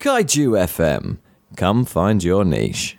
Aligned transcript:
Kaiju 0.00 0.56
FM. 0.56 1.18
Come 1.56 1.84
find 1.84 2.24
your 2.24 2.42
niche. 2.42 2.96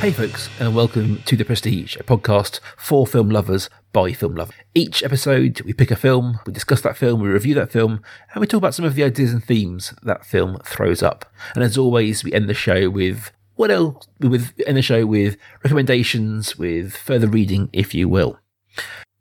Hey, 0.00 0.12
folks, 0.14 0.48
and 0.58 0.74
welcome 0.74 1.22
to 1.26 1.36
The 1.36 1.44
Prestige, 1.44 1.96
a 1.96 2.02
podcast 2.04 2.60
for 2.76 3.06
film 3.06 3.28
lovers 3.28 3.68
by 4.02 4.12
film 4.12 4.36
lovers. 4.36 4.54
Each 4.74 5.02
episode, 5.02 5.60
we 5.62 5.72
pick 5.72 5.90
a 5.90 5.96
film, 5.96 6.38
we 6.46 6.52
discuss 6.52 6.80
that 6.82 6.96
film, 6.96 7.20
we 7.20 7.28
review 7.28 7.54
that 7.54 7.72
film, 7.72 8.00
and 8.32 8.40
we 8.40 8.46
talk 8.46 8.58
about 8.58 8.74
some 8.74 8.84
of 8.84 8.94
the 8.94 9.02
ideas 9.02 9.32
and 9.32 9.42
themes 9.42 9.92
that 10.02 10.24
film 10.24 10.58
throws 10.64 11.02
up. 11.02 11.24
And 11.54 11.64
as 11.64 11.76
always, 11.76 12.22
we 12.22 12.32
end 12.32 12.48
the 12.48 12.54
show 12.54 12.90
with 12.90 13.32
what 13.56 13.72
else? 13.72 14.06
With 14.20 14.52
end 14.66 14.76
the 14.76 14.82
show 14.82 15.04
with 15.04 15.36
recommendations, 15.64 16.56
with 16.56 16.96
further 16.96 17.26
reading, 17.26 17.70
if 17.72 17.92
you 17.92 18.08
will. 18.08 18.38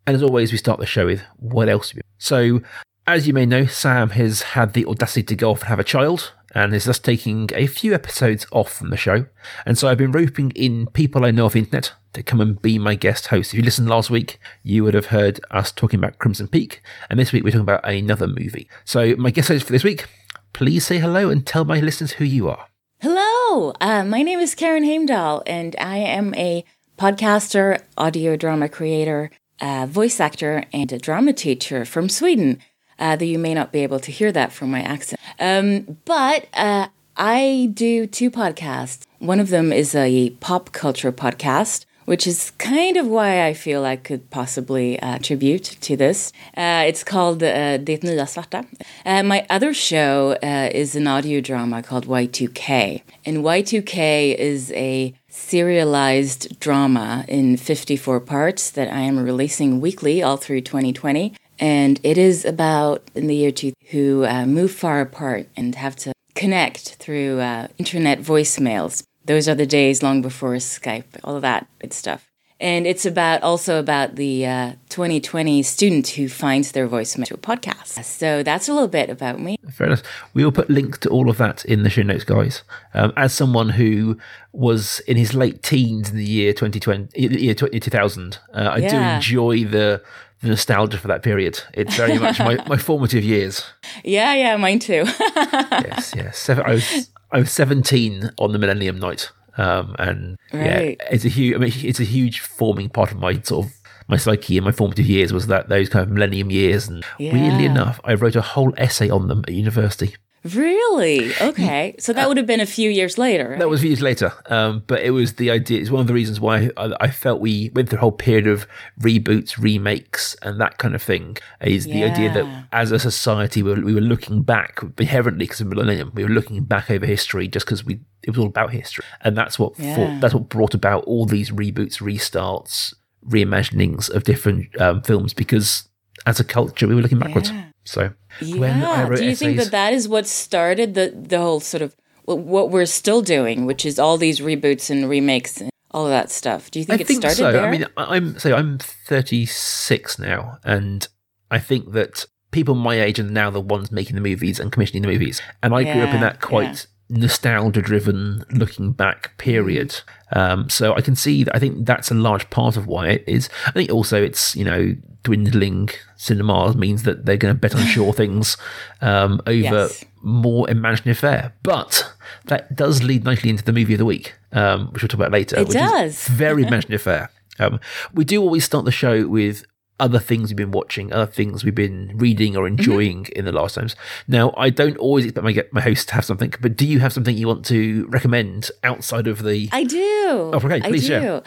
And 0.06 0.16
as 0.16 0.22
always, 0.22 0.52
we 0.52 0.60
start 0.60 0.80
the 0.80 0.86
show 0.86 1.08
with 1.08 1.24
what 1.38 1.70
else? 1.70 1.94
So, 2.20 2.62
as 3.08 3.28
you 3.28 3.34
may 3.34 3.48
know, 3.48 3.66
Sam 3.66 4.12
has 4.12 4.42
had 4.54 4.74
the 4.74 4.86
audacity 4.86 5.24
to 5.24 5.36
go 5.36 5.52
off 5.52 5.62
and 5.62 5.70
have 5.70 5.80
a 5.80 5.84
child, 5.84 6.34
and 6.58 6.74
is 6.74 6.86
thus 6.86 6.98
taking 6.98 7.52
a 7.54 7.68
few 7.68 7.94
episodes 7.94 8.48
off 8.52 8.74
from 8.74 8.90
the 8.90 8.98
show. 8.98 9.28
And 9.68 9.78
so 9.78 9.88
I've 9.88 10.00
been 10.00 10.12
roping 10.12 10.50
in 10.56 10.88
people 10.88 11.24
I 11.24 11.30
know 11.30 11.46
off 11.46 11.54
the 11.54 11.60
internet 11.60 11.94
to 12.14 12.24
come 12.24 12.42
and 12.42 12.60
be 12.60 12.80
my 12.80 12.96
guest 12.96 13.28
host. 13.28 13.54
If 13.54 13.60
you 13.60 13.64
listened 13.64 13.88
last 13.88 14.10
week, 14.10 14.40
you 14.64 14.84
would 14.84 14.96
have 14.96 15.08
heard 15.08 15.40
us 15.52 15.72
talking 15.72 16.00
about 16.00 16.18
Crimson 16.18 16.48
Peak, 16.48 16.82
and 17.12 17.20
this 17.20 17.32
week 17.32 17.44
we're 17.44 17.52
talking 17.52 17.62
about 17.62 17.88
another 17.88 18.26
movie. 18.26 18.68
So 18.86 19.16
my 19.18 19.30
guest 19.30 19.50
host 19.50 19.68
for 19.68 19.72
this 19.72 19.84
week, 19.84 20.08
please 20.54 20.84
say 20.84 20.98
hello 20.98 21.30
and 21.30 21.46
tell 21.46 21.64
my 21.64 21.80
listeners 21.80 22.14
who 22.14 22.26
you 22.26 22.50
are. 22.50 22.68
Hello, 23.02 23.74
uh, 23.80 24.04
my 24.04 24.24
name 24.24 24.40
is 24.40 24.56
Karin 24.56 24.84
Heimdahl, 24.84 25.44
and 25.46 25.76
I 25.80 25.98
am 25.98 26.34
a 26.34 26.66
podcaster, 26.98 27.84
audio 28.00 28.36
drama 28.36 28.68
creator, 28.68 29.30
uh, 29.62 29.86
voice 29.88 30.20
actor, 30.20 30.64
and 30.74 30.92
a 30.92 30.98
drama 30.98 31.34
teacher 31.34 31.86
from 31.86 32.10
Sweden. 32.10 32.58
Uh, 33.00 33.16
though 33.16 33.26
you 33.26 33.40
may 33.40 33.54
not 33.54 33.72
be 33.72 33.84
able 33.84 34.00
to 34.00 34.12
hear 34.12 34.32
that 34.32 34.52
from 34.52 34.72
my 34.72 34.82
accent. 34.82 35.20
Um, 35.40 35.98
but 36.06 36.48
uh, 36.54 36.88
I 37.16 37.72
do 37.74 38.08
two 38.08 38.30
podcasts. 38.30 39.06
One 39.20 39.40
of 39.40 39.50
them 39.50 39.74
is 39.74 39.96
a 39.96 40.30
pop 40.40 40.72
culture 40.72 41.12
podcast, 41.12 41.86
which 42.06 42.26
is 42.26 42.52
kind 42.58 42.96
of 42.96 43.06
why 43.08 43.46
I 43.46 43.54
feel 43.54 43.84
I 43.84 43.98
could 43.98 44.30
possibly 44.30 45.00
uh, 45.00 45.16
attribute 45.16 45.64
to 45.82 45.98
this. 45.98 46.32
Uh, 46.56 46.84
it's 46.88 47.04
called 47.04 47.44
uh, 47.44 47.78
Det 47.78 48.02
Nya 48.02 48.26
Svarta. 48.26 48.66
Uh, 49.06 49.24
my 49.24 49.46
other 49.50 49.74
show 49.74 50.38
uh, 50.42 50.70
is 50.72 50.96
an 50.96 51.06
audio 51.08 51.42
drama 51.42 51.84
called 51.84 52.06
Y2K. 52.08 53.02
And 53.26 53.38
Y2K 53.40 54.36
is 54.36 54.72
a 54.72 55.14
serialized 55.28 56.60
drama 56.60 57.26
in 57.28 57.58
54 57.58 58.20
parts 58.22 58.72
that 58.72 58.88
I 58.94 59.02
am 59.02 59.20
releasing 59.20 59.82
weekly 59.82 60.24
all 60.24 60.38
through 60.38 60.62
2020. 60.62 61.34
And 61.60 62.00
it 62.04 62.18
is 62.18 62.46
about 62.46 63.04
in 63.16 63.28
the 63.28 63.36
year 63.36 63.52
two 63.52 63.74
who 63.92 64.26
uh, 64.26 64.46
move 64.46 64.72
far 64.72 65.02
apart 65.02 65.48
and 65.58 65.76
have 65.76 65.96
to 65.98 66.14
connect 66.36 66.96
through 66.96 67.40
uh, 67.40 67.68
internet 67.78 68.20
voicemails. 68.20 69.04
Those 69.26 69.50
are 69.50 69.56
the 69.56 69.66
days 69.66 70.04
long 70.04 70.22
before 70.22 70.54
Skype, 70.56 71.04
all 71.24 71.36
of 71.36 71.42
that 71.42 71.68
good 71.80 71.94
stuff. 71.94 72.26
And 72.60 72.88
it's 72.88 73.06
about 73.06 73.44
also 73.44 73.78
about 73.78 74.16
the 74.16 74.44
uh, 74.48 74.72
2020 74.90 75.62
student 75.62 76.08
who 76.08 76.28
finds 76.28 76.72
their 76.72 76.88
voicemail 76.88 77.26
to 77.28 77.36
a 77.36 77.38
podcast. 77.38 78.04
So 78.04 78.42
that's 78.42 78.68
a 78.68 78.74
little 78.74 78.88
bit 78.88 79.12
about 79.12 79.40
me. 79.40 79.58
Fair 79.72 79.86
enough. 79.88 80.02
We 80.34 80.44
will 80.44 80.52
put 80.52 80.68
links 80.68 80.98
to 81.00 81.10
all 81.10 81.30
of 81.30 81.38
that 81.38 81.64
in 81.66 81.84
the 81.84 81.90
show 81.92 82.02
notes, 82.02 82.24
guys. 82.24 82.64
Um, 82.96 83.14
as 83.16 83.32
someone 83.32 83.70
who 83.70 84.18
was 84.54 85.02
in 85.02 85.18
his 85.18 85.36
late 85.36 85.62
teens 85.62 86.10
in 86.10 86.18
the 86.18 86.26
year 86.26 86.52
2020, 86.52 87.10
year 87.22 87.54
2000, 87.54 88.40
uh, 88.56 88.58
I 88.58 88.78
Yeah. 88.78 88.90
do 88.90 89.16
enjoy 89.18 89.64
the, 89.66 90.02
the 90.02 90.02
nostalgia 90.44 90.98
for 90.98 91.08
that 91.08 91.24
period. 91.24 91.60
It's 91.74 91.96
very 91.96 92.18
much 92.20 92.40
my, 92.40 92.58
my 92.68 92.78
formative 92.78 93.24
years. 93.24 93.64
Yeah, 94.04 94.36
yeah, 94.36 94.56
mine 94.58 94.80
too. 94.80 95.04
yes, 95.08 96.14
yes. 96.16 96.38
Seven, 96.38 96.64
I 96.66 96.74
was 96.76 97.10
I 97.32 97.40
was 97.40 97.52
seventeen 97.52 98.30
on 98.38 98.52
the 98.54 98.60
Millennium 98.60 99.00
Night, 99.00 99.32
um, 99.58 99.96
and 99.98 100.38
Right. 100.54 100.98
yeah, 101.00 101.08
it's 101.12 101.26
a 101.26 101.30
huge. 101.30 101.56
I 101.56 101.58
mean, 101.58 101.72
it's 101.76 102.00
a 102.00 102.04
huge 102.06 102.40
forming 102.42 102.90
part 102.90 103.12
of 103.12 103.18
my 103.18 103.40
sort 103.42 103.66
of 103.66 103.72
my 104.08 104.16
psyche 104.18 104.58
and 104.58 104.66
my 104.66 104.72
formative 104.72 105.06
years 105.08 105.34
was 105.34 105.48
that 105.48 105.68
those 105.70 105.90
kind 105.90 106.04
of 106.04 106.10
Millennium 106.12 106.52
years. 106.52 106.88
And 106.88 107.04
weirdly 107.20 107.66
enough, 107.66 108.00
I 108.06 108.14
wrote 108.14 108.36
a 108.36 108.42
whole 108.42 108.74
essay 108.78 109.10
on 109.10 109.28
them 109.28 109.44
at 109.48 109.54
university. 109.54 110.16
Really? 110.56 111.32
Okay. 111.42 111.96
So 112.00 112.14
that 112.14 112.28
would 112.28 112.38
have 112.38 112.46
been 112.48 112.60
a 112.60 112.66
few 112.66 112.90
years 112.90 113.18
later. 113.18 113.50
right? 113.50 113.60
That 113.60 113.70
was 113.70 113.84
years 113.84 114.02
later, 114.02 114.32
um, 114.48 114.84
but 114.88 115.02
it 115.02 115.12
was 115.12 115.34
the 115.36 115.52
idea. 115.52 115.80
It's 115.82 115.90
one 115.90 116.02
of 116.02 116.08
the 116.08 116.14
reasons 116.14 116.40
why 116.40 116.70
I, 116.78 116.94
I 117.02 117.10
felt 117.10 117.40
we 117.42 117.72
went 117.74 117.90
through 117.90 117.98
a 117.98 118.02
whole 118.02 118.12
period 118.12 118.48
of 118.48 118.68
reboots, 119.00 119.58
remakes, 119.62 120.36
and 120.42 120.60
that 120.62 120.78
kind 120.78 120.96
of 120.96 121.02
thing. 121.04 121.38
Is 121.62 121.86
the 121.86 122.04
idea 122.04 122.32
that 122.34 122.66
as 122.72 122.92
a 122.92 123.00
society 123.00 123.64
we 123.64 123.74
were, 123.74 123.82
we 123.82 123.94
were 123.94 124.02
looking 124.02 124.42
back 124.44 124.80
inherently 125.00 125.46
because 125.46 125.62
of 125.62 125.68
millennium, 125.68 126.12
we 126.14 126.24
were 126.24 126.30
looking 126.30 126.64
back 126.64 126.90
over 126.92 127.06
history 127.06 127.48
just 127.48 127.66
because 127.66 127.84
we 127.86 128.00
it 128.24 128.32
was 128.32 128.40
all 128.40 128.48
about 128.48 128.72
history, 128.72 129.04
and 129.22 129.38
that's 129.38 129.58
what 129.60 129.78
Yeah. 129.80 129.96
for, 129.96 130.20
that's 130.22 130.34
what 130.34 130.50
brought 130.50 130.74
about 130.74 131.04
all 131.06 131.26
these 131.26 131.52
reboots, 131.52 132.02
restarts, 132.02 132.94
reimaginings 133.28 134.10
of 134.10 134.24
different 134.24 134.80
um, 134.82 135.02
films 135.02 135.34
because 135.34 135.88
as 136.26 136.40
a 136.40 136.44
culture 136.44 136.88
we 136.88 136.96
were 136.96 137.02
looking 137.02 137.20
backwards. 137.20 137.52
Yeah. 137.52 137.66
So 137.86 138.14
Yeah. 138.42 139.10
Do 139.16 139.26
you 139.26 139.36
think 139.36 139.58
that 139.58 139.72
that 139.72 139.94
is 139.94 140.08
what 140.08 140.28
started 140.28 140.94
the 140.94 141.14
the 141.16 141.40
whole 141.40 141.60
sort 141.60 141.82
of 141.82 141.96
what- 142.26 142.70
we're 142.72 142.86
still 142.86 143.22
doing, 143.22 143.66
which 143.66 143.86
is 143.86 143.98
all 144.00 144.18
these 144.18 144.40
reboots 144.40 144.90
and 144.90 145.10
remakes 145.10 145.62
and 145.62 145.70
all 145.92 146.06
of 146.06 146.12
that 146.12 146.30
stuff? 146.32 146.70
Do 146.72 146.80
you 146.80 146.86
think 146.86 147.00
I 147.00 147.02
it 147.02 147.08
think 147.08 147.20
started 147.22 147.38
so. 147.38 147.52
there? 147.52 147.66
I 147.66 147.72
mean, 147.72 147.86
I- 147.96 148.16
I'm 148.16 148.38
so 148.40 148.54
I'm 148.56 148.78
36 148.80 150.20
now, 150.20 150.58
and 150.64 151.08
I 151.50 151.60
think 151.60 151.94
that 151.94 152.26
people 152.52 152.76
my 152.76 153.00
age 153.02 153.20
are 153.20 153.24
now 153.24 153.50
the 153.50 153.62
ones 153.62 153.92
making 153.92 154.16
the 154.16 154.22
movies 154.22 154.60
and 154.60 154.72
commissioning 154.72 155.02
the 155.04 155.08
movies, 155.10 155.42
and 155.64 155.74
I 155.74 155.84
grew 155.84 156.02
up 156.04 156.14
in 156.14 156.22
that 156.22 156.42
quite 156.42 156.88
nostalgia-driven, 157.10 158.44
looking 158.52 158.92
back 158.92 159.38
period. 159.38 160.02
Um, 160.34 160.70
so 160.70 160.94
I 160.94 161.02
can 161.02 161.16
see 161.16 161.44
that. 161.44 161.56
I 161.56 161.60
think 161.60 161.86
that's 161.86 162.12
a 162.12 162.14
large 162.14 162.50
part 162.50 162.78
of 162.78 162.88
why 162.88 163.08
it 163.10 163.24
is. 163.28 163.50
I 163.66 163.72
think 163.72 163.90
also 163.92 164.22
it's 164.22 164.56
you 164.56 164.66
know 164.66 164.96
dwindling 165.24 165.90
cinema 166.16 166.74
means 166.74 167.04
that 167.04 167.26
they're 167.26 167.38
going 167.38 167.54
to 167.54 167.60
bet 167.60 167.76
on 167.76 167.86
sure 167.88 168.14
things 168.14 168.58
um, 169.02 169.42
over 169.46 169.58
Yes. 169.88 170.06
more 170.22 170.70
imaginative 170.70 171.18
fare. 171.20 171.54
But 171.64 172.12
that 172.46 172.76
does 172.76 173.04
lead 173.04 173.24
nicely 173.26 173.50
into 173.50 173.64
the 173.64 173.74
movie 173.74 173.94
of 173.94 174.00
the 174.00 174.06
week, 174.06 174.36
um, 174.52 174.88
which 174.92 175.02
we'll 175.04 175.08
talk 175.10 175.20
about 175.20 175.32
later. 175.32 175.58
It 175.58 175.68
which 175.68 175.78
does. 175.78 176.14
Is 176.14 176.28
very 176.28 176.64
imaginative 176.68 177.02
fare. 177.02 177.30
Um, 177.60 177.80
we 178.14 178.24
do 178.24 178.42
always 178.42 178.64
start 178.64 178.86
the 178.86 178.92
show 178.92 179.28
with 179.28 179.66
other 180.00 180.20
things 180.20 180.50
we've 180.50 180.58
been 180.58 180.72
watching, 180.72 181.12
other 181.12 181.26
things 181.32 181.64
we've 181.64 181.74
been 181.74 182.12
reading 182.16 182.56
or 182.56 182.66
Mm-hmm. 182.68 182.78
enjoying 182.80 183.26
in 183.36 183.46
the 183.46 183.52
last 183.52 183.76
times. 183.76 183.96
Now, 184.28 184.54
I 184.58 184.70
don't 184.70 184.98
always 184.98 185.26
expect 185.26 185.44
my, 185.44 185.52
get- 185.52 185.74
my 185.74 185.82
host 185.82 186.10
to 186.10 186.14
have 186.16 186.26
something, 186.26 186.54
but 186.62 186.76
do 186.78 186.86
you 186.86 187.00
have 187.00 187.14
something 187.14 187.36
you 187.36 187.48
want 187.48 187.66
to 187.66 188.06
recommend 188.08 188.70
outside 188.84 189.26
of 189.28 189.44
the? 189.44 189.70
I 189.72 189.84
do. 189.84 189.98
Oh, 190.00 190.52
okay, 190.64 190.82
please 190.82 191.06
I 191.06 191.08
share. 191.08 191.44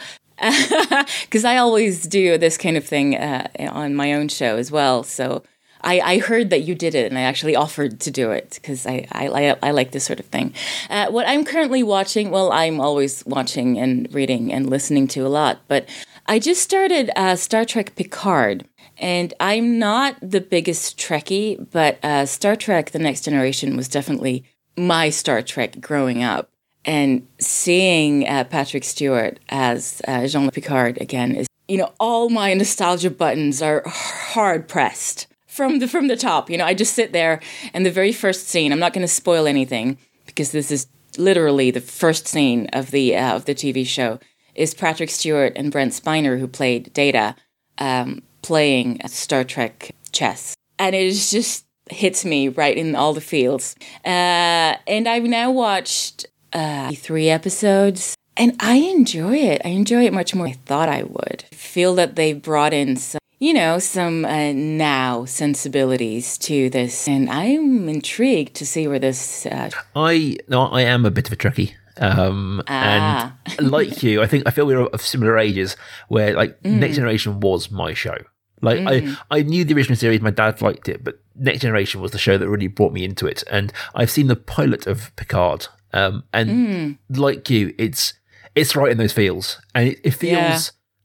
Because 1.21 1.45
I 1.45 1.57
always 1.57 2.03
do 2.07 2.37
this 2.37 2.57
kind 2.57 2.75
of 2.77 2.85
thing 2.85 3.15
uh, 3.15 3.47
on 3.59 3.95
my 3.95 4.13
own 4.13 4.27
show 4.27 4.57
as 4.57 4.71
well. 4.71 5.03
So 5.03 5.43
I, 5.81 5.99
I 5.99 6.17
heard 6.19 6.49
that 6.49 6.61
you 6.63 6.75
did 6.75 6.93
it, 6.95 7.07
and 7.09 7.17
I 7.17 7.21
actually 7.21 7.55
offered 7.55 7.99
to 8.01 8.11
do 8.11 8.31
it 8.31 8.59
because 8.61 8.85
I, 8.85 9.07
I, 9.11 9.27
I, 9.27 9.55
I 9.63 9.71
like 9.71 9.91
this 9.91 10.03
sort 10.03 10.19
of 10.19 10.25
thing. 10.27 10.53
Uh, 10.89 11.07
what 11.07 11.27
I'm 11.27 11.45
currently 11.45 11.83
watching, 11.83 12.31
well, 12.31 12.51
I'm 12.51 12.79
always 12.81 13.25
watching 13.25 13.77
and 13.79 14.11
reading 14.13 14.51
and 14.51 14.69
listening 14.69 15.07
to 15.09 15.21
a 15.25 15.29
lot, 15.29 15.59
but 15.67 15.87
I 16.25 16.39
just 16.39 16.61
started 16.61 17.11
uh, 17.15 17.35
Star 17.35 17.65
Trek 17.65 17.95
Picard. 17.95 18.65
And 18.97 19.33
I'm 19.39 19.79
not 19.79 20.15
the 20.21 20.41
biggest 20.41 20.99
Trekkie, 20.99 21.67
but 21.71 21.97
uh, 22.03 22.25
Star 22.27 22.55
Trek 22.55 22.91
The 22.91 22.99
Next 22.99 23.21
Generation 23.25 23.75
was 23.75 23.87
definitely 23.87 24.43
my 24.77 25.09
Star 25.09 25.41
Trek 25.41 25.81
growing 25.81 26.23
up. 26.23 26.49
And 26.85 27.27
seeing 27.39 28.27
uh, 28.27 28.43
Patrick 28.43 28.83
Stewart 28.83 29.39
as 29.49 30.01
uh, 30.07 30.27
Jean 30.27 30.45
Luc 30.45 30.53
Picard 30.53 30.99
again 31.01 31.35
is, 31.35 31.47
you 31.67 31.77
know, 31.77 31.91
all 31.99 32.29
my 32.29 32.53
nostalgia 32.53 33.09
buttons 33.11 33.61
are 33.61 33.83
hard 33.85 34.67
pressed 34.67 35.27
from 35.47 35.79
the 35.79 35.87
from 35.87 36.07
the 36.07 36.15
top. 36.15 36.49
You 36.49 36.57
know, 36.57 36.65
I 36.65 36.73
just 36.73 36.95
sit 36.95 37.11
there, 37.11 37.39
and 37.73 37.85
the 37.85 37.91
very 37.91 38.11
first 38.11 38.47
scene. 38.47 38.71
I'm 38.71 38.79
not 38.79 38.93
going 38.93 39.03
to 39.03 39.13
spoil 39.13 39.45
anything 39.45 39.99
because 40.25 40.51
this 40.51 40.71
is 40.71 40.87
literally 41.17 41.69
the 41.69 41.81
first 41.81 42.27
scene 42.27 42.67
of 42.73 42.89
the 42.89 43.15
uh, 43.15 43.35
of 43.35 43.45
the 43.45 43.53
TV 43.53 43.85
show. 43.85 44.19
Is 44.55 44.73
Patrick 44.73 45.09
Stewart 45.09 45.53
and 45.55 45.71
Brent 45.71 45.93
Spiner, 45.93 46.39
who 46.39 46.47
played 46.47 46.93
Data, 46.93 47.35
um, 47.77 48.21
playing 48.41 48.99
Star 49.07 49.43
Trek 49.43 49.95
chess, 50.11 50.55
and 50.77 50.95
it 50.95 51.13
just 51.13 51.65
hits 51.89 52.25
me 52.25 52.47
right 52.47 52.77
in 52.77 52.95
all 52.95 53.13
the 53.13 53.21
feels. 53.21 53.75
Uh, 54.05 54.75
and 54.87 55.07
I've 55.07 55.23
now 55.23 55.51
watched 55.51 56.25
uh, 56.53 56.91
three 56.93 57.29
episodes, 57.29 58.15
and 58.37 58.55
I 58.59 58.75
enjoy 58.75 59.37
it. 59.37 59.61
I 59.63 59.69
enjoy 59.69 60.05
it 60.05 60.13
much 60.13 60.33
more 60.33 60.47
than 60.47 60.55
I 60.55 60.59
thought 60.65 60.89
I 60.89 61.03
would. 61.03 61.45
I 61.51 61.55
feel 61.55 61.95
that 61.95 62.15
they've 62.15 62.41
brought 62.41 62.73
in 62.73 62.97
some, 62.97 63.19
you 63.39 63.53
know, 63.53 63.79
some 63.79 64.25
uh, 64.25 64.51
now 64.53 65.25
sensibilities 65.25 66.37
to 66.39 66.69
this, 66.69 67.07
and 67.07 67.29
I'm 67.29 67.89
intrigued 67.89 68.55
to 68.55 68.65
see 68.65 68.87
where 68.87 68.99
this. 68.99 69.45
Uh, 69.45 69.69
I 69.95 70.37
no, 70.47 70.63
I 70.63 70.81
am 70.81 71.05
a 71.05 71.11
bit 71.11 71.27
of 71.27 71.33
a 71.33 71.35
Trekkie. 71.35 71.73
Um, 72.01 72.61
Ah. 72.67 73.35
and 73.59 73.71
like 73.71 74.01
you, 74.03 74.21
I 74.21 74.27
think 74.27 74.43
I 74.45 74.51
feel 74.51 74.65
we 74.65 74.73
are 74.75 74.87
of 74.87 75.01
similar 75.01 75.37
ages 75.37 75.75
where 76.07 76.33
like 76.33 76.63
Next 76.65 76.95
Generation 76.95 77.39
was 77.39 77.69
my 77.71 77.93
show. 77.93 78.15
Like 78.63 78.79
I, 78.85 79.15
I 79.31 79.41
knew 79.43 79.63
the 79.65 79.73
original 79.73 79.95
series, 79.95 80.21
my 80.21 80.29
dad 80.31 80.61
liked 80.61 80.87
it, 80.89 81.03
but 81.03 81.19
Next 81.35 81.61
Generation 81.61 81.99
was 82.01 82.11
the 82.11 82.19
show 82.19 82.37
that 82.37 82.47
really 82.49 82.67
brought 82.67 82.93
me 82.93 83.03
into 83.03 83.25
it. 83.25 83.43
And 83.49 83.73
I've 83.95 84.11
seen 84.11 84.27
the 84.27 84.35
pilot 84.35 84.85
of 84.87 85.15
Picard, 85.15 85.67
um, 85.93 86.23
and 86.33 86.97
like 87.09 87.49
you, 87.49 87.73
it's 87.77 88.13
it's 88.55 88.75
right 88.75 88.91
in 88.91 88.97
those 88.97 89.13
feels, 89.13 89.59
and 89.73 89.89
it, 89.89 89.99
it 90.03 90.11
feels. 90.11 90.31
Yeah. 90.33 90.59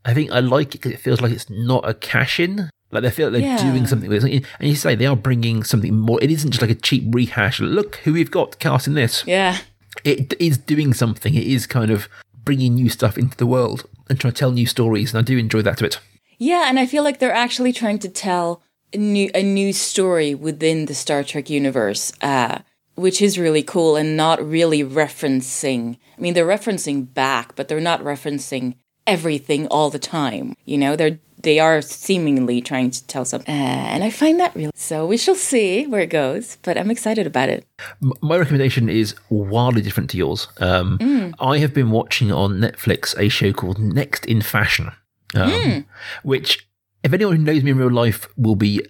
I 0.04 0.14
think 0.14 0.30
I 0.30 0.38
like 0.40 0.68
it 0.74 0.78
because 0.82 0.92
it 0.92 1.00
feels 1.00 1.20
like 1.20 1.32
it's 1.32 1.50
not 1.50 1.88
a 1.88 1.92
cash 1.92 2.38
in. 2.38 2.70
Like 2.92 3.02
they 3.02 3.10
feel 3.10 3.28
like 3.30 3.42
they're 3.42 3.56
Yeah. 3.56 3.72
doing 3.72 3.86
something 3.88 4.08
with 4.08 4.24
it. 4.24 4.44
And 4.60 4.68
you 4.68 4.76
say 4.76 4.94
they 4.94 5.06
are 5.06 5.16
bringing 5.16 5.64
something 5.64 5.92
more. 5.96 6.22
It 6.22 6.30
isn't 6.30 6.52
just 6.52 6.62
like 6.62 6.70
a 6.70 6.76
cheap 6.76 7.02
rehash. 7.12 7.58
Look 7.58 7.96
who 8.04 8.12
we've 8.12 8.30
got 8.30 8.60
casting 8.60 8.94
this 8.94 9.24
yeah. 9.26 9.58
It 10.04 10.34
is 10.40 10.58
doing 10.58 10.94
something. 10.94 11.34
It 11.34 11.46
is 11.46 11.66
kind 11.66 11.90
of 11.90 12.08
bringing 12.44 12.74
new 12.74 12.88
stuff 12.88 13.18
into 13.18 13.36
the 13.36 13.46
world 13.46 13.88
and 14.08 14.18
trying 14.18 14.32
to 14.32 14.38
tell 14.38 14.52
new 14.52 14.66
stories, 14.66 15.12
and 15.12 15.18
I 15.18 15.22
do 15.22 15.36
enjoy 15.36 15.62
that 15.62 15.80
a 15.80 15.84
bit. 15.84 16.00
Yeah, 16.38 16.68
and 16.68 16.78
I 16.78 16.86
feel 16.86 17.02
like 17.02 17.18
they're 17.18 17.32
actually 17.32 17.72
trying 17.72 17.98
to 18.00 18.08
tell 18.08 18.62
a 18.92 18.98
new 18.98 19.30
a 19.34 19.42
new 19.42 19.72
story 19.72 20.34
within 20.34 20.86
the 20.86 20.94
Star 20.94 21.24
Trek 21.24 21.50
universe, 21.50 22.12
uh, 22.20 22.60
which 22.94 23.20
is 23.20 23.38
really 23.38 23.62
cool 23.62 23.96
and 23.96 24.16
not 24.16 24.44
really 24.44 24.82
referencing. 24.82 25.98
I 26.16 26.20
mean, 26.20 26.34
they're 26.34 26.46
referencing 26.46 27.12
back, 27.12 27.56
but 27.56 27.68
they're 27.68 27.80
not 27.80 28.02
referencing 28.02 28.76
everything 29.06 29.66
all 29.68 29.90
the 29.90 29.98
time. 29.98 30.54
You 30.64 30.78
know, 30.78 30.96
they're 30.96 31.18
they 31.46 31.60
are 31.60 31.80
seemingly 31.80 32.60
trying 32.60 32.90
to 32.90 33.06
tell 33.06 33.24
something, 33.24 33.54
uh, 33.54 33.86
and 33.92 34.02
I 34.02 34.10
find 34.10 34.40
that 34.40 34.54
really. 34.56 34.72
So 34.74 35.06
we 35.06 35.16
shall 35.16 35.36
see 35.36 35.86
where 35.86 36.00
it 36.02 36.10
goes, 36.10 36.58
but 36.62 36.76
I'm 36.76 36.90
excited 36.90 37.24
about 37.26 37.48
it. 37.48 37.64
My 38.20 38.36
recommendation 38.36 38.88
is 38.88 39.14
wildly 39.30 39.80
different 39.80 40.10
to 40.10 40.16
yours. 40.16 40.48
Um, 40.58 40.98
I 41.38 41.58
have 41.58 41.72
been 41.72 41.90
watching 41.92 42.32
on 42.32 42.58
Netflix 42.58 43.16
a 43.16 43.28
show 43.28 43.52
called 43.52 43.78
Next 43.78 44.26
in 44.26 44.42
Fashion, 44.42 44.90
um, 45.34 45.86
which, 46.24 46.68
if 47.04 47.12
anyone 47.12 47.36
who 47.36 47.42
knows 47.42 47.62
me 47.62 47.70
in 47.70 47.78
real 47.78 47.92
life, 47.92 48.28
will 48.36 48.56
be 48.56 48.82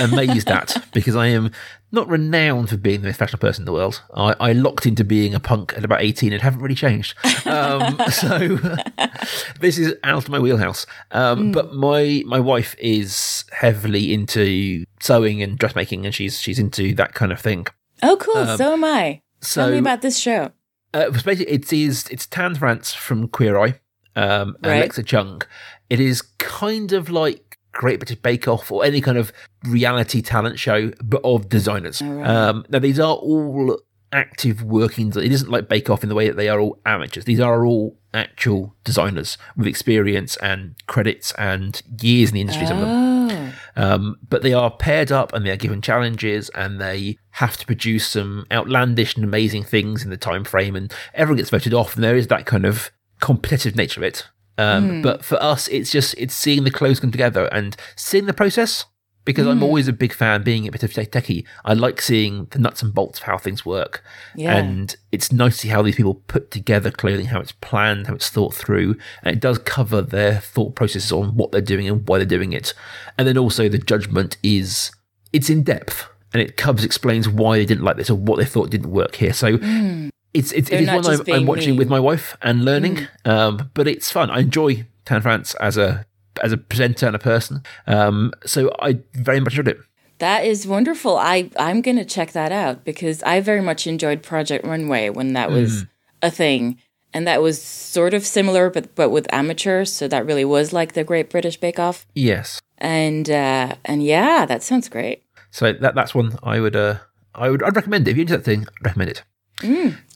amazed 0.00 0.48
at 0.50 0.76
because 0.92 1.16
I 1.16 1.28
am 1.28 1.50
not 1.90 2.08
renowned 2.08 2.68
for 2.68 2.76
being 2.76 3.00
the 3.00 3.08
most 3.08 3.16
fashionable 3.18 3.46
person 3.48 3.62
in 3.62 3.66
the 3.66 3.72
world. 3.72 4.02
I, 4.14 4.34
I 4.38 4.52
locked 4.52 4.84
into 4.86 5.04
being 5.04 5.34
a 5.34 5.40
punk 5.40 5.72
at 5.76 5.84
about 5.84 6.02
18 6.02 6.32
and 6.32 6.42
haven't 6.42 6.60
really 6.60 6.74
changed. 6.74 7.14
Um, 7.46 7.98
so 8.10 8.56
this 9.60 9.78
is 9.78 9.94
out 10.04 10.24
of 10.24 10.28
my 10.28 10.38
wheelhouse. 10.38 10.84
Um, 11.10 11.52
But 11.52 11.72
my, 11.74 12.22
my 12.26 12.40
wife 12.40 12.74
is 12.78 13.44
heavily 13.52 14.12
into 14.12 14.84
sewing 15.00 15.42
and 15.42 15.58
dressmaking 15.58 16.04
and 16.04 16.14
she's, 16.14 16.38
she's 16.40 16.58
into 16.58 16.94
that 16.96 17.14
kind 17.14 17.32
of 17.32 17.40
thing. 17.40 17.66
Oh, 18.02 18.16
cool. 18.16 18.56
so 18.56 18.74
am 18.74 18.84
I. 18.84 19.22
So 19.40 19.62
Tell 19.62 19.70
me 19.72 19.78
about 19.78 20.02
this 20.02 20.18
show. 20.18 20.52
uh, 20.94 21.10
basically 21.10 21.48
it 21.48 21.72
is 21.72 22.06
it's 22.10 22.26
Tan 22.26 22.54
France 22.56 22.92
from 22.92 23.28
Queer 23.28 23.56
Eye 23.58 23.80
um, 24.16 24.56
Right. 24.62 24.76
Alexa 24.78 25.04
Chung. 25.04 25.42
It 25.88 26.00
is 26.00 26.20
kind 26.38 26.92
of 26.92 27.08
like 27.08 27.47
Great 27.72 28.00
British 28.00 28.18
Bake 28.18 28.48
Off 28.48 28.70
or 28.72 28.84
any 28.84 29.00
kind 29.00 29.18
of 29.18 29.32
reality 29.64 30.22
talent 30.22 30.58
show, 30.58 30.90
but 31.02 31.20
of 31.24 31.48
designers. 31.48 32.00
Um, 32.02 32.64
now 32.68 32.78
these 32.78 32.98
are 32.98 33.14
all 33.14 33.78
active 34.12 34.62
working. 34.62 35.08
It 35.08 35.32
isn't 35.32 35.50
like 35.50 35.68
Bake 35.68 35.90
Off 35.90 36.02
in 36.02 36.08
the 36.08 36.14
way 36.14 36.28
that 36.28 36.36
they 36.36 36.48
are 36.48 36.58
all 36.60 36.80
amateurs. 36.86 37.24
These 37.24 37.40
are 37.40 37.64
all 37.64 37.98
actual 38.14 38.74
designers 38.84 39.36
with 39.56 39.66
experience 39.66 40.36
and 40.38 40.74
credits 40.86 41.32
and 41.32 41.80
years 42.00 42.30
in 42.30 42.34
the 42.34 42.40
industry. 42.40 42.66
Some 42.66 42.78
of 42.78 42.86
them. 42.86 42.90
Oh, 42.90 43.54
Um, 43.76 44.16
but 44.28 44.42
they 44.42 44.54
are 44.54 44.70
paired 44.70 45.12
up 45.12 45.32
and 45.32 45.46
they 45.46 45.50
are 45.50 45.56
given 45.56 45.80
challenges 45.82 46.48
and 46.54 46.80
they 46.80 47.16
have 47.32 47.56
to 47.58 47.66
produce 47.66 48.08
some 48.08 48.46
outlandish 48.50 49.14
and 49.14 49.24
amazing 49.24 49.62
things 49.62 50.02
in 50.02 50.10
the 50.10 50.16
time 50.16 50.42
frame 50.44 50.74
and 50.74 50.92
everyone 51.14 51.36
gets 51.36 51.50
voted 51.50 51.74
off 51.74 51.94
and 51.94 52.02
there 52.02 52.16
is 52.16 52.26
that 52.28 52.46
kind 52.46 52.64
of 52.64 52.90
competitive 53.20 53.76
nature 53.76 54.00
of 54.00 54.04
it. 54.04 54.26
Um, 54.58 54.88
hmm. 54.88 55.02
But 55.02 55.24
for 55.24 55.42
us, 55.42 55.68
it's 55.68 55.90
just 55.90 56.14
it's 56.18 56.34
seeing 56.34 56.64
the 56.64 56.70
clothes 56.70 57.00
come 57.00 57.12
together 57.12 57.46
and 57.46 57.76
seeing 57.96 58.26
the 58.26 58.34
process. 58.34 58.84
Because 59.24 59.46
I'm 59.46 59.58
hmm. 59.58 59.64
always 59.64 59.88
a 59.88 59.92
big 59.92 60.14
fan, 60.14 60.42
being 60.42 60.66
a 60.66 60.72
bit 60.72 60.82
of 60.82 60.94
tech- 60.94 61.12
techie, 61.12 61.44
I 61.62 61.74
like 61.74 62.00
seeing 62.00 62.46
the 62.46 62.58
nuts 62.58 62.80
and 62.80 62.94
bolts 62.94 63.18
of 63.18 63.26
how 63.26 63.36
things 63.36 63.62
work. 63.62 64.02
Yeah. 64.34 64.56
And 64.56 64.96
it's 65.12 65.30
nice 65.30 65.56
to 65.56 65.60
see 65.60 65.68
how 65.68 65.82
these 65.82 65.96
people 65.96 66.14
put 66.28 66.50
together 66.50 66.90
clothing, 66.90 67.26
how 67.26 67.40
it's 67.40 67.52
planned, 67.52 68.06
how 68.06 68.14
it's 68.14 68.30
thought 68.30 68.54
through. 68.54 68.96
And 69.22 69.36
it 69.36 69.40
does 69.40 69.58
cover 69.58 70.00
their 70.00 70.40
thought 70.40 70.74
processes 70.74 71.12
on 71.12 71.36
what 71.36 71.52
they're 71.52 71.60
doing 71.60 71.86
and 71.86 72.08
why 72.08 72.16
they're 72.16 72.24
doing 72.24 72.54
it. 72.54 72.72
And 73.18 73.28
then 73.28 73.36
also 73.36 73.68
the 73.68 73.76
judgment 73.76 74.38
is, 74.42 74.92
it's 75.34 75.50
in 75.50 75.62
depth 75.62 76.08
and 76.32 76.40
it 76.40 76.56
covers, 76.56 76.82
explains 76.82 77.28
why 77.28 77.58
they 77.58 77.66
didn't 77.66 77.84
like 77.84 77.98
this 77.98 78.08
or 78.08 78.14
what 78.14 78.38
they 78.38 78.46
thought 78.46 78.70
didn't 78.70 78.92
work 78.92 79.16
here. 79.16 79.34
So 79.34 79.58
hmm. 79.58 80.08
It's, 80.38 80.52
it's, 80.52 80.70
it 80.70 80.80
is 80.82 80.88
one 80.88 81.06
I'm, 81.06 81.34
I'm 81.34 81.46
watching 81.46 81.76
with 81.76 81.88
my 81.88 82.00
wife 82.00 82.36
and 82.42 82.64
learning. 82.64 83.06
Um, 83.24 83.70
but 83.74 83.86
it's 83.88 84.10
fun. 84.10 84.30
I 84.30 84.40
enjoy 84.40 84.86
Tan 85.04 85.22
France 85.22 85.54
as 85.60 85.76
a, 85.76 86.06
as 86.42 86.52
a 86.52 86.56
presenter 86.56 87.06
and 87.06 87.16
a 87.16 87.18
person. 87.18 87.62
Um, 87.86 88.32
so 88.46 88.70
I 88.80 89.00
very 89.14 89.40
much 89.40 89.52
enjoyed 89.54 89.68
it. 89.68 89.78
That 90.18 90.44
is 90.44 90.66
wonderful. 90.66 91.16
I 91.16 91.48
I'm 91.58 91.80
gonna 91.80 92.04
check 92.04 92.32
that 92.32 92.50
out 92.50 92.84
because 92.84 93.22
I 93.22 93.40
very 93.40 93.60
much 93.60 93.86
enjoyed 93.86 94.20
Project 94.22 94.66
Runway 94.66 95.10
when 95.10 95.34
that 95.34 95.48
was 95.52 95.84
a 96.22 96.28
thing, 96.30 96.76
and 97.14 97.24
that 97.28 97.40
was 97.40 97.62
sort 97.62 98.14
of 98.14 98.26
similar, 98.26 98.68
but 98.68 98.96
but 98.96 99.10
with 99.10 99.32
amateurs. 99.32 99.92
So 99.92 100.08
that 100.08 100.26
really 100.26 100.44
was 100.44 100.72
like 100.72 100.94
the 100.94 101.04
Great 101.04 101.30
British 101.30 101.56
Bake 101.56 101.78
Off, 101.78 102.04
Yes. 102.16 102.60
and 102.78 103.30
uh, 103.30 103.76
and 103.84 104.02
yeah, 104.02 104.44
that 104.44 104.64
sounds 104.64 104.88
great. 104.88 105.22
So 105.52 105.72
that 105.72 105.94
that's 105.94 106.16
one 106.16 106.36
I 106.42 106.58
would 106.58 106.74
uh 106.74 106.96
I 107.36 107.48
would 107.50 107.62
I'd 107.62 107.76
recommend 107.76 108.08
it. 108.08 108.10
If 108.10 108.16
you're 108.16 108.22
into 108.22 108.36
that 108.38 108.44
thing, 108.44 108.62
I'd 108.80 108.86
recommend 108.86 109.10
it. 109.10 109.22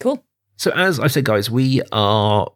Cool. 0.01 0.25
So 0.57 0.71
as 0.73 1.01
I 1.01 1.07
said, 1.09 1.25
guys, 1.25 1.51
we 1.51 1.83
are 1.93 2.51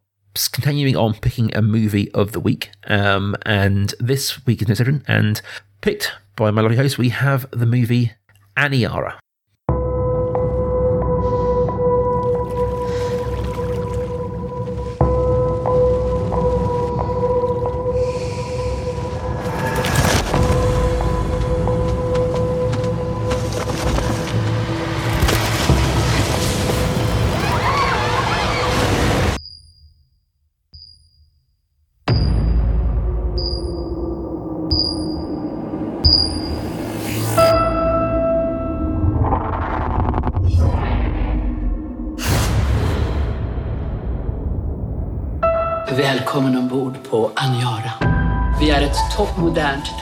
continuing 0.52 0.96
on 0.96 1.14
picking 1.14 1.54
a 1.56 1.62
movie 1.62 2.10
of 2.12 2.32
the 2.32 2.40
week. 2.40 2.70
Um, 2.86 3.36
and 3.44 3.94
this 3.98 4.44
week 4.46 4.62
is 4.62 4.68
no 4.68 4.74
different. 4.74 5.04
And 5.08 5.40
picked 5.80 6.12
by 6.36 6.50
my 6.50 6.62
lovely 6.62 6.76
host, 6.76 6.98
we 6.98 7.08
have 7.08 7.50
the 7.50 7.66
movie 7.66 8.12
Aniara. 8.56 9.18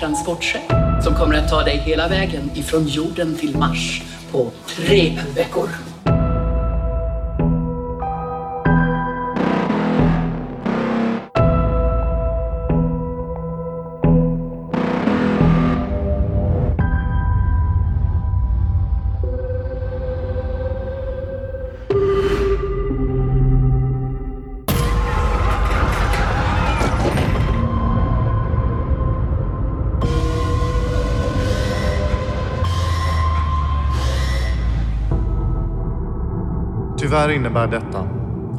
Transportsätt 0.05 0.69
transportskepp 0.69 1.03
som 1.05 1.15
kommer 1.15 1.35
att 1.35 1.49
ta 1.49 1.63
dig 1.63 1.77
hela 1.77 2.09
vägen 2.09 2.51
ifrån 2.55 2.87
jorden 2.87 3.37
till 3.37 3.57
Mars 3.57 4.03
på 4.33 4.51
tre 4.67 5.19
veckor. 5.35 5.94
Tyvärr 37.15 37.33
innebär 37.33 37.67
detta 37.67 38.09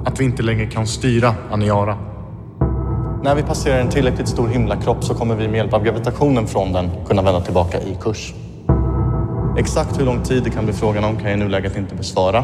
att 0.05 0.19
vi 0.19 0.25
inte 0.25 0.43
längre 0.43 0.65
kan 0.65 0.87
styra 0.87 1.35
Aniara. 1.51 1.97
När 3.23 3.35
vi 3.35 3.43
passerar 3.43 3.79
en 3.79 3.89
tillräckligt 3.89 4.27
stor 4.27 4.47
himlakropp 4.47 5.03
så 5.03 5.13
kommer 5.13 5.35
vi 5.35 5.47
med 5.47 5.57
hjälp 5.57 5.73
av 5.73 5.83
gravitationen 5.83 6.47
från 6.47 6.73
den 6.73 6.89
kunna 7.07 7.21
vända 7.21 7.41
tillbaka 7.41 7.81
i 7.81 7.97
kurs. 8.01 8.33
Exakt 9.57 9.99
hur 9.99 10.05
lång 10.05 10.23
tid 10.23 10.43
det 10.43 10.49
kan 10.49 10.65
bli 10.65 10.73
frågan 10.73 11.03
om 11.03 11.15
kan 11.15 11.29
jag 11.29 11.39
i 11.39 11.43
nuläget 11.43 11.77
inte 11.77 11.95
besvara. 11.95 12.43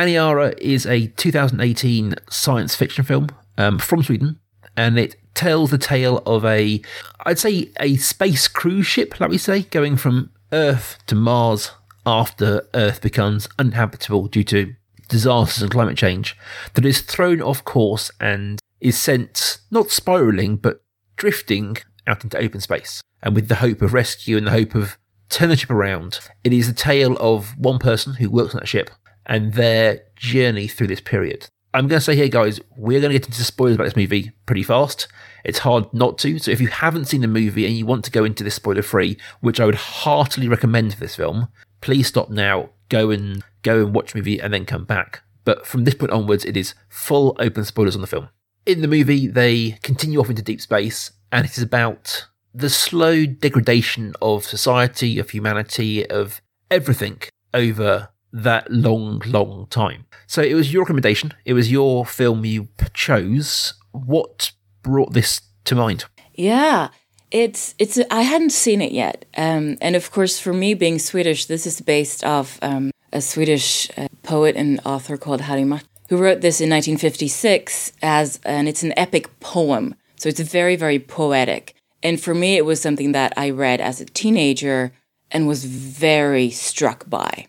Aniara 0.00 0.58
is 0.58 0.86
a 0.86 1.08
2018 1.08 2.14
science 2.30 2.74
fiction 2.74 3.04
film 3.04 3.28
um, 3.58 3.78
from 3.78 4.02
Sweden, 4.02 4.40
and 4.74 4.98
it 4.98 5.16
tells 5.34 5.70
the 5.70 5.76
tale 5.76 6.22
of 6.24 6.42
a, 6.42 6.80
I'd 7.26 7.38
say, 7.38 7.70
a 7.78 7.96
space 7.96 8.48
cruise 8.48 8.86
ship, 8.86 9.20
let 9.20 9.30
me 9.30 9.36
say, 9.36 9.64
going 9.64 9.98
from 9.98 10.30
Earth 10.52 10.96
to 11.08 11.14
Mars 11.14 11.72
after 12.06 12.66
Earth 12.72 13.02
becomes 13.02 13.46
uninhabitable 13.58 14.28
due 14.28 14.44
to 14.44 14.74
disasters 15.08 15.62
and 15.62 15.70
climate 15.70 15.98
change, 15.98 16.34
that 16.72 16.86
is 16.86 17.02
thrown 17.02 17.42
off 17.42 17.62
course 17.66 18.10
and 18.18 18.58
is 18.80 18.98
sent 18.98 19.58
not 19.70 19.90
spiraling 19.90 20.56
but 20.56 20.82
drifting 21.16 21.76
out 22.06 22.24
into 22.24 22.38
open 22.38 22.62
space. 22.62 23.02
And 23.22 23.34
with 23.34 23.48
the 23.48 23.56
hope 23.56 23.82
of 23.82 23.92
rescue 23.92 24.38
and 24.38 24.46
the 24.46 24.52
hope 24.52 24.74
of 24.74 24.96
turn 25.28 25.50
the 25.50 25.58
ship 25.58 25.68
around, 25.68 26.20
it 26.42 26.54
is 26.54 26.68
the 26.68 26.72
tale 26.72 27.18
of 27.18 27.54
one 27.58 27.78
person 27.78 28.14
who 28.14 28.30
works 28.30 28.54
on 28.54 28.60
that 28.60 28.66
ship 28.66 28.88
and 29.30 29.54
their 29.54 30.02
journey 30.16 30.68
through 30.68 30.88
this 30.88 31.00
period. 31.00 31.46
I'm 31.72 31.86
going 31.86 32.00
to 32.00 32.04
say 32.04 32.16
here, 32.16 32.28
guys, 32.28 32.60
we're 32.76 33.00
going 33.00 33.12
to 33.12 33.18
get 33.18 33.28
into 33.28 33.44
spoilers 33.44 33.76
about 33.76 33.84
this 33.84 33.96
movie 33.96 34.32
pretty 34.44 34.64
fast. 34.64 35.06
It's 35.44 35.60
hard 35.60 35.94
not 35.94 36.18
to. 36.18 36.38
So 36.40 36.50
if 36.50 36.60
you 36.60 36.66
haven't 36.66 37.04
seen 37.04 37.20
the 37.20 37.28
movie 37.28 37.64
and 37.64 37.76
you 37.76 37.86
want 37.86 38.04
to 38.04 38.10
go 38.10 38.24
into 38.24 38.42
this 38.42 38.56
spoiler 38.56 38.82
free, 38.82 39.16
which 39.40 39.60
I 39.60 39.66
would 39.66 39.76
heartily 39.76 40.48
recommend 40.48 40.92
for 40.92 41.00
this 41.00 41.14
film, 41.14 41.46
please 41.80 42.08
stop 42.08 42.28
now, 42.28 42.70
go 42.88 43.10
and 43.10 43.44
go 43.62 43.84
and 43.84 43.94
watch 43.94 44.12
the 44.12 44.18
movie 44.18 44.40
and 44.40 44.52
then 44.52 44.66
come 44.66 44.84
back. 44.84 45.22
But 45.44 45.64
from 45.64 45.84
this 45.84 45.94
point 45.94 46.10
onwards, 46.10 46.44
it 46.44 46.56
is 46.56 46.74
full 46.88 47.36
open 47.38 47.64
spoilers 47.64 47.94
on 47.94 48.00
the 48.00 48.08
film. 48.08 48.30
In 48.66 48.82
the 48.82 48.88
movie, 48.88 49.28
they 49.28 49.78
continue 49.82 50.18
off 50.18 50.28
into 50.28 50.42
deep 50.42 50.60
space, 50.60 51.12
and 51.30 51.46
it 51.46 51.56
is 51.56 51.62
about 51.62 52.26
the 52.52 52.68
slow 52.68 53.24
degradation 53.26 54.12
of 54.20 54.44
society, 54.44 55.20
of 55.20 55.30
humanity, 55.30 56.08
of 56.10 56.42
everything 56.68 57.22
over 57.54 58.08
that 58.32 58.70
long, 58.70 59.22
long 59.26 59.66
time. 59.70 60.06
So 60.26 60.42
it 60.42 60.54
was 60.54 60.72
your 60.72 60.82
recommendation. 60.82 61.32
It 61.44 61.54
was 61.54 61.70
your 61.70 62.06
film 62.06 62.44
you 62.44 62.68
chose. 62.94 63.74
What 63.92 64.52
brought 64.82 65.12
this 65.12 65.40
to 65.64 65.74
mind? 65.74 66.04
Yeah, 66.34 66.88
it's 67.30 67.74
it's. 67.78 67.98
I 68.10 68.22
hadn't 68.22 68.50
seen 68.50 68.80
it 68.80 68.92
yet, 68.92 69.24
um, 69.36 69.76
and 69.80 69.96
of 69.96 70.10
course, 70.10 70.38
for 70.38 70.52
me 70.52 70.74
being 70.74 70.98
Swedish, 70.98 71.46
this 71.46 71.66
is 71.66 71.80
based 71.80 72.24
off 72.24 72.58
um, 72.62 72.90
a 73.12 73.20
Swedish 73.20 73.90
uh, 73.96 74.08
poet 74.22 74.56
and 74.56 74.80
author 74.84 75.16
called 75.16 75.42
Harry 75.42 75.64
Martinson, 75.64 75.90
who 76.08 76.16
wrote 76.16 76.40
this 76.40 76.60
in 76.60 76.70
1956 76.70 77.92
as, 78.02 78.40
and 78.44 78.68
it's 78.68 78.82
an 78.82 78.92
epic 78.96 79.40
poem. 79.40 79.94
So 80.16 80.28
it's 80.28 80.40
very, 80.40 80.76
very 80.76 80.98
poetic. 80.98 81.74
And 82.02 82.20
for 82.20 82.34
me, 82.34 82.56
it 82.56 82.64
was 82.64 82.80
something 82.80 83.12
that 83.12 83.32
I 83.36 83.50
read 83.50 83.80
as 83.80 84.00
a 84.00 84.06
teenager 84.06 84.92
and 85.30 85.46
was 85.46 85.64
very 85.64 86.50
struck 86.50 87.08
by. 87.08 87.46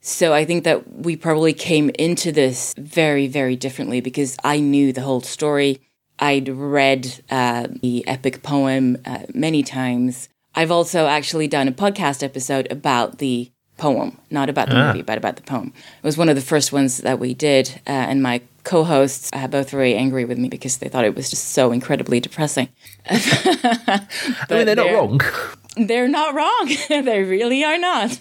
So 0.00 0.32
I 0.32 0.44
think 0.44 0.64
that 0.64 0.92
we 0.92 1.16
probably 1.16 1.52
came 1.52 1.90
into 1.98 2.32
this 2.32 2.74
very, 2.78 3.26
very 3.26 3.56
differently 3.56 4.00
because 4.00 4.36
I 4.44 4.60
knew 4.60 4.92
the 4.92 5.02
whole 5.02 5.20
story. 5.20 5.80
I'd 6.18 6.48
read 6.48 7.22
uh, 7.30 7.68
the 7.82 8.06
epic 8.06 8.42
poem 8.42 8.98
uh, 9.04 9.20
many 9.34 9.62
times. 9.62 10.28
I've 10.54 10.70
also 10.70 11.06
actually 11.06 11.48
done 11.48 11.68
a 11.68 11.72
podcast 11.72 12.22
episode 12.22 12.70
about 12.70 13.18
the 13.18 13.50
poem, 13.76 14.18
not 14.30 14.48
about 14.50 14.68
the 14.68 14.74
movie, 14.74 15.02
but 15.02 15.16
about 15.16 15.36
the 15.36 15.42
poem. 15.42 15.72
It 16.02 16.04
was 16.06 16.18
one 16.18 16.28
of 16.28 16.36
the 16.36 16.42
first 16.42 16.72
ones 16.72 16.98
that 16.98 17.18
we 17.18 17.32
did, 17.34 17.80
uh, 17.86 17.90
and 17.90 18.22
my 18.22 18.42
co-hosts 18.62 19.30
uh, 19.32 19.48
both 19.48 19.70
very 19.70 19.94
angry 19.94 20.26
with 20.26 20.38
me 20.38 20.48
because 20.48 20.78
they 20.78 20.88
thought 20.88 21.06
it 21.06 21.14
was 21.14 21.30
just 21.30 21.48
so 21.48 21.72
incredibly 21.72 22.20
depressing. 22.20 22.68
I 23.08 24.06
mean, 24.50 24.66
they're 24.66 24.76
not 24.76 24.92
wrong. 24.92 25.20
They're 25.76 26.08
not 26.08 26.34
wrong. 26.34 26.68
they 26.88 27.22
really 27.22 27.64
are 27.64 27.78
not. 27.78 28.18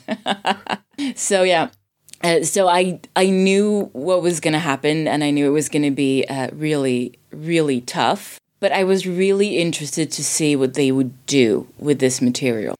So 1.16 1.44
yeah. 1.44 1.70
Uh, 2.22 2.44
so 2.44 2.68
I 2.68 3.00
I 3.16 3.30
knew 3.30 3.90
what 3.94 4.22
was 4.22 4.40
going 4.40 4.54
to 4.54 4.60
happen, 4.60 5.08
and 5.08 5.24
I 5.24 5.32
knew 5.32 5.48
it 5.48 5.54
was 5.54 5.70
going 5.70 5.84
to 5.84 5.92
be 5.92 6.26
uh, 6.26 6.50
really 6.54 7.18
really 7.32 7.82
tough. 7.82 8.40
But 8.60 8.74
I 8.74 8.84
was 8.84 9.08
really 9.08 9.58
interested 9.58 10.12
to 10.12 10.24
see 10.24 10.56
what 10.56 10.74
they 10.74 10.92
would 10.92 11.26
do 11.26 11.68
with 11.78 12.00
this 12.00 12.22
material. 12.22 12.76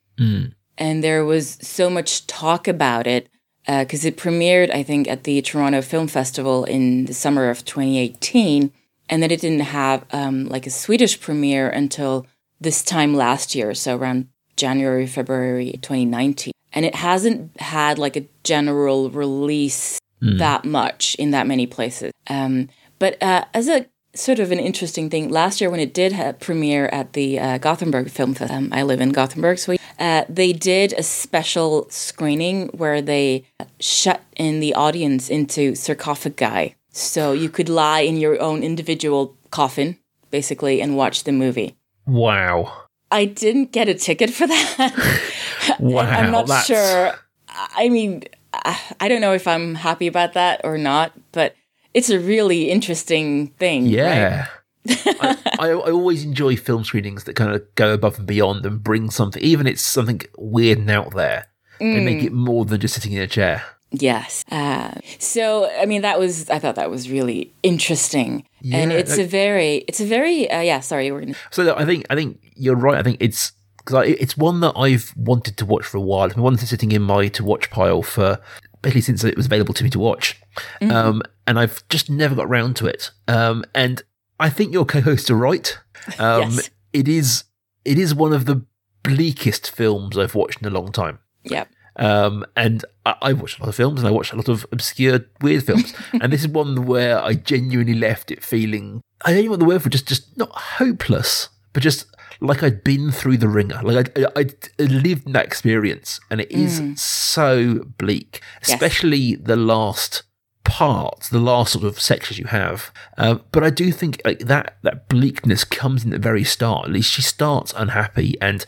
And 0.78 1.04
there 1.04 1.24
was 1.24 1.58
so 1.62 1.90
much 1.90 2.28
talk 2.28 2.68
about 2.68 3.08
it 3.08 3.30
because 3.66 4.04
it 4.04 4.18
premiered, 4.18 4.74
I 4.74 4.84
think, 4.84 5.08
at 5.08 5.24
the 5.24 5.42
Toronto 5.42 5.82
Film 5.82 6.08
Festival 6.08 6.66
in 6.66 7.06
the 7.06 7.14
summer 7.14 7.50
of 7.50 7.64
2018, 7.64 8.72
and 9.10 9.24
then 9.24 9.32
it 9.32 9.42
didn't 9.42 9.62
have 9.62 10.06
um, 10.12 10.46
like 10.46 10.66
a 10.66 10.72
Swedish 10.72 11.20
premiere 11.20 11.70
until 11.70 12.26
this 12.60 12.84
time 12.84 13.14
last 13.14 13.56
year, 13.56 13.74
so 13.74 13.96
around 13.96 14.28
January, 14.56 15.08
February 15.08 15.72
2019. 15.82 16.52
And 16.74 16.86
it 16.86 16.96
hasn't 16.96 17.60
had 17.60 17.98
like 17.98 18.16
a 18.16 18.28
general 18.44 19.10
release 19.10 20.00
that 20.22 20.66
much 20.66 21.16
in 21.16 21.32
that 21.32 21.48
many 21.48 21.66
places. 21.66 22.12
Um, 22.28 22.70
but 23.00 23.22
uh, 23.24 23.46
as 23.54 23.68
a 23.68 23.86
sort 24.14 24.40
of 24.40 24.52
an 24.52 24.60
interesting 24.60 25.10
thing, 25.10 25.30
last 25.30 25.62
year 25.62 25.70
when 25.70 25.80
it 25.80 25.94
did 25.94 26.14
ha- 26.14 26.34
premiere 26.34 26.88
at 26.88 27.14
the 27.14 27.40
uh, 27.40 27.58
Gothenburg 27.58 28.10
Film 28.10 28.34
Festival, 28.34 28.66
um, 28.66 28.74
I 28.74 28.84
live 28.84 29.02
in 29.02 29.12
Gothenburg, 29.12 29.58
Sweden, 29.58 29.84
uh, 29.98 30.26
they 30.28 30.54
did 30.54 30.94
a 30.94 31.04
special 31.04 31.90
screening 31.90 32.68
where 32.70 33.02
they 33.02 33.46
shut 33.80 34.22
in 34.36 34.60
the 34.60 34.74
audience 34.74 35.30
into 35.30 35.76
sarcophagi. 35.76 36.76
So 36.92 37.34
you 37.34 37.50
could 37.50 37.70
lie 37.70 38.02
in 38.02 38.18
your 38.18 38.42
own 38.42 38.64
individual 38.64 39.38
coffin, 39.52 39.98
basically, 40.32 40.82
and 40.82 40.98
watch 40.98 41.24
the 41.24 41.32
movie. 41.32 41.76
Wow. 42.06 42.88
I 43.12 43.26
didn't 43.26 43.72
get 43.72 43.90
a 43.90 43.94
ticket 43.96 44.30
for 44.30 44.48
that. 44.48 45.26
Wow. 45.80 46.02
I'm 46.02 46.32
not 46.32 46.48
that's- 46.48 46.66
sure. 46.68 47.14
I 47.48 47.90
mean, 47.90 48.24
I 48.54 49.08
don't 49.08 49.22
know 49.22 49.34
if 49.34 49.48
I'm 49.48 49.76
happy 49.76 50.08
about 50.08 50.34
that 50.34 50.62
or 50.64 50.78
not, 50.78 51.14
but 51.32 51.56
it's 51.94 52.10
a 52.10 52.20
really 52.20 52.70
interesting 52.72 53.48
thing. 53.60 53.84
right? 53.84 53.92
Yeah. 53.92 54.48
I, 54.90 55.38
I, 55.60 55.68
I 55.70 55.92
always 55.92 56.24
enjoy 56.24 56.56
film 56.56 56.84
screenings 56.84 57.26
that 57.26 57.36
kind 57.36 57.52
of 57.54 57.64
go 57.76 57.94
above 57.94 58.18
and 58.18 58.28
beyond 58.28 58.66
and 58.66 58.84
bring 58.84 59.10
something, 59.10 59.42
even 59.44 59.68
if 59.68 59.74
it's 59.74 59.82
something 59.84 60.22
weird 60.38 60.80
and 60.80 60.90
out 60.90 61.14
there. 61.16 61.48
They 61.80 61.86
Mm. 61.86 62.04
make 62.06 62.24
it 62.24 62.34
more 62.34 62.66
than 62.66 62.82
just 62.82 62.94
sitting 62.96 63.14
in 63.14 63.22
a 63.22 63.28
chair. 63.28 63.64
Yes. 63.92 64.44
Uh, 64.52 64.96
so, 65.20 65.70
I 65.80 65.86
mean, 65.86 66.02
that 66.02 66.20
was, 66.20 66.50
I 66.50 66.60
thought 66.60 66.76
that 66.76 66.90
was 66.92 67.10
really 67.10 67.54
interesting. 67.64 68.46
And 68.74 68.92
it's 68.92 69.12
like- 69.12 69.20
a 69.20 69.26
very, 69.28 69.76
it's 69.88 70.00
a 70.00 70.06
very, 70.06 70.50
uh, 70.50 70.62
yeah, 70.62 70.80
sorry, 70.80 71.12
we're 71.12 71.26
to, 71.26 71.36
So 71.52 71.76
I 71.76 71.86
think 71.86 72.06
I 72.10 72.16
think 72.16 72.40
you're 72.56 72.76
right. 72.76 72.98
I 72.98 73.04
think 73.04 73.18
it's 73.20 73.52
because 73.78 74.08
it's 74.08 74.38
one 74.38 74.60
that 74.62 74.74
I've 74.76 75.14
wanted 75.16 75.58
to 75.58 75.66
watch 75.66 75.86
for 75.86 75.98
a 75.98 76.02
while. 76.02 76.26
It's 76.26 76.36
been 76.36 76.44
one 76.44 76.56
that's 76.56 76.70
sitting 76.70 76.92
in 76.92 77.02
my 77.02 77.28
to 77.30 77.44
watch 77.44 77.70
pile 77.70 78.02
for 78.04 78.40
basically 78.82 79.02
since 79.02 79.24
it 79.24 79.36
was 79.38 79.46
available 79.48 79.74
to 79.74 79.84
me 79.84 79.90
to 79.90 80.00
watch, 80.00 80.40
um, 80.82 81.22
and 81.48 81.60
I've 81.60 81.88
just 81.90 82.10
never 82.10 82.36
got 82.36 82.50
round 82.50 82.76
to 82.78 82.88
it. 82.88 83.12
Um, 83.28 83.64
and 83.74 84.02
I 84.40 84.50
think 84.50 84.74
your 84.74 84.86
co-hosts 84.86 85.30
are 85.30 85.36
right. 85.36 85.78
Um, 86.20 86.52
Yes. 86.54 86.70
It 86.94 87.08
is 87.08 87.44
it 87.86 87.98
is 88.00 88.16
one 88.16 88.34
of 88.34 88.46
the 88.46 88.66
bleakest 89.04 89.70
films 89.72 90.18
I've 90.18 90.34
watched 90.36 90.62
in 90.62 90.68
a 90.68 90.72
long 90.72 90.92
time. 90.92 91.20
yeah. 91.44 91.66
Um, 92.00 92.46
and 92.56 92.84
I, 93.06 93.16
I 93.22 93.34
watched 93.34 93.60
a 93.60 93.64
lot 93.64 93.70
of 93.70 93.76
films 93.76 94.00
and 94.00 94.08
I 94.08 94.12
watched 94.12 94.34
a 94.34 94.38
lot 94.38 94.48
of 94.50 94.66
obscure, 94.72 95.20
weird 95.42 95.66
films. 95.66 95.94
and 96.22 96.32
this 96.34 96.42
is 96.42 96.48
one 96.48 96.86
where 96.86 97.22
I 97.22 97.34
genuinely 97.34 97.94
left 97.94 98.32
it 98.32 98.44
feeling, 98.44 99.02
I 99.26 99.32
don't 99.32 99.40
even 99.40 99.52
know 99.52 99.58
the 99.58 99.66
word 99.66 99.84
for, 99.84 99.90
just, 99.90 100.08
just 100.08 100.38
not 100.38 100.50
hopeless, 100.52 101.50
but 101.74 101.84
just 101.84 102.06
like 102.42 102.64
I'd 102.64 102.86
been 102.86 103.12
through 103.12 103.36
the 103.38 103.50
ringer. 103.50 103.82
Like 103.84 104.18
I'd, 104.18 104.26
I'd, 104.38 104.56
I'd 104.80 104.92
lived 104.92 105.34
that 105.34 105.46
experience. 105.46 106.22
And 106.32 106.40
it 106.42 106.50
is 106.52 106.82
so 107.02 107.84
bleak, 107.98 108.42
Yes. 108.62 108.74
especially 108.74 109.36
the 109.36 109.58
last 109.58 110.24
part, 110.64 111.28
the 111.32 111.40
last 111.40 111.74
sort 111.74 111.84
of 111.84 112.00
sections 112.00 112.40
you 112.40 112.46
have. 112.46 112.92
Um, 113.18 113.44
but 113.52 113.64
I 113.64 113.70
do 113.72 113.92
think 113.92 114.22
like 114.24 114.40
that, 114.40 114.78
that 114.84 115.10
bleakness 115.10 115.66
comes 115.66 116.06
in 116.06 116.12
the 116.12 116.20
very 116.20 116.46
start. 116.46 116.86
At 116.86 116.92
least 116.94 117.12
she 117.12 117.22
starts 117.22 117.74
unhappy 117.76 118.36
and 118.40 118.66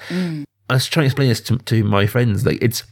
I 0.69 0.73
was 0.73 0.87
trying 0.87 1.03
to 1.03 1.07
explain 1.07 1.29
this 1.29 1.41
to, 1.41 1.57
to 1.59 1.83
my 1.83 2.07
friends. 2.07 2.45
Like 2.45 2.57
it's 2.61 2.83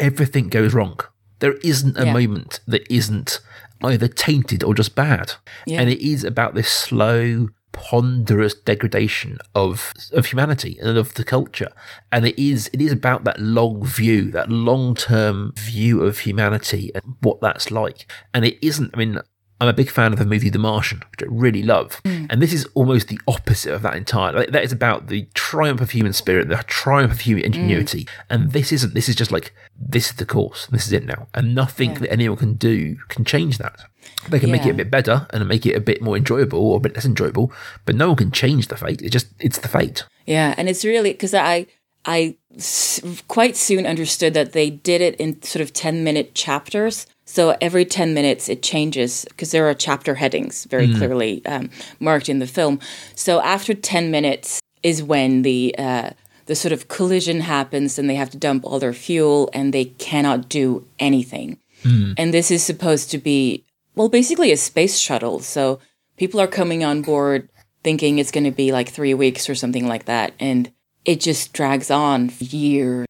everything 0.00 0.48
goes 0.48 0.74
wrong. 0.74 0.98
There 1.40 1.54
isn't 1.62 1.96
a 1.98 2.06
Yeah. 2.06 2.12
moment 2.12 2.60
that 2.66 2.84
isn't 2.92 3.40
either 3.82 4.08
tainted 4.08 4.64
or 4.64 4.74
just 4.74 4.94
bad. 4.94 5.34
Yeah. 5.66 5.80
And 5.80 5.88
it 5.90 6.00
is 6.04 6.24
about 6.24 6.54
this 6.54 6.68
slow, 6.70 7.48
ponderous 7.72 8.54
degradation 8.54 9.38
of 9.54 9.92
of 10.12 10.26
humanity 10.26 10.78
and 10.82 10.98
of 10.98 11.14
the 11.14 11.22
culture. 11.24 11.70
And 12.10 12.26
it 12.26 12.36
is 12.38 12.68
it 12.72 12.80
is 12.82 12.90
about 12.92 13.22
that 13.24 13.38
long 13.40 13.84
view, 13.84 14.30
that 14.32 14.50
long 14.50 14.94
term 14.96 15.52
view 15.56 16.02
of 16.02 16.18
humanity 16.20 16.90
and 16.94 17.14
what 17.20 17.40
that's 17.40 17.70
like. 17.70 18.10
And 18.34 18.44
it 18.44 18.58
isn't. 18.62 18.90
I 18.94 18.98
mean. 18.98 19.20
I'm 19.60 19.68
a 19.68 19.72
big 19.72 19.90
fan 19.90 20.12
of 20.12 20.18
the 20.18 20.24
movie 20.24 20.50
The 20.50 20.58
Martian, 20.58 21.02
which 21.10 21.22
I 21.22 21.26
really 21.28 21.62
love. 21.62 22.00
Mm. 22.04 22.26
And 22.30 22.40
this 22.42 22.52
is 22.52 22.64
almost 22.74 23.08
the 23.08 23.20
opposite 23.26 23.74
of 23.74 23.82
that 23.82 23.96
entire. 23.96 24.32
Like, 24.32 24.50
that 24.50 24.62
is 24.62 24.72
about 24.72 25.08
the 25.08 25.26
triumph 25.34 25.80
of 25.80 25.90
human 25.90 26.12
spirit, 26.12 26.48
the 26.48 26.62
triumph 26.66 27.12
of 27.12 27.20
human 27.20 27.44
ingenuity. 27.44 28.04
Mm. 28.04 28.08
And 28.30 28.52
this 28.52 28.72
isn't. 28.72 28.94
This 28.94 29.08
is 29.08 29.16
just 29.16 29.32
like, 29.32 29.52
this 29.76 30.10
is 30.10 30.16
the 30.16 30.26
course. 30.26 30.66
This 30.66 30.86
is 30.86 30.92
it 30.92 31.04
now. 31.04 31.26
And 31.34 31.54
nothing 31.54 31.94
that 31.94 32.12
anyone 32.12 32.38
can 32.38 32.54
do 32.54 32.96
can 33.08 33.24
change 33.24 33.58
that. 33.58 33.80
They 34.28 34.40
can 34.40 34.50
make 34.50 34.66
it 34.66 34.70
a 34.70 34.74
bit 34.74 34.90
better 34.90 35.26
and 35.30 35.46
make 35.46 35.66
it 35.66 35.74
a 35.74 35.80
bit 35.80 36.02
more 36.02 36.16
enjoyable 36.16 36.60
or 36.60 36.76
a 36.76 36.80
bit 36.80 36.94
less 36.94 37.04
enjoyable, 37.04 37.52
but 37.84 37.94
no 37.94 38.08
one 38.08 38.16
can 38.16 38.30
change 38.30 38.68
the 38.68 38.76
fate. 38.76 39.00
It's 39.02 39.12
just, 39.12 39.28
it's 39.38 39.58
the 39.58 39.68
fate. 39.68 40.04
Yeah, 40.26 40.54
and 40.56 40.68
it's 40.68 40.84
really 40.84 41.12
because 41.12 41.34
I 41.34 41.66
I 42.04 42.36
s- 42.56 43.00
quite 43.28 43.56
soon 43.56 43.86
understood 43.86 44.34
that 44.34 44.52
they 44.52 44.70
did 44.70 45.00
it 45.00 45.16
in 45.16 45.42
sort 45.42 45.62
of 45.62 45.72
ten 45.72 46.04
minute 46.04 46.34
chapters. 46.34 47.06
So 47.28 47.54
every 47.60 47.84
10 47.84 48.14
minutes 48.14 48.48
it 48.48 48.62
changes 48.62 49.26
because 49.28 49.50
there 49.50 49.68
are 49.68 49.74
chapter 49.74 50.14
headings 50.14 50.64
very 50.64 50.86
clearly 50.94 51.44
um, 51.44 51.68
marked 52.00 52.30
in 52.30 52.38
the 52.38 52.46
film. 52.46 52.80
So 53.14 53.42
after 53.42 53.74
10 53.74 54.10
minutes 54.10 54.60
is 54.82 55.02
when 55.02 55.42
the 55.42 55.74
uh, 55.78 56.10
the 56.46 56.54
sort 56.54 56.72
of 56.72 56.88
collision 56.88 57.42
happens 57.42 57.98
and 57.98 58.08
they 58.08 58.14
have 58.14 58.30
to 58.30 58.38
dump 58.38 58.64
all 58.64 58.78
their 58.78 58.94
fuel 58.94 59.50
and 59.52 59.74
they 59.74 59.84
cannot 59.84 60.48
do 60.48 60.86
anything. 60.98 61.58
And 62.16 62.32
this 62.32 62.50
is 62.50 62.62
supposed 62.64 63.10
to 63.10 63.18
be 63.18 63.62
well 63.94 64.08
basically 64.08 64.50
a 64.50 64.56
space 64.56 64.96
shuttle. 64.98 65.40
So 65.40 65.80
people 66.16 66.40
are 66.40 66.46
coming 66.48 66.82
on 66.82 67.02
board 67.02 67.50
thinking 67.84 68.18
it's 68.18 68.30
going 68.32 68.44
to 68.44 68.50
be 68.50 68.72
like 68.72 68.88
3 68.88 69.12
weeks 69.12 69.50
or 69.50 69.54
something 69.54 69.86
like 69.86 70.06
that 70.06 70.32
and 70.40 70.72
it 71.04 71.20
just 71.20 71.52
drags 71.52 71.90
on 71.90 72.30
for 72.30 72.44
years. 72.44 73.06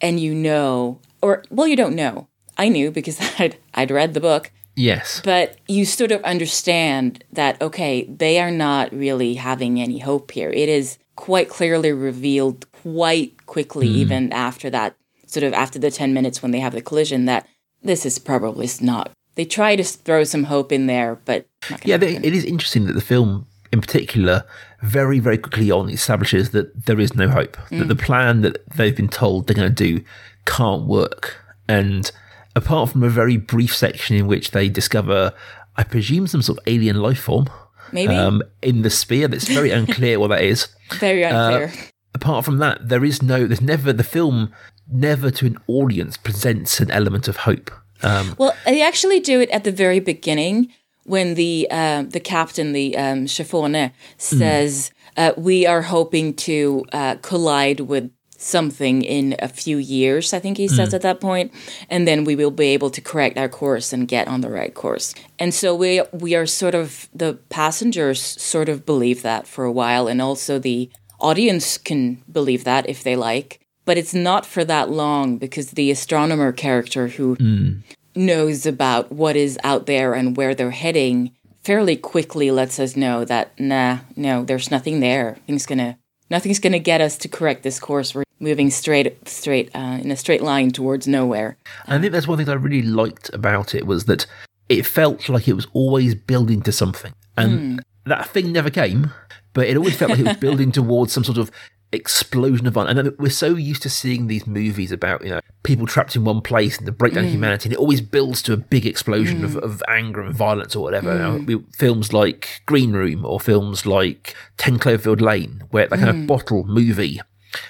And 0.00 0.18
you 0.18 0.34
know 0.34 1.00
or 1.22 1.44
well 1.48 1.68
you 1.68 1.76
don't 1.76 1.94
know. 1.94 2.26
I 2.56 2.68
knew 2.68 2.90
because 2.90 3.18
I'd 3.38 3.56
I'd 3.74 3.90
read 3.90 4.14
the 4.14 4.20
book 4.20 4.50
Yes. 4.78 5.22
but 5.24 5.56
you 5.68 5.86
sort 5.86 6.12
of 6.12 6.22
understand 6.22 7.24
that 7.32 7.60
okay 7.62 8.04
they 8.04 8.38
are 8.38 8.50
not 8.50 8.92
really 8.92 9.34
having 9.34 9.80
any 9.80 9.98
hope 9.98 10.30
here 10.32 10.50
it 10.50 10.68
is 10.68 10.98
quite 11.16 11.48
clearly 11.48 11.92
revealed 11.92 12.70
quite 12.72 13.46
quickly 13.46 13.88
hmm. 13.88 13.96
even 13.96 14.32
after 14.32 14.68
that 14.68 14.94
sort 15.26 15.44
of 15.44 15.54
after 15.54 15.78
the 15.78 15.90
10 15.90 16.12
minutes 16.12 16.42
when 16.42 16.52
they 16.52 16.60
have 16.60 16.74
the 16.74 16.82
collision 16.82 17.24
that 17.24 17.48
this 17.82 18.04
is 18.04 18.18
probably 18.18 18.68
not 18.82 19.10
they 19.36 19.44
try 19.44 19.76
to 19.76 19.84
throw 19.84 20.24
some 20.24 20.44
hope 20.44 20.72
in 20.72 20.86
there 20.86 21.18
but 21.24 21.46
not 21.70 21.86
Yeah, 21.86 21.96
they, 21.96 22.16
it 22.16 22.34
is 22.34 22.44
interesting 22.44 22.86
that 22.86 22.94
the 22.94 23.00
film, 23.00 23.46
in 23.72 23.80
particular, 23.80 24.44
very, 24.82 25.20
very 25.20 25.38
quickly 25.38 25.70
on 25.70 25.88
establishes 25.90 26.50
that 26.50 26.86
there 26.86 26.98
is 26.98 27.14
no 27.14 27.28
hope. 27.28 27.56
That 27.70 27.82
hmm. 27.82 27.88
the 27.88 27.96
plan 27.96 28.40
that 28.42 28.68
they've 28.76 28.96
been 28.96 29.08
told 29.08 29.46
they're 29.46 29.54
going 29.54 29.72
to 29.72 29.74
do 29.74 30.04
can't 30.44 30.86
work. 30.86 31.36
And 31.68 32.10
apart 32.56 32.90
from 32.90 33.04
a 33.04 33.08
very 33.08 33.36
brief 33.36 33.76
section 33.76 34.16
in 34.16 34.26
which 34.26 34.50
they 34.50 34.68
discover, 34.68 35.32
I 35.76 35.84
presume, 35.84 36.26
some 36.26 36.42
sort 36.42 36.58
of 36.58 36.64
alien 36.66 37.00
life 37.00 37.20
form 37.20 37.48
maybe 37.92 38.14
um, 38.14 38.42
in 38.62 38.82
the 38.82 38.90
sphere, 38.90 39.28
that's 39.28 39.48
very 39.48 39.70
unclear 39.70 40.18
what 40.18 40.28
that 40.28 40.42
is. 40.42 40.68
very 40.94 41.22
unclear 41.22 41.72
Apart 42.14 42.44
from 42.44 42.58
that, 42.58 42.88
there 42.88 43.04
is 43.04 43.22
no, 43.22 43.46
there's 43.46 43.60
never, 43.60 43.92
the 43.92 44.02
film 44.02 44.52
never 44.90 45.30
to 45.30 45.46
an 45.46 45.58
audience 45.66 46.16
presents 46.16 46.80
an 46.80 46.90
element 46.90 47.28
of 47.28 47.38
hope. 47.38 47.70
Um, 48.02 48.34
Well, 48.38 48.56
they 48.64 48.82
actually 48.82 49.20
do 49.20 49.40
it 49.40 49.50
at 49.50 49.64
the 49.64 49.72
very 49.72 50.00
beginning 50.00 50.72
when 51.04 51.34
the 51.34 51.68
uh, 51.70 52.02
the 52.02 52.20
captain, 52.20 52.72
the 52.72 52.96
um, 52.96 53.26
Chefone, 53.26 53.92
says, 54.18 54.90
uh, 55.16 55.32
"We 55.36 55.66
are 55.66 55.82
hoping 55.82 56.34
to 56.34 56.84
uh, 56.92 57.16
collide 57.22 57.80
with 57.80 58.10
something 58.38 59.02
in 59.02 59.36
a 59.38 59.48
few 59.48 59.78
years." 59.78 60.32
I 60.32 60.38
think 60.38 60.56
he 60.56 60.68
says 60.68 60.90
mm. 60.90 60.94
at 60.94 61.02
that 61.02 61.20
point, 61.20 61.52
and 61.90 62.06
then 62.06 62.24
we 62.24 62.36
will 62.36 62.50
be 62.50 62.68
able 62.68 62.90
to 62.90 63.00
correct 63.00 63.38
our 63.38 63.48
course 63.48 63.92
and 63.92 64.08
get 64.08 64.28
on 64.28 64.40
the 64.40 64.50
right 64.50 64.74
course. 64.74 65.14
And 65.38 65.52
so 65.52 65.74
we 65.74 66.02
we 66.12 66.34
are 66.34 66.46
sort 66.46 66.74
of 66.74 67.08
the 67.14 67.34
passengers 67.48 68.22
sort 68.22 68.68
of 68.68 68.86
believe 68.86 69.22
that 69.22 69.46
for 69.46 69.64
a 69.64 69.72
while, 69.72 70.08
and 70.08 70.20
also 70.20 70.58
the 70.58 70.90
audience 71.20 71.78
can 71.78 72.22
believe 72.30 72.64
that 72.64 72.88
if 72.88 73.02
they 73.02 73.16
like. 73.16 73.60
But 73.84 73.98
it's 73.98 74.14
not 74.14 74.44
for 74.44 74.64
that 74.64 74.90
long 74.90 75.38
because 75.38 75.70
the 75.70 75.90
astronomer 75.90 76.52
character 76.52 77.08
who 77.08 77.36
mm. 77.36 77.82
knows 78.14 78.66
about 78.66 79.12
what 79.12 79.36
is 79.36 79.58
out 79.62 79.86
there 79.86 80.12
and 80.12 80.36
where 80.36 80.54
they're 80.54 80.70
heading 80.72 81.32
fairly 81.62 81.96
quickly 81.96 82.50
lets 82.52 82.78
us 82.78 82.94
know 82.94 83.24
that 83.24 83.58
nah 83.58 83.98
no 84.14 84.44
there's 84.44 84.70
nothing 84.70 85.00
there 85.00 85.36
nothing's 85.40 85.66
gonna 85.66 85.98
nothing's 86.30 86.58
gonna 86.58 86.78
get 86.78 87.00
us 87.00 87.16
to 87.18 87.28
correct 87.28 87.62
this 87.62 87.78
course. 87.78 88.14
We're 88.14 88.24
moving 88.40 88.70
straight 88.70 89.28
straight 89.28 89.70
uh, 89.74 89.98
in 90.00 90.10
a 90.10 90.16
straight 90.16 90.42
line 90.42 90.70
towards 90.70 91.06
nowhere. 91.06 91.56
I 91.86 91.98
think 91.98 92.12
that's 92.12 92.28
one 92.28 92.38
thing 92.38 92.48
I 92.48 92.54
really 92.54 92.82
liked 92.82 93.30
about 93.32 93.74
it 93.74 93.86
was 93.86 94.04
that 94.06 94.26
it 94.68 94.84
felt 94.84 95.28
like 95.28 95.48
it 95.48 95.54
was 95.54 95.66
always 95.72 96.14
building 96.14 96.62
to 96.62 96.72
something. 96.72 97.12
And 97.36 97.84
that 98.04 98.28
thing 98.28 98.52
never 98.52 98.70
came, 98.70 99.12
but 99.52 99.66
it 99.66 99.76
always 99.76 99.96
felt 99.96 100.10
like 100.10 100.20
it 100.20 100.26
was 100.26 100.36
building 100.40 100.72
towards 100.72 101.12
some 101.12 101.24
sort 101.24 101.38
of 101.38 101.50
explosion 101.92 102.66
of 102.66 102.74
violence. 102.74 102.98
And 102.98 103.18
we're 103.18 103.30
so 103.30 103.54
used 103.54 103.82
to 103.82 103.90
seeing 103.90 104.26
these 104.26 104.46
movies 104.46 104.92
about, 104.92 105.22
you 105.22 105.30
know, 105.30 105.40
people 105.62 105.86
trapped 105.86 106.16
in 106.16 106.24
one 106.24 106.40
place 106.40 106.78
and 106.78 106.86
the 106.86 106.92
breakdown 106.92 107.24
of 107.24 107.30
mm. 107.30 107.34
humanity, 107.34 107.68
and 107.68 107.72
it 107.72 107.78
always 107.78 108.00
builds 108.00 108.42
to 108.42 108.52
a 108.52 108.56
big 108.56 108.86
explosion 108.86 109.44
of, 109.44 109.52
mm. 109.52 109.62
of 109.62 109.82
anger 109.88 110.20
and 110.22 110.34
violence 110.34 110.74
or 110.76 110.82
whatever. 110.82 111.12
You 111.12 111.18
know, 111.18 111.38
mm. 111.58 111.74
films 111.76 112.12
like 112.12 112.62
Green 112.66 112.92
Room 112.92 113.24
or 113.24 113.40
films 113.40 113.86
like 113.86 114.34
10 114.58 114.78
Cloverfield 114.78 115.20
Lane, 115.20 115.64
where 115.70 115.86
that 115.86 115.98
kind 115.98 116.10
of 116.10 116.26
bottle 116.26 116.64
movie. 116.64 117.20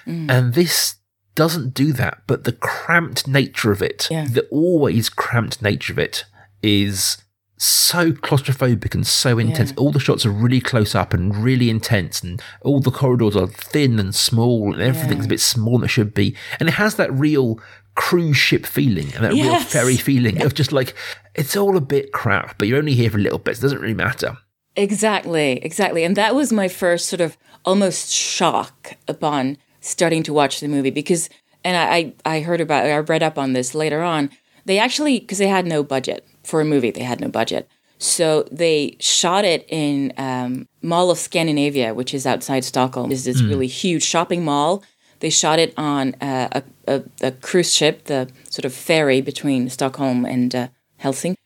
And 0.07 0.55
this 0.55 0.97
doesn't 1.35 1.75
do 1.75 1.93
that, 1.93 2.23
but 2.27 2.45
the 2.45 2.53
cramped 2.53 3.29
nature 3.29 3.71
of 3.71 3.83
it, 3.83 4.09
Yeah. 4.11 4.27
the 4.27 4.47
always 4.49 5.09
cramped 5.09 5.63
nature 5.63 5.93
of 5.93 5.99
it, 5.99 6.25
is 6.63 7.19
so 7.59 8.13
claustrophobic 8.13 8.95
and 8.95 9.07
so 9.07 9.39
intense. 9.39 9.73
All 9.77 9.91
the 9.93 10.01
shots 10.01 10.27
are 10.27 10.31
really 10.31 10.61
close 10.61 10.95
up 10.95 11.15
and 11.15 11.35
really 11.37 11.71
intense, 11.71 12.23
and 12.23 12.41
all 12.63 12.81
the 12.81 12.91
corridors 12.91 13.37
are 13.37 13.47
thin 13.47 13.99
and 13.99 14.15
small, 14.15 14.73
and 14.73 14.83
everything's 14.83 15.25
a 15.27 15.29
bit 15.29 15.41
smaller 15.41 15.79
than 15.79 15.85
it 15.87 15.89
should 15.89 16.15
be. 16.15 16.37
And 16.61 16.69
it 16.69 16.73
has 16.73 16.97
that 16.97 17.13
real 17.13 17.61
cruise 17.95 18.37
ship 18.37 18.67
feeling 18.67 19.13
and 19.15 19.25
that 19.25 19.33
real 19.33 19.59
ferry 19.59 19.97
feeling 19.97 20.43
of 20.43 20.53
just 20.53 20.71
like 20.71 20.95
it's 21.35 21.57
all 21.57 21.77
a 21.77 21.81
bit 21.81 22.13
crap, 22.13 22.59
but 22.59 22.69
you're 22.69 22.79
only 22.79 22.93
here 22.95 23.09
for 23.11 23.17
a 23.17 23.21
little 23.21 23.39
bit. 23.39 23.57
So 23.57 23.61
it 23.61 23.63
doesn't 23.63 23.81
really 23.81 23.95
matter. 23.95 24.37
exactly 24.77 25.53
exactly 25.63 26.05
and 26.05 26.17
that 26.17 26.35
was 26.35 26.53
my 26.53 26.69
first 26.69 27.09
sort 27.09 27.21
of 27.23 27.37
almost 27.65 28.13
shock 28.13 28.95
upon 29.09 29.57
starting 29.81 30.23
to 30.23 30.33
watch 30.35 30.61
the 30.61 30.69
movie 30.69 30.91
because 30.91 31.31
and 31.65 31.77
i 31.77 32.13
i 32.25 32.37
I 32.37 32.41
heard 32.41 32.61
about 32.61 32.85
i 32.85 32.99
read 32.99 33.23
up 33.23 33.39
on 33.39 33.55
this 33.55 33.75
later 33.75 34.03
on 34.03 34.29
they 34.67 34.79
actually 34.79 35.19
because 35.21 35.39
they 35.39 35.49
had 35.49 35.65
no 35.67 35.83
budget 35.83 36.27
for 36.47 36.61
a 36.61 36.65
movie 36.65 36.91
they 36.91 37.03
had 37.03 37.21
no 37.21 37.29
budget 37.29 37.69
so 37.99 38.43
they 38.53 38.97
shot 39.01 39.45
it 39.45 39.65
in 39.69 40.13
um, 40.19 40.69
Mall 40.83 41.11
of 41.11 41.19
Scandinavia, 41.19 41.95
which 41.95 42.13
is 42.13 42.27
outside 42.27 42.63
Stockholm. 42.65 43.11
It's 43.11 43.25
this 43.25 43.41
really 43.49 43.67
huge 43.67 44.03
shopping 44.03 44.45
mall. 44.45 44.83
They 45.21 45.31
shot 45.31 45.59
it 45.59 45.73
on 45.79 46.15
uh, 46.21 46.61
a, 46.61 46.63
a, 46.95 47.03
a 47.23 47.33
cruise 47.33 47.75
ship, 47.75 48.05
the 48.05 48.29
sort 48.51 48.67
of 48.67 48.75
ferry 48.75 49.23
between 49.23 49.71
Stockholm 49.71 50.27
and 50.27 50.55
uh, 50.55 50.69
Helsinki. 51.03 51.37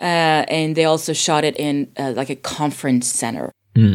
Uh, 0.00 0.44
and 0.48 0.74
they 0.74 0.84
also 0.84 1.12
shot 1.12 1.44
it 1.44 1.56
in 1.56 1.92
uh, 1.96 2.12
like 2.16 2.30
a 2.30 2.36
conference 2.36 3.06
center. 3.06 3.52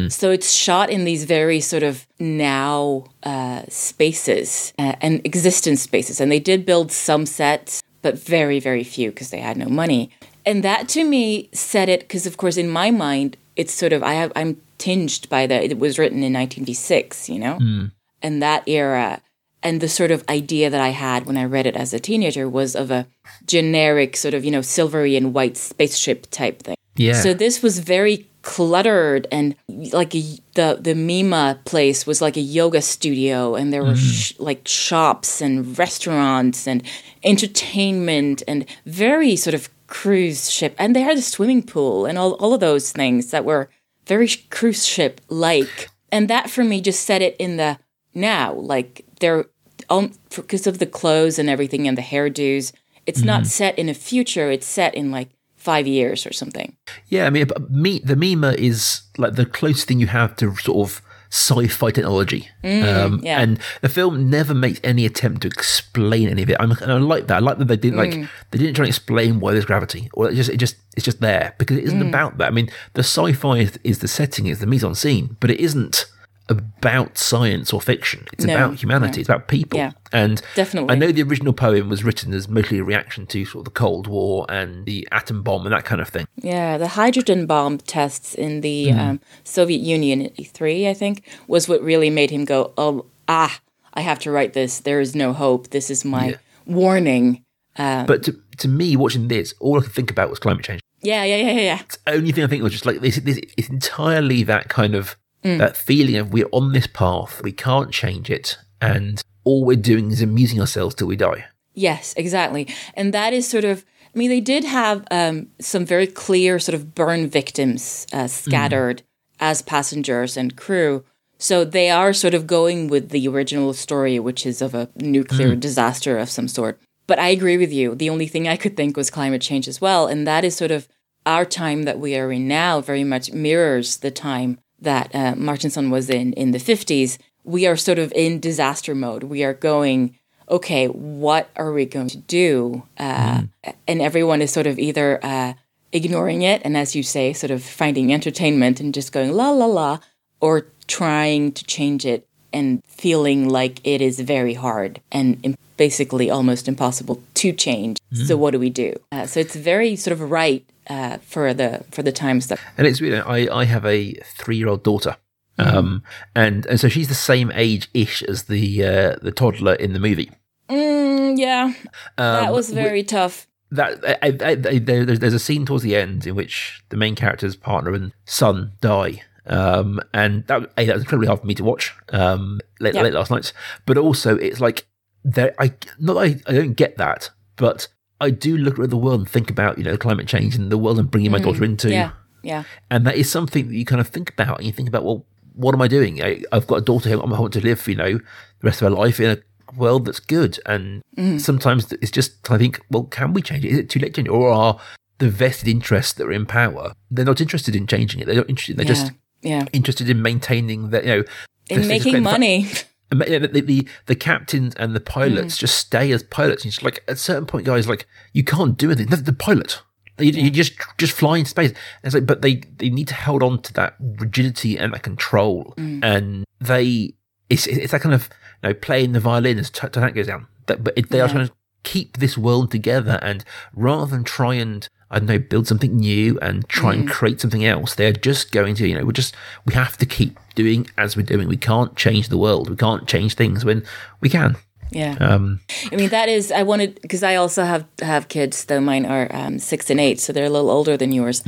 So 0.08 0.30
it's 0.30 0.50
shot 0.50 0.88
in 0.90 1.04
these 1.04 1.24
very 1.24 1.60
sort 1.60 1.82
of 1.82 2.06
now 2.18 3.04
uh, 3.22 3.62
spaces 3.68 4.72
uh, 4.78 4.94
and 5.02 5.20
existence 5.24 5.82
spaces. 5.82 6.20
And 6.20 6.32
they 6.32 6.40
did 6.40 6.64
build 6.64 6.90
some 6.90 7.26
sets, 7.26 7.82
but 8.02 8.18
very, 8.18 8.60
very 8.60 8.82
few 8.82 9.10
because 9.10 9.28
they 9.30 9.40
had 9.40 9.56
no 9.58 9.66
money. 9.68 10.10
And 10.48 10.64
that 10.64 10.88
to 10.90 11.04
me 11.04 11.50
set 11.52 11.90
it, 11.90 12.00
because 12.00 12.26
of 12.26 12.38
course, 12.38 12.56
in 12.56 12.70
my 12.70 12.90
mind, 12.90 13.36
it's 13.54 13.74
sort 13.74 13.92
of, 13.92 14.02
I 14.02 14.14
have, 14.14 14.32
I'm 14.34 14.58
tinged 14.78 15.28
by 15.28 15.46
the, 15.46 15.62
it 15.62 15.78
was 15.78 15.98
written 15.98 16.22
in 16.24 16.32
1956, 16.32 17.28
you 17.28 17.38
know? 17.38 17.56
Hmm. 17.56 17.84
And 18.22 18.42
that 18.42 18.66
era. 18.66 19.20
And 19.62 19.82
the 19.82 19.90
sort 19.90 20.10
of 20.10 20.24
idea 20.26 20.70
that 20.70 20.80
I 20.80 20.88
had 20.88 21.26
when 21.26 21.36
I 21.36 21.44
read 21.44 21.66
it 21.66 21.76
as 21.76 21.92
a 21.92 22.00
teenager 22.00 22.48
was 22.48 22.74
of 22.74 22.90
a 22.90 23.06
generic 23.44 24.16
sort 24.16 24.32
of, 24.32 24.42
you 24.42 24.50
know, 24.50 24.62
silvery 24.62 25.16
and 25.16 25.34
white 25.34 25.58
spaceship 25.58 26.28
type 26.30 26.62
thing. 26.62 26.76
Yeah. 26.96 27.20
So 27.20 27.34
this 27.34 27.62
was 27.62 27.80
very 27.80 28.26
cluttered 28.40 29.26
and 29.30 29.54
like 29.68 30.14
a, 30.14 30.22
the 30.54 30.78
the 30.80 30.94
Mima 30.94 31.60
place 31.66 32.06
was 32.06 32.22
like 32.22 32.36
a 32.36 32.40
yoga 32.40 32.80
studio 32.80 33.54
and 33.54 33.72
there 33.72 33.82
were 33.82 33.90
hmm. 33.90 33.96
sh- 33.96 34.38
like 34.38 34.66
shops 34.66 35.42
and 35.42 35.78
restaurants 35.78 36.66
and 36.66 36.82
entertainment 37.22 38.42
and 38.48 38.64
very 38.86 39.36
sort 39.36 39.54
of 39.54 39.68
cruise 39.88 40.50
ship 40.50 40.74
and 40.78 40.94
they 40.94 41.00
had 41.00 41.18
a 41.18 41.22
swimming 41.22 41.62
pool 41.62 42.06
and 42.06 42.16
all, 42.16 42.34
all 42.34 42.54
of 42.54 42.60
those 42.60 42.92
things 42.92 43.30
that 43.32 43.44
were 43.44 43.68
very 44.06 44.28
cruise 44.50 44.86
ship 44.86 45.20
like. 45.28 45.88
And 46.12 46.28
that 46.28 46.48
for 46.48 46.62
me 46.62 46.80
just 46.80 47.04
set 47.04 47.20
it 47.20 47.36
in 47.38 47.56
the 47.56 47.78
now 48.14 48.54
like 48.54 49.04
they're 49.20 49.46
um, 49.90 50.12
because 50.34 50.66
of 50.66 50.78
the 50.78 50.86
clothes 50.86 51.38
and 51.38 51.50
everything 51.50 51.86
and 51.86 51.96
the 51.96 52.02
hairdos 52.02 52.72
it's 53.06 53.22
not 53.22 53.46
set 53.46 53.78
in 53.78 53.88
a 53.88 53.94
future 53.94 54.50
it's 54.50 54.66
set 54.66 54.94
in 54.94 55.10
like 55.10 55.30
five 55.58 55.86
years 55.86 56.24
or 56.24 56.32
something. 56.32 56.76
Yeah, 57.08 57.26
I 57.26 57.30
mean, 57.30 57.46
me, 57.68 57.98
the 57.98 58.16
Mima 58.16 58.52
is 58.52 59.02
like 59.18 59.34
the 59.34 59.44
closest 59.44 59.88
thing 59.88 60.00
you 60.00 60.06
have 60.06 60.34
to 60.36 60.56
sort 60.56 60.88
of 60.88 61.02
sci-fi 61.30 61.90
technology, 61.90 62.48
mm, 62.64 62.84
um, 62.84 63.20
yeah. 63.22 63.40
and 63.40 63.58
the 63.80 63.88
film 63.88 64.30
never 64.30 64.54
makes 64.54 64.80
any 64.82 65.04
attempt 65.04 65.42
to 65.42 65.48
explain 65.48 66.28
any 66.28 66.42
of 66.42 66.50
it. 66.50 66.56
I'm, 66.58 66.70
and 66.70 66.92
I 66.92 66.98
like 66.98 67.26
that. 67.26 67.36
I 67.36 67.40
like 67.40 67.58
that 67.58 67.66
they 67.68 67.76
didn't 67.76 67.98
like 67.98 68.10
mm. 68.10 68.28
they 68.50 68.58
didn't 68.58 68.74
try 68.74 68.84
to 68.84 68.88
explain 68.88 69.40
why 69.40 69.52
there's 69.52 69.64
gravity, 69.64 70.08
or 70.14 70.30
it 70.30 70.34
just 70.34 70.50
it 70.50 70.56
just 70.56 70.76
it's 70.96 71.04
just 71.04 71.20
there 71.20 71.54
because 71.58 71.76
it 71.76 71.84
isn't 71.84 72.00
mm. 72.00 72.08
about 72.08 72.38
that. 72.38 72.48
I 72.48 72.50
mean, 72.50 72.70
the 72.94 73.02
sci-fi 73.02 73.58
is, 73.58 73.78
is 73.84 73.98
the 73.98 74.08
setting, 74.08 74.46
is 74.46 74.60
the 74.60 74.66
mise 74.66 74.84
en 74.84 74.94
scene, 74.94 75.36
but 75.40 75.50
it 75.50 75.60
isn't 75.60 76.06
about 76.48 77.18
science 77.18 77.72
or 77.72 77.80
fiction. 77.80 78.26
It's 78.32 78.44
No, 78.44 78.54
about 78.54 78.74
humanity. 78.76 79.18
no. 79.18 79.20
It's 79.20 79.28
about 79.28 79.48
people. 79.48 79.78
Yeah, 79.78 79.92
and 80.12 80.40
definitely. 80.54 80.90
I 80.94 80.98
know 80.98 81.12
the 81.12 81.22
original 81.22 81.52
poem 81.52 81.88
was 81.88 82.04
written 82.04 82.32
as 82.32 82.48
mostly 82.48 82.78
a 82.78 82.84
reaction 82.84 83.26
to 83.26 83.44
sort 83.44 83.60
of 83.60 83.64
the 83.72 83.78
Cold 83.78 84.06
War 84.06 84.46
and 84.48 84.86
the 84.86 85.06
atom 85.12 85.42
bomb 85.42 85.66
and 85.66 85.72
that 85.74 85.84
kind 85.84 86.00
of 86.00 86.08
thing. 86.08 86.26
Yeah, 86.36 86.78
the 86.78 86.88
hydrogen 86.88 87.46
bomb 87.46 87.78
tests 87.78 88.34
in 88.34 88.62
the 88.62 88.92
um, 88.92 89.20
Soviet 89.44 89.80
Union 89.80 90.22
in 90.22 90.26
83, 90.28 90.88
I 90.88 90.94
think, 90.94 91.24
was 91.46 91.68
what 91.68 91.82
really 91.82 92.10
made 92.10 92.30
him 92.30 92.44
go, 92.44 92.72
oh, 92.78 93.06
ah, 93.28 93.60
I 93.94 94.00
have 94.00 94.18
to 94.20 94.30
write 94.30 94.52
this. 94.54 94.80
There 94.80 95.00
is 95.00 95.14
no 95.14 95.32
hope. 95.32 95.70
This 95.70 95.90
is 95.90 96.04
my 96.04 96.36
warning. 96.66 97.44
but 97.76 98.22
to, 98.24 98.36
to 98.58 98.68
me, 98.68 98.96
watching 98.96 99.28
this, 99.28 99.54
all 99.60 99.78
I 99.78 99.82
could 99.82 99.92
think 99.92 100.10
about 100.10 100.30
was 100.30 100.38
climate 100.38 100.64
change. 100.64 100.80
Yeah, 101.00 101.24
yeah, 101.24 101.36
yeah, 101.36 101.52
yeah, 101.52 101.60
yeah. 101.60 101.80
It's 101.80 101.96
the 101.98 102.12
only 102.12 102.32
thing 102.32 102.44
I 102.44 102.46
think 102.48 102.62
was 102.62 102.72
just 102.72 102.86
like 102.86 103.00
this. 103.00 103.16
this 103.16 103.38
it's 103.56 103.68
entirely 103.68 104.42
that 104.44 104.68
kind 104.68 104.94
of 104.94 105.16
that 105.42 105.76
feeling 105.76 106.16
of 106.16 106.32
we're 106.32 106.48
on 106.52 106.72
this 106.72 106.86
path, 106.86 107.42
we 107.42 107.52
can't 107.52 107.92
change 107.92 108.30
it, 108.30 108.58
and 108.80 109.22
all 109.44 109.64
we're 109.64 109.76
doing 109.76 110.10
is 110.10 110.22
amusing 110.22 110.60
ourselves 110.60 110.94
till 110.94 111.06
we 111.06 111.16
die. 111.16 111.46
Yes, 111.74 112.12
exactly. 112.16 112.66
And 112.94 113.14
that 113.14 113.32
is 113.32 113.48
sort 113.48 113.64
of, 113.64 113.84
I 114.14 114.18
mean, 114.18 114.30
they 114.30 114.40
did 114.40 114.64
have 114.64 115.06
um, 115.10 115.48
some 115.60 115.86
very 115.86 116.06
clear 116.06 116.58
sort 116.58 116.74
of 116.74 116.94
burn 116.94 117.28
victims 117.28 118.06
uh, 118.12 118.26
scattered 118.26 119.02
as 119.38 119.62
passengers 119.62 120.36
and 120.36 120.56
crew. 120.56 121.04
So 121.38 121.64
they 121.64 121.88
are 121.88 122.12
sort 122.12 122.34
of 122.34 122.48
going 122.48 122.88
with 122.88 123.10
the 123.10 123.28
original 123.28 123.72
story, 123.72 124.18
which 124.18 124.44
is 124.44 124.60
of 124.60 124.74
a 124.74 124.90
nuclear 124.96 125.54
disaster 125.54 126.18
of 126.18 126.28
some 126.28 126.48
sort. 126.48 126.80
But 127.06 127.20
I 127.20 127.28
agree 127.28 127.56
with 127.56 127.72
you. 127.72 127.94
The 127.94 128.10
only 128.10 128.26
thing 128.26 128.48
I 128.48 128.56
could 128.56 128.76
think 128.76 128.96
was 128.96 129.08
climate 129.08 129.40
change 129.40 129.68
as 129.68 129.80
well. 129.80 130.08
And 130.08 130.26
that 130.26 130.44
is 130.44 130.56
sort 130.56 130.72
of 130.72 130.88
our 131.24 131.44
time 131.44 131.84
that 131.84 132.00
we 132.00 132.16
are 132.16 132.32
in 132.32 132.48
now 132.48 132.80
very 132.80 133.04
much 133.04 133.32
mirrors 133.32 133.98
the 133.98 134.10
time 134.10 134.58
that 134.80 135.14
uh, 135.14 135.34
Martinson 135.36 135.90
was 135.90 136.08
in 136.10 136.32
in 136.34 136.52
the 136.52 136.58
50s. 136.58 137.18
We 137.44 137.66
are 137.66 137.76
sort 137.76 137.98
of 137.98 138.12
in 138.12 138.40
disaster 138.40 138.94
mode. 138.94 139.24
We 139.24 139.42
are 139.44 139.54
going, 139.54 140.16
okay, 140.48 140.86
what 140.88 141.48
are 141.56 141.72
we 141.72 141.86
going 141.86 142.08
to 142.08 142.18
do? 142.18 142.82
Uh, 142.98 143.42
And 143.86 144.00
everyone 144.02 144.42
is 144.42 144.52
sort 144.52 144.66
of 144.66 144.78
either 144.78 145.18
uh, 145.22 145.54
ignoring 145.92 146.42
it 146.42 146.60
and, 146.64 146.76
as 146.76 146.94
you 146.94 147.02
say, 147.02 147.32
sort 147.32 147.50
of 147.50 147.62
finding 147.62 148.12
entertainment 148.12 148.80
and 148.80 148.94
just 148.94 149.12
going 149.12 149.32
la 149.32 149.50
la 149.50 149.66
la, 149.66 149.98
or 150.40 150.66
trying 150.86 151.52
to 151.52 151.64
change 151.64 152.04
it 152.04 152.26
and 152.52 152.82
feeling 152.86 153.48
like 153.48 153.80
it 153.84 154.00
is 154.00 154.20
very 154.20 154.54
hard 154.54 155.00
and 155.12 155.56
basically 155.76 156.30
almost 156.30 156.66
impossible 156.68 157.22
to 157.34 157.52
change. 157.52 157.98
So 158.26 158.36
what 158.36 158.52
do 158.52 158.58
we 158.58 158.70
do? 158.70 158.94
Uh, 159.12 159.26
so 159.26 159.40
it's 159.40 159.54
very 159.54 159.96
sort 159.96 160.12
of 160.12 160.30
right 160.30 160.64
uh, 160.88 161.18
for 161.18 161.52
the 161.54 161.84
for 161.90 162.02
the 162.02 162.12
times 162.12 162.46
that 162.48 162.58
And 162.76 162.86
it's 162.86 163.00
you 163.00 163.10
know, 163.10 163.24
I 163.26 163.48
I 163.60 163.64
have 163.64 163.84
a 163.84 164.12
three 164.24 164.56
year 164.56 164.68
old 164.68 164.82
daughter, 164.82 165.16
um, 165.58 166.02
and 166.34 166.66
and 166.66 166.78
so 166.80 166.88
she's 166.88 167.08
the 167.08 167.14
same 167.14 167.50
age 167.54 167.88
ish 167.94 168.22
as 168.22 168.44
the 168.44 168.84
uh, 168.84 169.16
the 169.22 169.32
toddler 169.32 169.74
in 169.74 169.92
the 169.92 170.00
movie. 170.00 170.30
Mm, 170.68 171.38
yeah, 171.38 171.72
that 172.16 172.48
Um, 172.48 172.52
was 172.54 172.70
very 172.70 173.02
tough. 173.02 173.46
that 173.70 173.98
I, 174.22 174.28
I, 174.28 174.50
I, 174.50 174.78
there, 174.78 175.04
there's 175.04 175.18
there's 175.18 175.34
a 175.34 175.38
scene 175.38 175.64
towards 175.66 175.82
the 175.84 175.96
end 175.96 176.26
in 176.26 176.34
which 176.34 176.82
the 176.90 176.96
main 176.96 177.14
character's 177.14 177.56
partner 177.56 177.92
and 177.94 178.12
son 178.24 178.72
die. 178.80 179.22
Um, 179.46 179.98
and 180.12 180.46
that, 180.48 180.76
that 180.76 180.86
was 180.94 181.02
incredibly 181.02 181.26
hard 181.26 181.40
for 181.40 181.46
me 181.46 181.54
to 181.54 181.64
watch 181.64 181.94
um, 182.12 182.60
late, 182.80 182.94
Yeah. 182.94 183.02
late 183.02 183.14
last 183.14 183.30
night. 183.30 183.52
But 183.86 183.96
also, 183.96 184.36
it's 184.36 184.60
like 184.60 184.86
there. 185.24 185.54
I 185.58 185.72
not 185.98 186.14
that 186.14 186.20
I, 186.20 186.50
I 186.50 186.52
don't 186.54 186.74
get 186.74 186.98
that, 186.98 187.30
but 187.56 187.88
I 188.20 188.30
do 188.30 188.56
look 188.56 188.78
at 188.78 188.90
the 188.90 188.96
world 188.96 189.20
and 189.20 189.28
think 189.28 189.50
about 189.50 189.78
you 189.78 189.84
know 189.84 189.96
climate 189.96 190.26
change 190.26 190.56
and 190.56 190.70
the 190.72 190.78
world 190.78 190.98
I'm 190.98 191.06
bringing 191.06 191.30
my 191.30 191.38
daughter 191.38 191.64
into. 191.64 191.90
Yeah, 191.90 192.10
yeah, 192.42 192.64
And 192.90 193.06
that 193.06 193.16
is 193.16 193.30
something 193.30 193.68
that 193.68 193.74
you 193.74 193.84
kind 193.84 194.00
of 194.00 194.08
think 194.08 194.30
about, 194.30 194.58
and 194.58 194.66
you 194.66 194.72
think 194.72 194.88
about, 194.88 195.04
well, 195.04 195.24
what 195.54 195.74
am 195.74 195.82
I 195.82 195.88
doing? 195.88 196.22
I, 196.22 196.42
I've 196.52 196.66
got 196.66 196.76
a 196.76 196.80
daughter 196.80 197.08
who 197.10 197.20
I 197.20 197.40
want 197.40 197.52
to 197.54 197.60
live, 197.60 197.86
you 197.88 197.96
know, 197.96 198.12
the 198.18 198.22
rest 198.62 198.80
of 198.82 198.90
her 198.90 198.96
life 198.96 199.18
in 199.20 199.30
a 199.38 199.76
world 199.76 200.04
that's 200.06 200.20
good. 200.20 200.58
And 200.66 201.02
Mm-hmm. 201.16 201.38
sometimes 201.38 201.92
it's 201.94 202.12
just, 202.12 202.48
I 202.48 202.58
think, 202.58 202.80
well, 202.90 203.02
can 203.02 203.32
we 203.32 203.42
change 203.42 203.64
it? 203.64 203.72
Is 203.72 203.78
it 203.78 203.90
too 203.90 203.98
late 203.98 204.14
to 204.14 204.18
change 204.20 204.28
it? 204.28 204.30
Or 204.30 204.50
are 204.50 204.78
the 205.18 205.28
vested 205.28 205.66
interests 205.66 206.12
that 206.12 206.26
are 206.28 206.32
in 206.32 206.46
power, 206.46 206.92
they're 207.10 207.24
not 207.24 207.40
interested 207.40 207.74
in 207.74 207.88
changing 207.88 208.20
it. 208.20 208.26
They're 208.26 208.36
not 208.36 208.48
interested. 208.48 208.76
They're 208.76 208.86
yeah, 208.86 208.92
just 208.94 209.12
yeah. 209.42 209.64
interested 209.72 210.08
in 210.08 210.22
maintaining 210.22 210.90
that, 210.90 211.04
you 211.04 211.10
know, 211.10 211.24
In 211.70 211.88
making 211.88 212.22
money. 212.22 212.66
and 212.68 212.84
The, 213.10 213.62
the, 213.64 213.88
the, 214.06 214.14
captains 214.14 214.74
and 214.74 214.94
the 214.94 215.00
pilots 215.00 215.56
Mm. 215.56 215.60
just 215.60 215.76
stay 215.76 216.12
as 216.12 216.22
pilots. 216.22 216.64
And 216.64 216.72
it's 216.72 216.82
like, 216.82 217.02
at 217.08 217.14
a 217.14 217.16
certain 217.16 217.46
point, 217.46 217.64
guys, 217.64 217.88
like, 217.88 218.06
you 218.34 218.44
can't 218.44 218.76
do 218.76 218.88
anything. 218.90 219.06
They're 219.06 219.18
the 219.20 219.32
pilot. 219.32 219.80
You, 220.18 220.32
you 220.32 220.50
just 220.50 220.72
just 220.98 221.12
fly 221.12 221.38
in 221.38 221.44
space. 221.46 221.70
And 221.70 221.78
it's 222.04 222.14
like, 222.14 222.26
but 222.26 222.42
they, 222.42 222.56
they 222.76 222.90
need 222.90 223.08
to 223.08 223.14
hold 223.14 223.42
on 223.42 223.62
to 223.62 223.72
that 223.74 223.94
rigidity 224.00 224.76
and 224.76 224.92
that 224.92 225.02
control. 225.04 225.74
Mm. 225.78 226.04
And 226.04 226.44
they, 226.60 227.14
it's, 227.48 227.66
it's 227.66 227.92
that 227.92 228.00
kind 228.02 228.14
of, 228.14 228.28
you 228.62 228.68
know, 228.70 228.74
playing 228.74 229.12
the 229.12 229.20
violin 229.20 229.58
as 229.58 229.70
Titanic 229.70 230.14
goes 230.14 230.26
down. 230.26 230.46
That, 230.66 230.84
but 230.84 230.92
it, 230.98 231.08
they 231.08 231.20
are 231.20 231.26
Yeah. 231.28 231.32
trying 231.32 231.46
to 231.46 231.52
keep 231.92 232.10
this 232.18 232.36
world 232.36 232.70
together. 232.70 233.16
And 233.22 233.44
rather 233.72 234.10
than 234.14 234.24
try 234.24 234.54
and, 234.64 234.80
I 235.10 235.18
don't 235.18 235.28
know, 235.28 235.38
build 235.52 235.66
something 235.66 235.94
new 235.96 236.38
and 236.46 236.56
try 236.68 236.90
Mm. 236.94 236.98
and 236.98 237.08
create 237.18 237.40
something 237.40 237.64
else, 237.74 237.94
they're 237.94 238.12
just 238.30 238.52
going 238.52 238.74
to, 238.76 238.84
you 238.88 238.94
know, 238.96 239.04
we're 239.06 239.20
just, 239.22 239.34
we 239.66 239.74
have 239.74 239.96
to 239.98 240.06
keep 240.06 240.32
doing 240.54 240.86
as 240.96 241.16
we're 241.16 241.30
doing. 241.34 241.48
We 241.48 241.56
can't 241.70 241.92
change 241.96 242.28
the 242.28 242.38
world. 242.46 242.68
We 242.70 242.76
can't 242.76 243.06
change 243.14 243.32
things 243.34 243.64
when 243.64 243.82
we 244.22 244.28
can. 244.28 244.56
Yeah. 244.90 245.16
Um, 245.20 245.60
I 245.92 245.96
mean, 245.96 246.08
that 246.10 246.28
is, 246.28 246.50
I 246.50 246.62
wanted, 246.62 246.90
because 247.02 247.22
I 247.22 247.36
also 247.36 247.62
have, 247.64 247.84
have 248.00 248.28
kids, 248.28 248.64
though 248.64 248.80
mine 248.80 249.04
are 249.06 249.28
um, 249.40 249.58
six 249.58 249.90
and 249.90 250.00
eight, 250.00 250.18
so 250.20 250.32
they're 250.32 250.46
a 250.52 250.56
little 250.56 250.70
older 250.70 250.96
than 250.96 251.12
yours. 251.12 251.42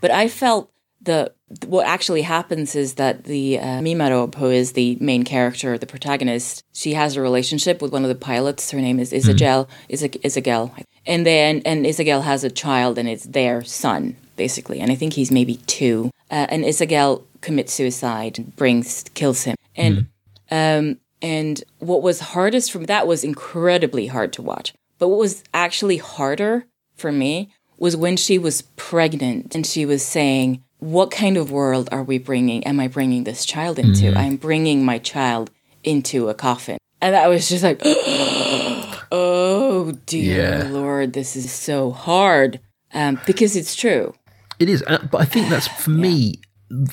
But 0.00 0.10
I 0.12 0.28
felt 0.28 0.70
the, 1.04 1.32
what 1.66 1.86
actually 1.86 2.22
happens 2.22 2.74
is 2.74 2.94
that 2.94 3.24
the 3.24 3.58
uh, 3.58 3.80
Mimarob, 3.80 4.34
who 4.34 4.50
is 4.50 4.72
the 4.72 4.96
main 5.00 5.22
character, 5.24 5.78
the 5.78 5.86
protagonist, 5.86 6.64
she 6.72 6.94
has 6.94 7.16
a 7.16 7.20
relationship 7.20 7.80
with 7.80 7.92
one 7.92 8.02
of 8.02 8.08
the 8.08 8.14
pilots. 8.14 8.70
Her 8.70 8.80
name 8.80 8.98
is 8.98 9.12
Isagel, 9.12 9.68
Isag- 9.90 10.20
Isagel. 10.22 10.72
And 11.06 11.26
then, 11.26 11.62
and 11.64 11.84
Isagel 11.84 12.22
has 12.22 12.44
a 12.44 12.50
child 12.50 12.98
and 12.98 13.08
it's 13.08 13.24
their 13.24 13.62
son, 13.62 14.16
basically. 14.36 14.80
And 14.80 14.90
I 14.90 14.94
think 14.94 15.12
he's 15.12 15.30
maybe 15.30 15.56
two. 15.66 16.10
Uh, 16.30 16.46
and 16.48 16.64
Isagel 16.64 17.24
commits 17.40 17.72
suicide 17.72 18.38
and 18.38 18.56
brings, 18.56 19.04
kills 19.14 19.44
him. 19.44 19.56
And, 19.76 20.08
um, 20.50 20.98
and 21.20 21.62
what 21.78 22.02
was 22.02 22.20
hardest 22.20 22.72
for 22.72 22.78
me, 22.78 22.86
that 22.86 23.06
was 23.06 23.24
incredibly 23.24 24.06
hard 24.06 24.32
to 24.34 24.42
watch. 24.42 24.72
But 24.98 25.08
what 25.08 25.18
was 25.18 25.44
actually 25.52 25.98
harder 25.98 26.64
for 26.96 27.12
me 27.12 27.50
was 27.78 27.96
when 27.96 28.16
she 28.16 28.38
was 28.38 28.62
pregnant 28.76 29.54
and 29.54 29.66
she 29.66 29.84
was 29.84 30.02
saying, 30.02 30.63
What 30.84 31.10
kind 31.10 31.38
of 31.38 31.50
world 31.50 31.88
are 31.92 32.02
we 32.02 32.18
bringing? 32.18 32.62
Am 32.66 32.78
I 32.78 32.88
bringing 32.88 33.24
this 33.24 33.46
child 33.46 33.78
into? 33.78 34.12
I'm 34.14 34.36
bringing 34.36 34.84
my 34.84 34.98
child 34.98 35.50
into 35.82 36.28
a 36.28 36.34
coffin. 36.34 36.76
And 37.00 37.16
I 37.16 37.28
was 37.28 37.48
just 37.48 37.64
like, 37.64 37.80
Oh 39.10 39.92
dear 40.04 40.60
Yeah. 40.60 40.68
Lord, 40.68 41.14
this 41.14 41.36
is 41.36 41.50
so 41.50 41.90
hard. 41.90 42.60
Um, 42.92 43.18
because 43.24 43.56
it's 43.56 43.74
true. 43.74 44.12
It 44.58 44.68
is, 44.68 44.84
uh, 44.86 44.98
but 45.10 45.22
I 45.22 45.24
think 45.24 45.48
that's 45.48 45.68
for 45.68 45.90
me. 46.06 46.34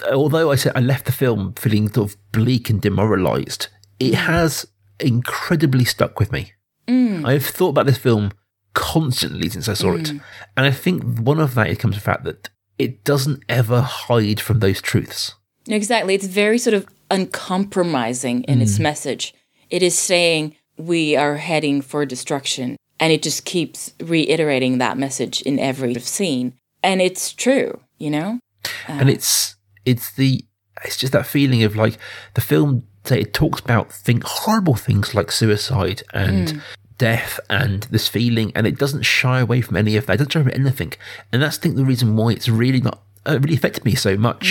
Although 0.10 0.52
I 0.52 0.56
said 0.56 0.72
I 0.74 0.80
left 0.80 1.06
the 1.06 1.12
film 1.12 1.54
feeling 1.56 1.92
sort 1.92 2.12
of 2.12 2.18
bleak 2.32 2.70
and 2.70 2.82
demoralised, 2.82 3.68
it 4.00 4.14
has 4.14 4.66
incredibly 5.02 5.84
stuck 5.84 6.18
with 6.18 6.32
me. 6.32 6.54
I've 6.88 7.46
thought 7.46 7.70
about 7.70 7.88
this 7.88 7.98
film 7.98 8.32
constantly 8.74 9.50
since 9.50 9.68
I 9.70 9.74
saw 9.74 9.94
it, 9.96 10.10
and 10.12 10.22
I 10.56 10.72
think 10.72 11.04
one 11.20 11.40
of 11.40 11.56
that 11.56 11.68
comes 11.80 11.80
from 11.80 11.92
the 11.92 12.00
fact 12.00 12.24
that 12.24 12.50
it 12.78 13.04
doesn't 13.04 13.44
ever 13.48 13.82
hide 13.82 14.40
from 14.40 14.60
those 14.60 14.82
truths. 14.82 15.36
Exactly. 15.68 16.16
It's 16.16 16.26
very 16.26 16.58
sort 16.58 16.74
of 16.74 16.88
uncompromising 17.10 18.44
in 18.44 18.62
its 18.62 18.78
mm. 18.78 18.82
message. 18.82 19.34
It 19.70 19.84
is 19.84 19.98
saying 19.98 20.56
we 20.78 21.16
are 21.16 21.38
heading 21.38 21.82
for 21.82 22.06
destruction. 22.06 22.78
And 23.00 23.12
it 23.12 23.24
just 23.24 23.46
keeps 23.46 23.94
reiterating 24.00 24.78
that 24.78 24.98
message 24.98 25.42
in 25.42 25.58
every 25.58 25.96
scene. 25.96 26.54
And 26.84 27.02
it's 27.02 27.34
true, 27.34 27.80
you 27.98 28.12
know? 28.12 28.40
and 28.88 29.10
uh. 29.10 29.14
it's 29.14 29.56
it's 29.86 30.12
the 30.14 30.44
it's 30.84 30.98
just 30.98 31.14
that 31.14 31.26
feeling 31.26 31.64
of 31.64 31.76
like 31.76 31.98
the 32.34 32.42
film 32.42 32.84
it 33.10 33.34
talks 33.34 33.60
about 33.60 33.92
think 33.92 34.24
horrible 34.24 34.76
things 34.76 35.16
like 35.16 35.32
suicide 35.32 36.04
and 36.14 36.48
mm. 36.50 36.62
Death 37.08 37.40
and 37.50 37.78
this 37.96 38.08
feeling 38.16 38.52
and 38.56 38.64
it 38.68 38.78
doesn't 38.84 39.04
shy 39.04 39.40
away 39.46 39.60
from 39.66 39.76
any 39.84 39.94
of 39.98 40.06
that. 40.06 40.14
It 40.14 40.18
doesn't 40.18 40.34
shy 40.34 40.40
away 40.42 40.52
from 40.52 40.62
anything. 40.66 40.94
And 41.32 41.42
that's 41.42 41.58
I 41.58 41.62
think 41.62 41.76
the 41.76 41.86
reason 41.92 42.16
why 42.18 42.30
it's 42.38 42.50
really 42.64 42.82
not 42.88 42.98
uh, 43.28 43.40
really 43.42 43.56
affected 43.56 43.84
me 43.86 43.96
so 43.96 44.14
much 44.28 44.46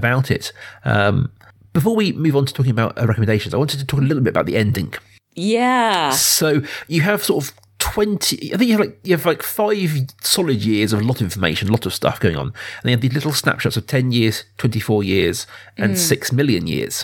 about 0.00 0.30
it. 0.36 0.52
Um 0.84 1.16
before 1.72 1.96
we 1.96 2.12
move 2.12 2.36
on 2.36 2.46
to 2.46 2.54
talking 2.54 2.70
about 2.78 2.96
uh, 2.96 3.04
recommendations 3.12 3.52
i 3.52 3.56
wanted 3.64 3.80
to 3.80 3.86
talk 3.90 4.00
a 4.00 4.08
little 4.08 4.22
bit 4.22 4.30
about 4.36 4.46
the 4.46 4.56
ending. 4.64 4.90
Yeah. 5.34 6.10
so 6.10 6.48
you 6.94 7.00
have 7.10 7.20
sort 7.30 7.38
of 7.44 7.52
20 7.78 8.54
i 8.54 8.56
think 8.56 8.68
you 8.70 8.76
have 8.76 8.86
like 8.86 8.96
you 9.02 9.12
have 9.16 9.26
like 9.26 9.42
five 9.42 9.90
solid 10.22 10.60
years 10.64 10.92
of 10.92 11.00
a 11.00 11.04
lot 11.10 11.16
of 11.20 11.22
information 11.30 11.68
a 11.68 11.72
lot 11.72 11.86
of 11.86 11.92
stuff 12.00 12.18
going 12.20 12.36
on 12.42 12.48
and 12.80 12.84
you 12.84 12.90
have 12.96 13.00
these 13.00 13.12
little 13.18 13.32
snapshots 13.32 13.76
of 13.76 13.84
10 13.86 14.12
years 14.12 14.44
24 14.58 15.02
years 15.02 15.46
and 15.76 15.98
6 15.98 16.32
million 16.32 16.66
years. 16.66 16.94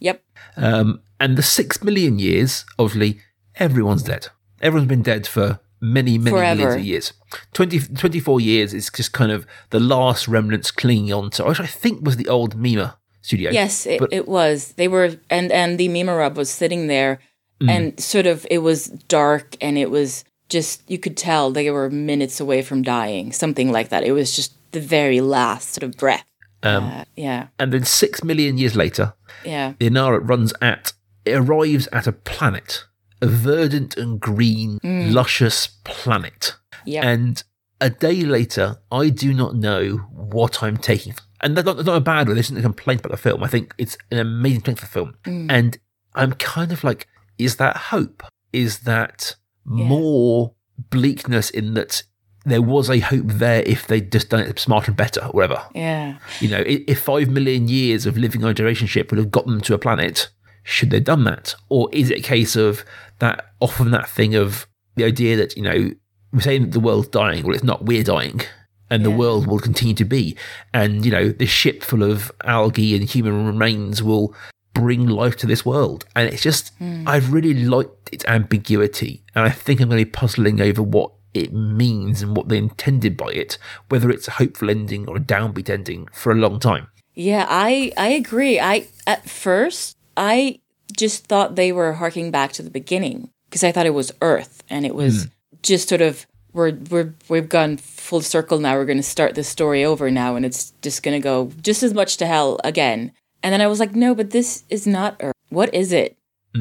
Yep. 0.00 0.16
um, 0.56 0.88
and 1.22 1.36
the 1.38 1.42
6 1.42 1.82
million 1.88 2.18
years 2.18 2.64
obviously 2.78 3.20
everyone's 3.58 4.02
dead. 4.02 4.28
Everyone's 4.60 4.88
been 4.88 5.02
dead 5.02 5.26
for 5.26 5.60
many 5.80 6.18
many 6.18 6.34
millions 6.34 6.74
of 6.74 6.80
years. 6.84 7.12
20, 7.52 7.78
24 7.94 8.40
years 8.40 8.74
is 8.74 8.90
just 8.90 9.12
kind 9.12 9.30
of 9.30 9.46
the 9.70 9.78
last 9.78 10.26
remnants 10.26 10.70
clinging 10.72 11.12
on 11.12 11.30
to 11.30 11.44
which 11.44 11.60
i 11.60 11.66
think 11.66 12.04
was 12.04 12.16
the 12.16 12.26
old 12.28 12.56
mima 12.56 12.96
studio. 13.22 13.50
Yes, 13.50 13.86
it, 13.86 14.00
But- 14.00 14.12
it 14.12 14.26
was. 14.26 14.72
They 14.72 14.88
were, 14.88 15.16
and 15.30 15.52
and 15.52 15.78
the 15.78 15.88
Mimarob 15.88 16.34
was 16.34 16.50
sitting 16.50 16.86
there, 16.88 17.20
and 17.68 17.98
sort 18.00 18.26
of 18.26 18.46
it 18.50 18.58
was 18.58 18.86
dark, 19.08 19.56
and 19.60 19.76
it 19.76 19.90
was 19.90 20.24
just 20.48 20.82
you 20.90 20.98
could 20.98 21.16
tell 21.16 21.50
they 21.50 21.70
were 21.70 21.90
minutes 21.90 22.40
away 22.40 22.62
from 22.62 22.82
dying, 22.82 23.32
something 23.32 23.70
like 23.70 23.88
that. 23.90 24.02
It 24.04 24.12
was 24.12 24.34
just 24.34 24.52
the 24.72 24.80
very 24.80 25.20
last 25.20 25.74
sort 25.74 25.82
of 25.82 25.96
breath. 25.96 26.24
uh, 26.62 27.04
yeah, 27.16 27.48
and 27.58 27.72
then 27.72 27.84
6 27.84 28.24
million 28.24 28.58
years 28.58 28.74
later 28.74 29.14
yeah, 29.44 29.74
the 29.78 29.88
Aniara 29.90 30.20
runs 30.28 30.52
at, 30.60 30.92
it 31.24 31.34
arrives 31.34 31.86
at 31.92 32.06
a 32.08 32.12
planet, 32.12 32.84
verdant 33.26 33.96
and 33.96 34.20
green, 34.20 34.78
mm. 34.80 35.12
luscious 35.12 35.66
planet. 35.84 36.56
Yep. 36.84 37.04
And 37.04 37.42
a 37.80 37.90
day 37.90 38.22
later, 38.22 38.78
I 38.90 39.08
do 39.08 39.32
not 39.34 39.54
know 39.54 39.96
what 40.12 40.62
I'm 40.62 40.76
taking. 40.76 41.14
And 41.40 41.56
that's 41.56 41.66
not, 41.66 41.76
that's 41.76 41.86
not 41.86 41.96
a 41.96 42.00
bad 42.00 42.26
one. 42.26 42.36
This 42.36 42.46
isn't 42.46 42.58
a 42.58 42.62
complaint 42.62 43.00
about 43.00 43.12
the 43.12 43.22
film. 43.22 43.44
I 43.44 43.48
think 43.48 43.74
it's 43.78 43.96
an 44.10 44.18
amazing 44.18 44.60
strength 44.60 44.82
of 44.82 44.88
the 44.88 44.92
film. 44.92 45.14
Mm. 45.24 45.46
And 45.50 45.78
I'm 46.14 46.32
kind 46.32 46.72
of 46.72 46.82
like, 46.82 47.06
is 47.38 47.56
that 47.56 47.76
hope? 47.76 48.22
Is 48.52 48.80
that 48.80 49.36
more 49.64 50.54
bleakness 50.90 51.50
in 51.50 51.74
that 51.74 52.02
there 52.44 52.62
was 52.62 52.88
a 52.88 52.98
hope 53.00 53.26
there 53.26 53.62
if 53.66 53.86
they'd 53.86 54.10
just 54.10 54.30
done 54.30 54.40
it 54.40 54.58
smarter 54.58 54.90
and 54.90 54.96
better 54.96 55.24
or 55.24 55.30
whatever? 55.30 55.62
Yeah. 55.74 56.18
You 56.40 56.48
know, 56.48 56.64
if 56.66 57.00
five 57.00 57.28
million 57.28 57.68
years 57.68 58.06
of 58.06 58.16
living 58.16 58.42
on 58.42 58.50
a 58.50 58.54
duration 58.54 58.86
ship 58.86 59.10
would 59.10 59.18
have 59.18 59.30
got 59.30 59.46
them 59.46 59.60
to 59.60 59.74
a 59.74 59.78
planet, 59.78 60.30
should 60.68 60.90
they 60.90 60.98
have 60.98 61.04
done 61.04 61.24
that? 61.24 61.54
Or 61.70 61.88
is 61.92 62.10
it 62.10 62.18
a 62.18 62.22
case 62.22 62.54
of 62.54 62.84
that 63.20 63.52
often 63.58 63.90
that 63.92 64.08
thing 64.08 64.34
of 64.34 64.66
the 64.96 65.04
idea 65.04 65.34
that, 65.36 65.56
you 65.56 65.62
know, 65.62 65.90
we're 66.30 66.40
saying 66.40 66.62
that 66.62 66.72
the 66.72 66.80
world's 66.80 67.08
dying, 67.08 67.44
well, 67.44 67.54
it's 67.54 67.64
not, 67.64 67.86
we're 67.86 68.04
dying. 68.04 68.42
And 68.90 69.04
the 69.04 69.10
world 69.10 69.46
will 69.46 69.60
continue 69.60 69.94
to 69.94 70.04
be. 70.04 70.36
And, 70.74 71.04
you 71.04 71.10
know, 71.10 71.30
this 71.30 71.48
ship 71.48 71.82
full 71.82 72.02
of 72.02 72.30
algae 72.44 72.94
and 72.94 73.04
human 73.04 73.46
remains 73.46 74.02
will 74.02 74.34
bring 74.74 75.06
life 75.06 75.36
to 75.38 75.46
this 75.46 75.64
world. 75.64 76.04
And 76.14 76.28
it's 76.28 76.42
just, 76.42 76.74
hmm. 76.74 77.04
I've 77.06 77.32
really 77.32 77.54
liked 77.54 78.10
its 78.12 78.24
ambiguity. 78.26 79.24
And 79.34 79.46
I 79.46 79.50
think 79.50 79.80
I'm 79.80 79.88
going 79.88 80.00
to 80.00 80.04
be 80.04 80.10
puzzling 80.10 80.60
over 80.60 80.82
what 80.82 81.12
it 81.32 81.52
means 81.52 82.22
and 82.22 82.36
what 82.36 82.48
they 82.48 82.58
intended 82.58 83.16
by 83.16 83.28
it, 83.28 83.58
whether 83.88 84.10
it's 84.10 84.28
a 84.28 84.32
hopeful 84.32 84.70
ending 84.70 85.08
or 85.08 85.16
a 85.16 85.20
downbeat 85.20 85.70
ending 85.70 86.08
for 86.12 86.32
a 86.32 86.36
long 86.36 86.60
time. 86.60 86.88
Yeah, 87.14 87.46
I 87.48 87.92
I 87.96 88.08
agree. 88.10 88.60
I 88.60 88.86
at 89.06 89.28
first 89.28 89.97
I 90.18 90.60
just 90.96 91.26
thought 91.26 91.54
they 91.56 91.72
were 91.72 91.94
harking 91.94 92.30
back 92.30 92.52
to 92.54 92.62
the 92.62 92.70
beginning 92.70 93.30
because 93.48 93.64
I 93.64 93.72
thought 93.72 93.86
it 93.86 93.94
was 93.94 94.12
Earth 94.20 94.62
and 94.68 94.84
it 94.84 94.94
was 94.94 95.28
just 95.62 95.88
sort 95.88 96.00
of 96.00 96.26
we're 96.52 96.72
we're 96.90 97.14
we've 97.28 97.48
gone 97.48 97.76
full 97.76 98.20
circle 98.20 98.58
now. 98.58 98.74
We're 98.74 98.84
going 98.84 98.98
to 98.98 99.02
start 99.02 99.34
this 99.34 99.48
story 99.48 99.84
over 99.84 100.10
now, 100.10 100.34
and 100.34 100.44
it's 100.44 100.72
just 100.82 101.02
going 101.02 101.18
to 101.18 101.22
go 101.22 101.52
just 101.62 101.82
as 101.82 101.94
much 101.94 102.16
to 102.18 102.26
hell 102.26 102.58
again. 102.64 103.12
And 103.42 103.52
then 103.52 103.60
I 103.60 103.66
was 103.66 103.78
like, 103.78 103.94
no, 103.94 104.14
but 104.14 104.30
this 104.30 104.64
is 104.68 104.86
not 104.86 105.16
Earth. 105.20 105.34
What 105.50 105.72
is 105.74 105.92
it? 105.92 106.16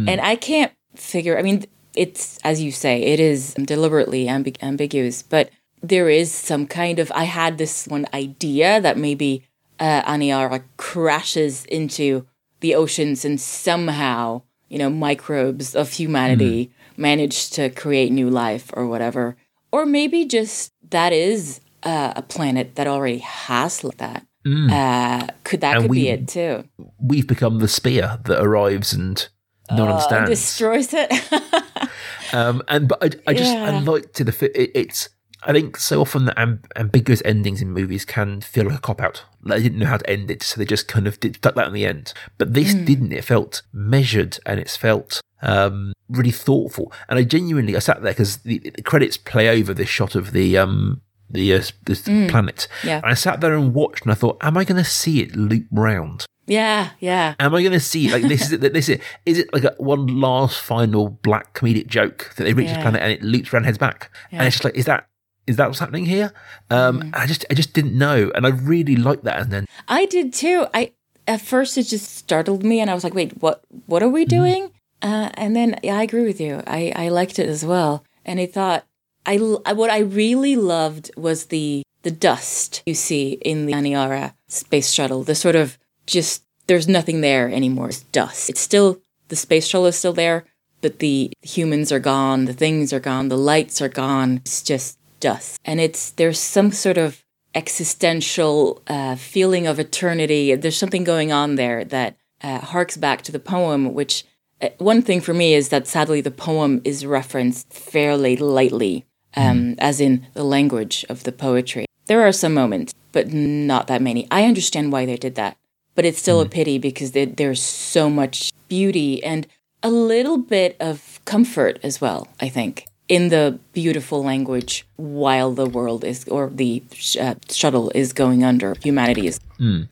And 0.08 0.22
I 0.22 0.36
can't 0.36 0.72
figure. 0.96 1.40
I 1.40 1.42
mean, 1.42 1.66
it's 1.96 2.38
as 2.44 2.62
you 2.62 2.72
say, 2.72 3.02
it 3.02 3.20
is 3.20 3.54
deliberately 3.56 4.26
ambi- 4.26 4.62
ambiguous, 4.62 5.24
but 5.24 5.50
there 5.82 6.10
is 6.10 6.32
some 6.32 6.68
kind 6.68 7.00
of. 7.00 7.12
I 7.16 7.24
had 7.24 7.58
this 7.58 7.88
one 7.88 8.06
idea 8.14 8.80
that 8.82 8.98
maybe 8.98 9.44
uh, 9.80 10.04
Aniara 10.04 10.64
crashes 10.76 11.66
into 11.66 12.28
the 12.60 12.76
oceans 12.76 13.24
and 13.26 13.40
somehow, 13.40 14.42
you 14.70 14.78
know, 14.78 14.90
microbes 14.90 15.76
of 15.76 15.92
humanity 15.92 16.72
manage 16.98 17.50
to 17.52 17.70
create 17.70 18.12
new 18.12 18.30
life 18.30 18.72
or 18.74 18.88
whatever. 18.88 19.36
Or 19.72 19.86
maybe 19.86 20.26
just 20.26 20.72
that 20.90 21.14
is 21.14 21.60
uh, 21.84 22.14
a 22.16 22.22
planet 22.22 22.76
that 22.76 22.88
already 22.88 23.20
has 23.20 23.84
like 23.84 23.98
that. 23.98 24.26
Uh, 24.46 25.28
could 25.44 25.60
that 25.62 25.76
And 25.76 25.84
could 25.84 25.92
be 25.92 26.04
we- 26.04 26.10
it 26.10 26.28
too? 26.28 26.64
We've 27.02 27.28
become 27.28 27.60
the 27.60 27.68
spear 27.68 28.18
that 28.26 28.42
arrives 28.42 28.94
and 28.94 29.28
no 29.70 29.84
one 29.84 29.90
Uh, 29.90 29.94
understands. 29.96 30.30
destroys 30.30 30.94
it. 30.94 31.12
Um, 32.34 32.62
and 32.68 32.90
but 32.90 33.00
I, 33.02 33.32
I 33.32 33.34
just 33.34 33.56
I 33.56 33.80
like 33.80 34.12
to 34.14 34.26
the 34.26 34.34
it, 34.62 34.72
it's. 34.76 35.08
I 35.44 35.54
think 35.54 35.78
so 35.78 36.02
often 36.02 36.26
that 36.26 36.36
amb- 36.38 36.66
ambiguous 36.76 37.22
endings 37.24 37.62
in 37.62 37.72
movies 37.72 38.06
can 38.06 38.42
feel 38.42 38.66
like 38.66 38.78
a 38.78 38.82
cop 38.82 39.02
out. 39.02 39.24
Like 39.44 39.58
they 39.60 39.64
didn't 39.64 39.80
know 39.80 39.86
how 39.86 39.98
to 39.98 40.10
end 40.10 40.32
it, 40.32 40.42
so 40.44 40.58
they 40.60 40.66
just 40.66 40.88
kind 40.88 41.08
of 41.08 41.20
did, 41.20 41.36
stuck 41.38 41.56
that 41.56 41.68
in 41.68 41.74
the 41.74 41.86
end. 41.86 42.14
But 42.38 42.54
this 42.54 42.74
Hmm. 42.74 42.86
didn't. 42.86 43.12
It 43.14 43.24
felt 43.24 43.62
measured 43.72 44.40
and 44.46 44.60
it 44.60 44.70
felt 44.70 45.22
um, 45.42 45.94
really 46.10 46.32
thoughtful. 46.32 46.92
And 47.08 47.20
I 47.20 47.24
genuinely 47.24 47.76
I 47.76 47.80
sat 47.80 48.02
there 48.02 48.12
because 48.12 48.38
the, 48.38 48.58
the 48.60 48.82
credits 48.82 49.18
play 49.18 49.48
over 49.50 49.74
this 49.74 49.90
shot 49.90 50.16
of 50.16 50.32
the 50.32 50.58
um 50.58 51.02
the 51.30 51.54
uh, 51.54 51.64
this 51.86 52.02
planet. 52.02 52.68
Yeah. 52.84 52.98
And 52.98 53.06
I 53.06 53.14
sat 53.14 53.40
there 53.42 53.54
and 53.54 53.74
watched, 53.74 54.04
and 54.04 54.12
I 54.12 54.16
thought, 54.16 54.38
am 54.42 54.58
I 54.58 54.64
going 54.64 54.82
to 54.84 54.90
see 54.90 55.22
it 55.22 55.36
loop 55.36 55.68
round? 55.72 56.26
yeah, 56.50 56.92
yeah. 57.00 57.36
Am 57.42 57.54
I 57.54 57.62
going 57.62 57.74
to 57.74 57.80
see 57.80 58.10
like 58.10 58.24
this? 58.24 58.44
Is 58.46 58.54
it? 58.54 58.74
This 58.74 58.88
is 58.90 59.00
is 59.26 59.38
it 59.40 59.54
like 59.54 59.66
a 59.66 59.76
one 59.78 60.08
last 60.08 60.60
final 60.60 61.10
black 61.10 61.54
comedic 61.54 61.88
joke 61.88 62.34
that 62.38 62.46
they 62.46 62.54
reach 62.54 62.70
the 62.70 62.76
Yeah. 62.76 62.82
planet 62.82 63.02
and 63.02 63.12
it 63.12 63.22
loops 63.22 63.54
around, 63.54 63.66
heads 63.66 63.78
back, 63.78 64.10
and 64.32 64.42
it's 64.48 64.56
just 64.56 64.64
like, 64.66 64.76
is 64.76 64.86
that 64.86 65.06
is 65.48 65.56
that 65.58 65.68
what's 65.68 65.80
happening 65.80 66.06
here? 66.06 66.34
Um, 66.70 67.00
Mm-hmm. 67.00 67.10
I 67.14 67.26
just 67.26 67.46
I 67.50 67.54
just 67.54 67.74
didn't 67.74 67.98
know, 67.98 68.32
and 68.36 68.46
I 68.46 68.50
really 68.50 68.96
liked 68.96 69.24
that. 69.24 69.40
And 69.42 69.52
then 69.52 69.66
I 69.88 70.06
did 70.06 70.34
too. 70.34 70.68
I 70.74 70.92
at 71.28 71.42
first 71.42 71.78
it 71.78 71.84
just 71.84 72.16
startled 72.16 72.64
me, 72.64 72.80
and 72.80 72.90
I 72.90 72.94
was 72.94 73.04
like, 73.04 73.14
"Wait, 73.14 73.42
what? 73.42 73.64
What 73.86 74.04
are 74.04 74.10
we 74.10 74.26
doing?" 74.26 74.72
Uh, 75.02 75.30
and 75.36 75.56
then 75.56 75.80
yeah, 75.84 75.98
I 75.98 76.04
agree 76.04 76.24
with 76.26 76.40
you. 76.42 76.62
I 76.68 76.92
I 76.96 77.10
liked 77.10 77.40
it 77.40 77.48
as 77.48 77.64
well, 77.66 78.04
and 78.26 78.40
I 78.40 78.46
thought 78.46 78.86
I 79.26 79.38
what 79.38 79.90
I 79.90 80.00
really 80.00 80.56
loved 80.56 81.12
was 81.18 81.46
the 81.46 81.84
the 82.04 82.12
dust 82.12 82.84
you 82.86 82.94
see 82.94 83.34
in 83.42 83.66
the 83.66 83.74
Aniara 83.74 84.34
space 84.48 84.92
shuttle. 84.92 85.24
The 85.24 85.36
sort 85.36 85.56
of 85.56 85.78
just 86.06 86.44
there's 86.68 86.88
nothing 86.88 87.22
there 87.22 87.50
anymore. 87.50 87.90
It's 87.90 88.04
dust. 88.12 88.50
It's 88.50 88.62
still 88.62 89.02
the 89.28 89.36
space 89.36 89.68
shuttle 89.68 89.88
is 89.88 89.98
still 89.98 90.14
there, 90.14 90.46
but 90.82 91.00
the 91.00 91.32
humans 91.42 91.92
are 91.92 92.00
gone. 92.00 92.46
The 92.46 92.54
things 92.54 92.94
are 92.94 93.00
gone. 93.00 93.28
The 93.30 93.38
lights 93.38 93.82
are 93.82 93.90
gone. 93.90 94.38
It's 94.46 94.64
just 94.64 94.98
dust, 95.20 95.60
and 95.66 95.80
it's 95.80 96.12
there's 96.12 96.40
some 96.40 96.72
sort 96.72 96.98
of 96.98 97.24
existential 97.56 98.82
uh, 98.88 99.16
feeling 99.16 99.68
of 99.68 99.80
eternity. 99.80 100.54
There's 100.56 100.78
something 100.78 101.04
going 101.04 101.32
on 101.32 101.56
there 101.56 101.84
that 101.86 102.16
uh, 102.44 102.60
harks 102.60 102.98
back 102.98 103.22
to 103.24 103.32
the 103.32 103.40
poem, 103.40 103.94
which 103.94 104.26
uh, 104.62 104.70
one 104.78 105.02
thing 105.02 105.22
for 105.22 105.34
me 105.34 105.54
is 105.54 105.70
that 105.70 105.88
sadly 105.88 106.22
the 106.22 106.32
poem 106.32 106.82
is 106.84 107.06
referenced 107.06 107.72
fairly 107.74 108.36
lightly, 108.38 109.06
um, 109.36 109.76
as 109.80 110.00
in 110.02 110.26
the 110.34 110.44
language 110.44 111.06
of 111.10 111.24
the 111.24 111.32
poetry. 111.32 111.86
There 112.08 112.22
are 112.22 112.32
some 112.32 112.54
moments, 112.54 112.94
but 113.12 113.34
not 113.34 113.88
that 113.88 114.02
many. 114.02 114.28
I 114.32 114.46
understand 114.46 114.92
why 114.92 115.06
they 115.06 115.18
did 115.18 115.36
that, 115.36 115.58
but 115.96 116.06
it's 116.06 116.20
still 116.20 116.42
a 116.42 116.50
pity 116.50 116.78
because 116.78 117.12
there- 117.12 117.26
there's 117.26 117.62
so 117.62 118.10
much 118.10 118.52
beauty 118.68 119.24
and 119.24 119.48
a 119.84 119.90
little 119.90 120.38
bit 120.38 120.76
of 120.80 121.20
comfort 121.26 121.80
as 121.84 122.00
well, 122.02 122.28
I 122.40 122.50
think, 122.50 122.86
in 123.08 123.30
the 123.30 123.58
beautiful 123.74 124.24
language 124.24 124.86
while 124.98 125.54
the 125.54 125.66
world 125.66 126.04
is, 126.04 126.26
or 126.28 126.50
the 126.54 126.84
sh- 126.94 127.18
uh, 127.18 127.36
shuttle 127.50 127.92
is 127.96 128.12
going 128.14 128.44
under, 128.44 128.76
humanity 128.84 129.28
is. 129.28 129.40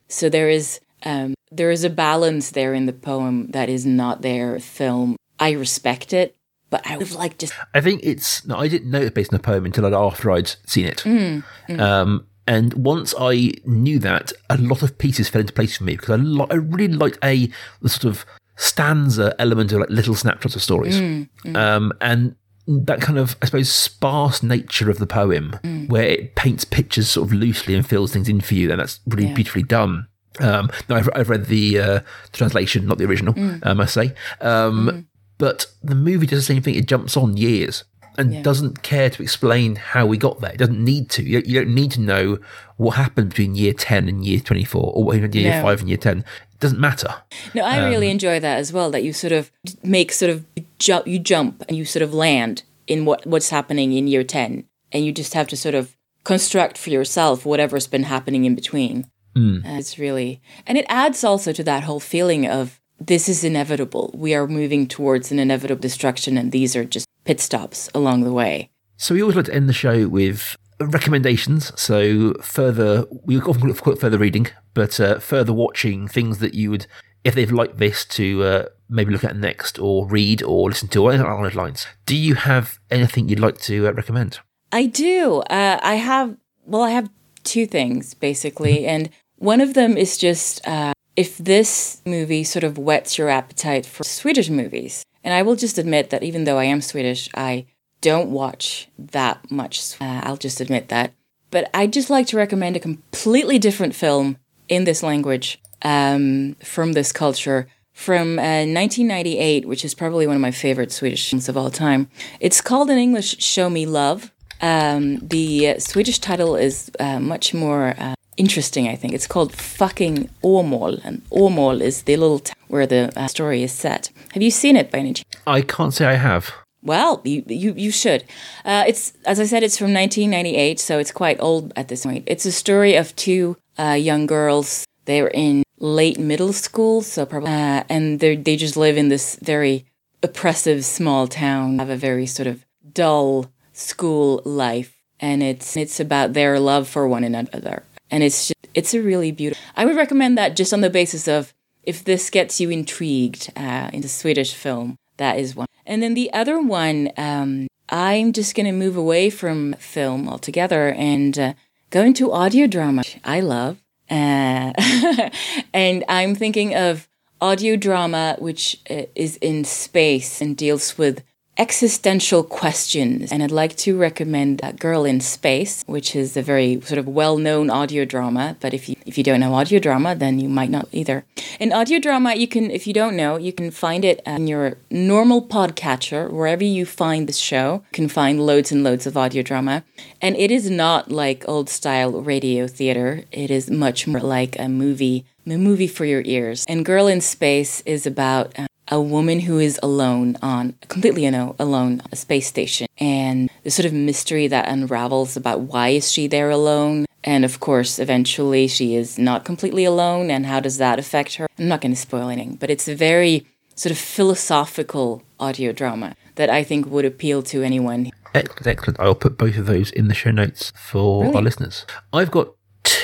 So 0.10 0.30
there 0.30 0.50
is, 0.50 0.80
um, 1.06 1.34
there 1.52 1.72
is 1.72 1.84
a 1.84 1.90
balance 1.90 2.52
there 2.52 2.74
in 2.74 2.86
the 2.88 2.94
poem 2.94 3.48
that 3.52 3.70
is 3.70 3.86
not 3.86 4.22
there 4.22 4.60
film. 4.60 5.16
I 5.40 5.52
respect 5.52 6.12
it, 6.14 6.36
but 6.70 6.86
I 6.86 6.98
would 6.98 7.08
have 7.08 7.16
liked 7.18 7.40
just 7.40 7.54
I 7.74 7.82
think 7.82 8.02
it's 8.04 8.46
no, 8.46 8.56
I 8.58 8.68
didn't 8.68 8.90
know 8.92 9.02
it 9.02 9.14
based 9.14 9.32
on 9.34 9.38
the 9.38 9.44
poem 9.44 9.66
until 9.66 9.86
after 9.96 10.32
I'd 10.32 10.52
seen 10.66 10.86
it. 10.86 10.98
Mm, 11.06 11.44
Um, 11.80 12.28
and 12.48 12.74
once 12.74 13.14
I 13.20 13.54
knew 13.66 13.98
that, 14.00 14.34
a 14.50 14.58
lot 14.58 14.84
of 14.84 14.98
pieces 14.98 15.30
fell 15.30 15.42
into 15.42 15.54
place 15.54 15.78
for 15.78 15.84
me 15.84 15.96
because 15.96 16.10
I, 16.12 16.16
li- 16.18 16.48
I 16.52 16.56
really 16.56 16.94
liked 16.94 17.18
a 17.24 17.50
the 17.82 17.90
sort 17.90 18.06
of 18.06 18.26
stanza 18.58 19.36
element 19.40 19.72
of 19.72 19.80
like 19.82 19.90
little 19.90 20.16
snapshots 20.16 20.56
of 20.56 20.62
stories, 20.62 20.96
Mm, 21.00 21.28
um, 21.56 21.92
and 22.02 22.36
that 22.68 23.00
kind 23.02 23.18
of 23.20 23.36
I 23.42 23.46
suppose 23.46 23.70
sparse 23.72 24.42
nature 24.44 24.90
of 24.90 24.98
the 25.00 25.08
poem, 25.08 25.60
Mm. 25.64 25.88
where 25.90 26.06
it 26.06 26.36
paints 26.36 26.66
pictures 26.66 27.10
sort 27.10 27.28
of 27.28 27.34
loosely 27.34 27.76
and 27.76 27.86
fills 27.86 28.12
things 28.14 28.28
in 28.30 28.42
for 28.42 28.56
you, 28.56 28.72
and 28.72 28.80
that's 28.80 29.00
really 29.08 29.28
Yeah. 29.28 29.34
beautifully 29.36 29.64
done. 29.64 30.08
Um, 30.40 30.70
I've, 30.90 31.10
I've 31.16 31.30
read 31.30 31.46
the 31.46 31.80
uh, 31.80 32.00
translation, 32.34 32.86
not 32.88 32.98
the 32.98 33.06
original, 33.06 33.34
Mm. 33.34 33.60
I 33.64 33.74
must 33.74 33.94
say. 33.94 34.14
Um, 34.42 35.08
But 35.38 35.68
the 35.84 35.96
movie 35.96 36.26
does 36.28 36.40
the 36.48 36.54
same 36.54 36.62
thing; 36.62 36.76
it 36.76 36.88
jumps 36.88 37.18
on 37.18 37.36
years 37.36 37.84
and 38.18 38.34
Yeah. 38.34 38.42
doesn't 38.42 38.82
care 38.84 39.10
to 39.10 39.24
explain 39.24 39.76
how 39.76 40.06
we 40.06 40.18
got 40.18 40.42
there. 40.42 40.52
It 40.52 40.58
doesn't 40.58 40.84
need 40.84 41.10
to. 41.12 41.24
You 41.24 41.42
don't, 41.42 41.48
you 41.48 41.60
don't 41.64 41.74
need 41.76 41.92
to 41.92 42.02
know 42.02 42.40
what 42.78 42.92
happened 42.98 43.30
between 43.30 43.56
year 43.56 43.74
ten 43.74 44.08
and 44.10 44.26
year 44.26 44.40
twenty-four, 44.40 44.92
or 44.94 45.04
what 45.04 45.16
happened 45.16 45.36
year 45.36 45.52
No. 45.52 45.62
five 45.62 45.80
and 45.82 45.90
year 45.90 45.98
ten. 45.98 46.20
It 46.54 46.60
doesn't 46.60 46.80
matter. 46.80 47.14
No, 47.54 47.64
I 47.64 47.88
really 47.90 48.10
enjoy 48.10 48.40
that 48.40 48.58
as 48.60 48.72
well. 48.74 48.90
That 48.92 49.04
you 49.04 49.14
sort 49.14 49.34
of 49.34 49.52
make 49.84 50.12
sort 50.12 50.32
of 50.32 50.46
jump, 50.80 51.08
you 51.08 51.20
jump 51.20 51.64
and 51.68 51.78
you 51.78 51.86
sort 51.86 52.04
of 52.04 52.14
land 52.14 52.64
in 52.88 53.06
what 53.06 53.26
what's 53.26 53.50
happening 53.50 53.94
in 53.94 54.08
year 54.08 54.24
ten, 54.24 54.66
and 54.92 55.06
you 55.06 55.12
just 55.12 55.34
have 55.34 55.48
to 55.50 55.58
sort 55.58 55.76
of 55.76 55.96
construct 56.24 56.78
for 56.78 56.90
yourself 56.90 57.46
whatever's 57.46 57.88
been 57.88 58.04
happening 58.04 58.46
in 58.46 58.56
between. 58.56 59.06
Uh, 59.38 59.60
it's 59.78 60.00
really, 60.00 60.42
and 60.66 60.78
it 60.78 60.86
adds 60.88 61.22
also 61.26 61.52
to 61.52 61.62
that 61.66 61.84
whole 61.84 62.00
feeling 62.00 62.48
of 62.48 62.80
this 63.02 63.28
is 63.28 63.44
inevitable. 63.44 64.10
We 64.14 64.34
are 64.34 64.48
moving 64.48 64.88
towards 64.88 65.30
an 65.30 65.40
inevitable 65.40 65.82
destruction, 65.82 66.38
and 66.38 66.54
these 66.54 66.74
are 66.74 66.86
just 66.86 67.06
pit 67.26 67.42
stops 67.42 67.90
along 67.94 68.24
the 68.24 68.32
way. 68.32 68.70
So 68.98 69.14
we 69.14 69.22
always 69.22 69.36
like 69.36 69.46
to 69.46 69.54
end 69.54 69.68
the 69.68 69.74
show 69.74 70.08
with 70.08 70.56
recommendations. 70.80 71.72
So 71.80 72.34
further, 72.42 73.06
we 73.26 73.38
often 73.40 73.68
look 73.68 73.78
for 73.78 73.96
further 73.96 74.18
reading, 74.18 74.48
but 74.74 75.00
uh, 75.00 75.20
further 75.20 75.54
watching 75.54 76.08
things 76.08 76.40
that 76.40 76.54
you 76.54 76.72
would, 76.72 76.88
if 77.24 77.36
they've 77.36 77.52
liked 77.52 77.78
this, 77.78 78.06
to 78.06 78.44
uh, 78.44 78.66
maybe 78.88 79.12
look 79.12 79.24
at 79.24 79.36
next, 79.36 79.78
or 79.80 80.08
read, 80.08 80.42
or 80.44 80.70
listen 80.70 80.88
to, 80.90 81.04
or 81.04 81.12
anything 81.12 81.28
along 81.28 81.44
those 81.44 81.56
lines. 81.56 81.88
Do 82.06 82.16
you 82.16 82.36
have 82.36 82.80
anything 82.90 83.28
you'd 83.28 83.40
like 83.40 83.60
to 83.62 83.88
uh, 83.88 83.92
recommend? 83.92 84.40
I 84.72 84.86
do. 84.86 85.42
Uh, 85.50 85.80
I 85.82 85.96
have, 85.96 86.38
well, 86.66 86.84
I 86.84 86.92
have 86.92 87.10
two 87.46 87.66
things 87.66 88.14
basically. 88.14 88.86
And 88.86 89.10
one 89.38 89.62
of 89.62 89.74
them 89.74 89.96
is 89.98 90.18
just 90.18 90.68
uh, 90.68 90.94
if 91.16 91.38
this 91.38 92.02
movie 92.06 92.44
sort 92.44 92.64
of 92.64 92.78
whets 92.78 93.18
your 93.18 93.30
appetite 93.30 93.86
for 93.86 94.04
Swedish 94.04 94.50
movies. 94.50 95.04
And 95.26 95.34
I 95.34 95.42
will 95.42 95.56
just 95.56 95.80
admit 95.80 96.12
that 96.12 96.24
even 96.24 96.44
though 96.44 96.60
I 96.60 96.66
am 96.66 96.82
Swedish, 96.82 97.30
I 97.34 97.66
don't 98.00 98.30
watch 98.30 98.88
that 98.98 99.50
much. 99.50 100.00
Uh, 100.00 100.22
I'll 100.24 100.38
just 100.38 100.62
admit 100.62 100.90
that. 100.90 101.14
But 101.50 101.70
I'd 101.74 101.92
just 101.92 102.12
like 102.12 102.28
to 102.28 102.38
recommend 102.38 102.78
a 102.78 102.80
completely 102.80 103.58
different 103.58 103.96
film 103.96 104.38
in 104.70 104.84
this 104.84 105.02
language 105.02 105.60
um, 105.82 106.56
from 106.64 106.94
this 106.94 107.12
culture 107.12 107.68
from 107.92 108.38
uh, 108.38 108.68
1998, 108.68 109.68
which 109.68 109.84
is 109.84 109.96
probably 109.96 110.28
one 110.28 110.36
of 110.36 110.42
my 110.42 110.52
favorite 110.52 110.92
Swedish 110.92 111.30
films 111.30 111.50
of 111.50 111.58
all 111.58 111.72
time. 111.72 112.10
It's 112.40 112.62
called 112.62 112.90
in 112.90 112.98
English 112.98 113.42
Show 113.42 113.70
Me 113.70 113.86
Love. 113.86 114.32
Um, 114.62 115.18
the 115.20 115.70
uh, 115.70 115.80
Swedish 115.80 116.20
title 116.20 116.56
is 116.56 116.92
uh, 117.00 117.20
much 117.20 117.54
more 117.54 117.96
uh, 117.98 118.15
interesting, 118.38 118.88
I 118.88 118.96
think. 118.96 119.14
It's 119.14 119.28
called 119.28 119.54
Fucking 119.54 120.30
Åmål, 120.44 121.02
and 121.04 121.22
Åmål 121.32 121.82
is 121.82 122.04
the 122.04 122.18
little 122.18 122.40
town 122.40 122.56
where 122.68 122.88
the 122.88 123.12
uh, 123.16 123.28
story 123.28 123.64
is 123.64 123.72
set. 123.72 124.12
Have 124.34 124.44
you 124.44 124.52
seen 124.52 124.76
it 124.76 124.92
by 124.92 125.00
any 125.00 125.14
chance? 125.14 125.28
I 125.48 125.62
can't 125.62 125.94
say 125.94 126.06
I 126.06 126.16
have. 126.16 126.54
Well, 126.84 127.22
you 127.24 127.44
you, 127.48 127.74
you 127.76 127.92
should. 127.92 128.24
Uh, 128.64 128.84
it's 128.88 129.14
as 129.26 129.40
I 129.40 129.46
said, 129.46 129.64
it's 129.64 129.78
from 129.78 129.94
1998, 129.94 130.80
so 130.80 131.00
it's 131.00 131.12
quite 131.12 131.38
old 131.40 131.74
at 131.76 131.88
this 131.88 132.06
point. 132.06 132.24
It's 132.28 132.46
a 132.46 132.52
story 132.52 132.96
of 132.96 133.16
two 133.16 133.58
uh, 133.80 133.98
young 134.00 134.28
girls. 134.28 134.86
They're 135.06 135.32
in 135.34 135.64
late 135.80 136.20
middle 136.20 136.54
school, 136.54 137.02
so 137.02 137.26
probably, 137.26 137.52
uh, 137.52 137.84
and 137.90 138.20
they 138.20 138.36
they 138.36 138.56
just 138.56 138.78
live 138.78 138.98
in 138.98 139.10
this 139.10 139.36
very 139.42 139.86
oppressive 140.22 140.86
small 140.86 141.28
town. 141.28 141.80
Have 141.80 141.90
a 141.90 141.98
very 141.98 142.28
sort 142.28 142.48
of 142.48 142.64
dull 142.94 143.52
school 143.74 144.42
life, 144.46 144.94
and 145.20 145.42
it's 145.42 145.76
it's 145.76 146.00
about 146.00 146.34
their 146.34 146.60
love 146.60 146.88
for 146.88 147.08
one 147.08 147.24
another, 147.24 147.84
and 148.12 148.24
it's 148.24 148.48
just, 148.48 148.68
it's 148.74 148.94
a 148.94 149.02
really 149.02 149.32
beautiful. 149.32 149.64
I 149.76 149.86
would 149.86 149.96
recommend 149.96 150.38
that 150.38 150.56
just 150.56 150.74
on 150.74 150.82
the 150.82 150.90
basis 150.90 151.28
of 151.28 151.54
if 151.84 152.04
this 152.04 152.30
gets 152.30 152.60
you 152.60 152.70
intrigued 152.70 153.52
uh, 153.56 153.90
into 153.94 154.08
Swedish 154.08 154.54
film, 154.54 154.98
that 155.18 155.38
is 155.38 155.56
one. 155.56 155.68
And 155.86 156.02
then 156.02 156.14
the 156.14 156.34
other 156.34 156.60
one, 156.60 157.12
um, 157.18 157.68
I'm 157.90 158.34
just 158.34 158.56
going 158.56 158.66
to 158.66 158.72
move 158.72 158.98
away 158.98 159.30
from 159.30 159.74
film 159.74 160.28
altogether 160.28 160.90
and 160.90 161.38
uh, 161.38 161.54
go 161.90 162.02
into 162.02 162.32
audio 162.32 162.68
drama. 162.68 163.04
I 163.24 163.40
love. 163.42 163.78
Uh, 164.10 164.74
and 165.74 166.04
I'm 166.08 166.36
thinking 166.36 166.76
of 166.76 167.08
audio 167.42 167.76
drama, 167.76 168.36
which 168.40 168.82
uh, 168.90 169.04
is 169.16 169.38
in 169.38 169.64
space 169.64 170.42
and 170.42 170.58
deals 170.58 170.98
with 170.98 171.24
existential 171.58 172.44
questions. 172.44 173.32
And 173.32 173.42
I'd 173.42 173.52
like 173.52 173.76
to 173.78 173.98
recommend 173.98 174.62
A 174.64 174.74
Girl 174.74 175.06
in 175.06 175.22
Space, 175.22 175.84
which 175.88 176.16
is 176.16 176.36
a 176.36 176.42
very 176.42 176.82
sort 176.82 176.98
of 176.98 177.08
well-known 177.08 177.70
audio 177.70 178.06
drama. 178.06 178.58
But 178.60 178.74
if 178.74 178.90
you 178.90 178.96
if 179.06 179.18
you 179.18 179.24
don't 179.24 179.40
know 179.40 179.54
audio 179.54 179.80
drama, 179.80 180.16
then 180.16 180.40
you 180.40 180.50
might 180.50 180.70
not 180.70 180.88
either. 180.92 181.24
In 181.60 181.72
audio 181.72 182.00
drama, 182.00 182.34
you 182.34 182.48
can, 182.48 182.72
if 182.72 182.88
you 182.88 182.94
don't 182.94 183.16
know, 183.16 183.38
you 183.38 183.54
can 183.54 183.70
find 183.70 184.04
it 184.04 184.20
in 184.26 184.48
your 184.48 184.78
normal 184.90 185.42
podcatcher, 185.42 186.32
wherever 186.32 186.64
you 186.64 186.86
find 186.86 187.28
this 187.28 187.38
show. 187.38 187.84
You 187.92 187.94
can 187.94 188.08
find 188.08 188.46
loads 188.46 188.72
and 188.72 188.84
loads 188.84 189.06
of 189.06 189.16
audio 189.16 189.44
drama. 189.44 189.84
And 190.22 190.36
it 190.36 190.50
is 190.50 190.70
not 190.70 191.12
like 191.12 191.48
old 191.48 191.70
style 191.70 192.12
radio 192.22 192.68
theater. 192.68 193.26
It 193.32 193.52
is 193.52 193.70
much 193.70 194.08
more 194.08 194.22
like 194.22 194.58
a 194.60 194.68
movie, 194.68 195.26
a 195.46 195.58
movie 195.58 195.88
for 195.88 196.06
your 196.06 196.24
ears. 196.26 196.66
And 196.68 196.84
Girl 196.84 197.08
in 197.08 197.22
Space 197.22 197.82
is 197.82 198.08
about 198.08 198.58
uh, 198.58 198.66
a 198.90 199.02
woman 199.02 199.40
who 199.42 199.60
is 199.60 199.80
alone 199.82 200.38
on 200.42 200.76
completely 200.88 201.26
you 201.26 201.32
know 201.32 201.56
alone 201.60 202.02
a 202.12 202.16
space 202.16 202.48
station. 202.48 202.88
And 202.98 203.50
the 203.64 203.72
sort 203.72 203.86
of 203.86 203.94
mystery 203.94 204.48
that 204.48 204.68
unravels 204.68 205.36
about 205.36 205.62
why 205.62 205.90
is 205.90 206.12
she 206.12 206.28
there 206.28 206.50
alone? 206.50 207.06
And 207.24 207.44
of 207.44 207.60
course 207.60 208.00
eventually 208.00 208.68
she 208.68 208.96
is 208.96 209.18
not 209.18 209.46
completely 209.46 209.86
alone 209.86 210.30
and 210.30 210.46
how 210.46 210.60
does 210.60 210.78
that 210.78 211.00
affect 211.00 211.36
her? 211.36 211.48
I'm 211.58 211.68
not 211.68 211.82
going 211.82 211.94
to 211.94 212.00
spoil 212.00 212.30
anything 212.30 212.56
but 212.56 212.70
it's 212.70 212.88
a 212.88 212.96
very 212.96 213.46
sort 213.76 213.92
of 213.92 213.98
philosophical 213.98 215.22
audio 215.38 215.74
drama 215.74 216.16
that 216.36 216.50
i 216.50 216.64
think 216.64 216.86
would 216.88 217.06
appeal 217.06 217.42
to 217.44 217.62
anyone. 217.62 218.12
Excellent, 218.34 218.68
excellent. 218.68 219.00
I'll 219.00 219.16
put 219.16 219.38
both 219.38 219.58
of 219.58 219.66
those 219.66 219.92
in 219.92 220.10
the 220.10 220.14
show 220.14 220.32
notes 220.32 220.74
for 220.76 221.34
our 221.34 221.42
listeners. 221.42 221.86
I've 222.12 222.32
got 222.32 222.54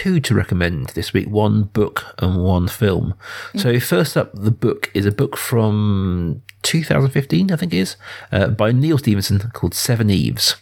two 0.01 0.19
to 0.19 0.33
recommend 0.33 0.87
this 0.87 1.13
week 1.13 1.29
one 1.29 1.61
book 1.61 2.15
and 2.17 2.43
one 2.43 2.67
film. 2.67 3.13
So, 3.55 3.79
first 3.79 4.17
up, 4.17 4.31
the 4.33 4.49
book 4.49 4.89
is 4.95 5.05
a 5.05 5.11
book 5.11 5.37
from 5.37 6.41
2015, 6.63 7.51
I 7.51 7.55
think 7.55 7.71
it 7.71 7.77
is, 7.77 7.97
uh, 8.31 8.47
by 8.47 8.71
Neal 8.71 8.97
Stephenson 8.97 9.37
called 9.53 9.73
Seveneves, 9.73 10.55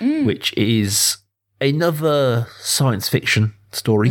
which 0.00 0.56
is 0.56 1.16
another 1.60 2.46
science 2.60 3.08
fiction 3.08 3.54
story, 3.72 4.10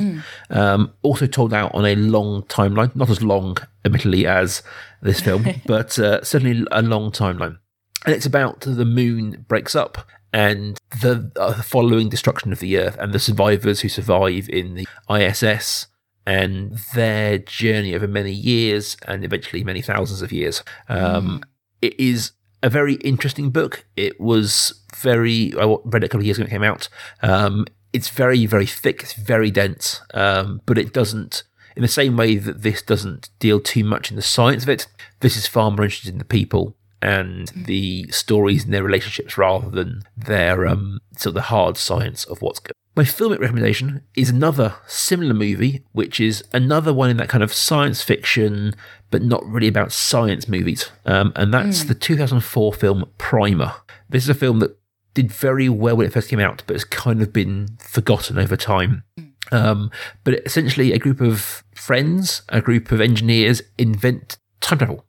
um, 0.49 0.91
also 1.01 1.27
told 1.27 1.53
out 1.53 1.73
on 1.73 1.86
a 1.86 1.95
long 1.95 2.43
timeline, 2.43 2.93
not 2.93 3.10
as 3.10 3.23
long, 3.23 3.56
admittedly, 3.86 4.27
as 4.27 4.63
this 5.01 5.21
film, 5.21 5.45
but 5.65 5.97
uh, 5.97 6.21
certainly 6.25 6.65
a 6.73 6.82
long 6.82 7.12
timeline. 7.12 7.58
And 8.06 8.13
it's 8.13 8.25
about 8.25 8.60
the 8.62 8.84
moon 8.84 9.45
breaks 9.47 9.75
up 9.75 10.06
and 10.34 10.78
the 11.02 11.32
uh, 11.36 11.62
following 11.62 12.10
destruction 12.10 12.52
of 12.52 12.60
the 12.60 12.78
earth 12.78 12.98
and 13.00 13.13
the 13.13 13.20
survivors 13.20 13.82
who 13.82 13.90
survive 13.90 14.50
in 14.50 14.76
the 14.76 14.88
ISS 15.10 15.88
and 16.26 16.78
their 16.94 17.38
journey 17.38 17.96
over 17.96 18.08
many 18.08 18.34
years 18.34 18.98
and 19.08 19.24
eventually 19.24 19.63
many 19.63 19.82
thousands 19.82 20.22
of 20.22 20.32
years. 20.32 20.63
Um, 20.90 21.44
It 21.82 21.98
is 22.00 22.32
a 22.62 22.70
very 22.70 22.96
interesting 22.96 23.50
book. 23.50 23.86
It 23.96 24.20
was 24.20 24.84
very, 24.96 25.54
I 25.58 25.78
read 25.86 26.04
it 26.04 26.08
a 26.08 26.10
couple 26.10 26.22
of 26.22 26.26
years 26.26 26.38
ago 26.38 26.44
when 26.44 26.48
it 26.48 26.56
came 26.56 26.63
out. 26.63 26.90
Um, 27.22 27.66
it's 27.94 28.10
very, 28.10 28.46
very 28.46 28.66
thick, 28.66 29.04
it's 29.04 29.13
very 29.13 29.50
dense, 29.50 30.02
um, 30.13 30.62
but 30.66 30.78
it 30.78 30.94
doesn't, 30.94 31.44
in 31.76 31.82
the 31.82 31.88
same 31.88 32.18
way 32.18 32.36
that 32.36 32.62
this 32.62 32.82
doesn't 32.82 33.30
deal 33.40 33.60
too 33.60 33.84
much 33.84 34.10
in 34.10 34.16
the 34.16 34.22
science 34.22 34.63
of 34.63 34.70
it, 34.70 34.88
this 35.22 35.38
is 35.38 35.48
far 35.48 35.72
more 35.72 35.86
interested 35.86 36.12
in 36.12 36.20
the 36.20 36.26
people 36.26 36.77
and 37.01 37.49
the 37.49 38.07
stories 38.10 38.65
and 38.65 38.73
their 38.73 38.83
relationships 38.83 39.38
rather 39.38 39.69
than 39.69 40.03
their 40.15 40.67
um, 40.67 40.99
sort 41.15 41.31
of 41.31 41.33
the 41.36 41.41
hard 41.43 41.77
science 41.77 42.23
of 42.25 42.41
what's 42.41 42.60
good. 42.60 42.73
My 42.95 43.03
filmic 43.03 43.39
recommendation 43.39 44.01
is 44.15 44.31
another 44.31 44.75
similar 44.88 45.36
movie, 45.36 45.83
which 45.91 46.19
is 46.19 46.43
another 46.51 46.91
one 46.91 47.12
in 47.12 47.17
that 47.17 47.29
kind 47.29 47.43
of 47.43 47.53
science 47.53 48.01
fiction, 48.01 48.73
but 49.12 49.21
not 49.21 49.45
really 49.45 49.67
about 49.67 49.91
science 49.91 50.47
movies. 50.47 50.89
Um, 51.05 51.31
and 51.36 51.53
that's 51.53 51.83
the 51.83 51.93
2004 51.93 52.73
film 52.73 53.05
Primer. 53.19 53.73
This 54.10 54.23
is 54.23 54.29
a 54.29 54.33
film 54.33 54.60
that 54.60 54.77
did 55.13 55.31
very 55.31 55.69
well 55.69 55.97
when 55.97 56.07
it 56.07 56.13
first 56.13 56.29
came 56.29 56.39
out, 56.39 56.63
but 56.65 56.73
has 56.73 56.83
kind 56.83 57.21
of 57.21 57.31
been 57.31 57.67
forgotten 57.79 58.39
over 58.39 58.57
time. 58.57 59.03
Um, 59.51 59.91
but 60.23 60.33
essentially, 60.45 60.91
a 60.91 60.99
group 60.99 61.21
of 61.21 61.63
friends, 61.75 62.41
a 62.49 62.62
group 62.62 62.91
of 62.91 62.99
engineers 62.99 63.62
invent 63.77 64.38
time 64.60 64.79
travel. 64.79 65.05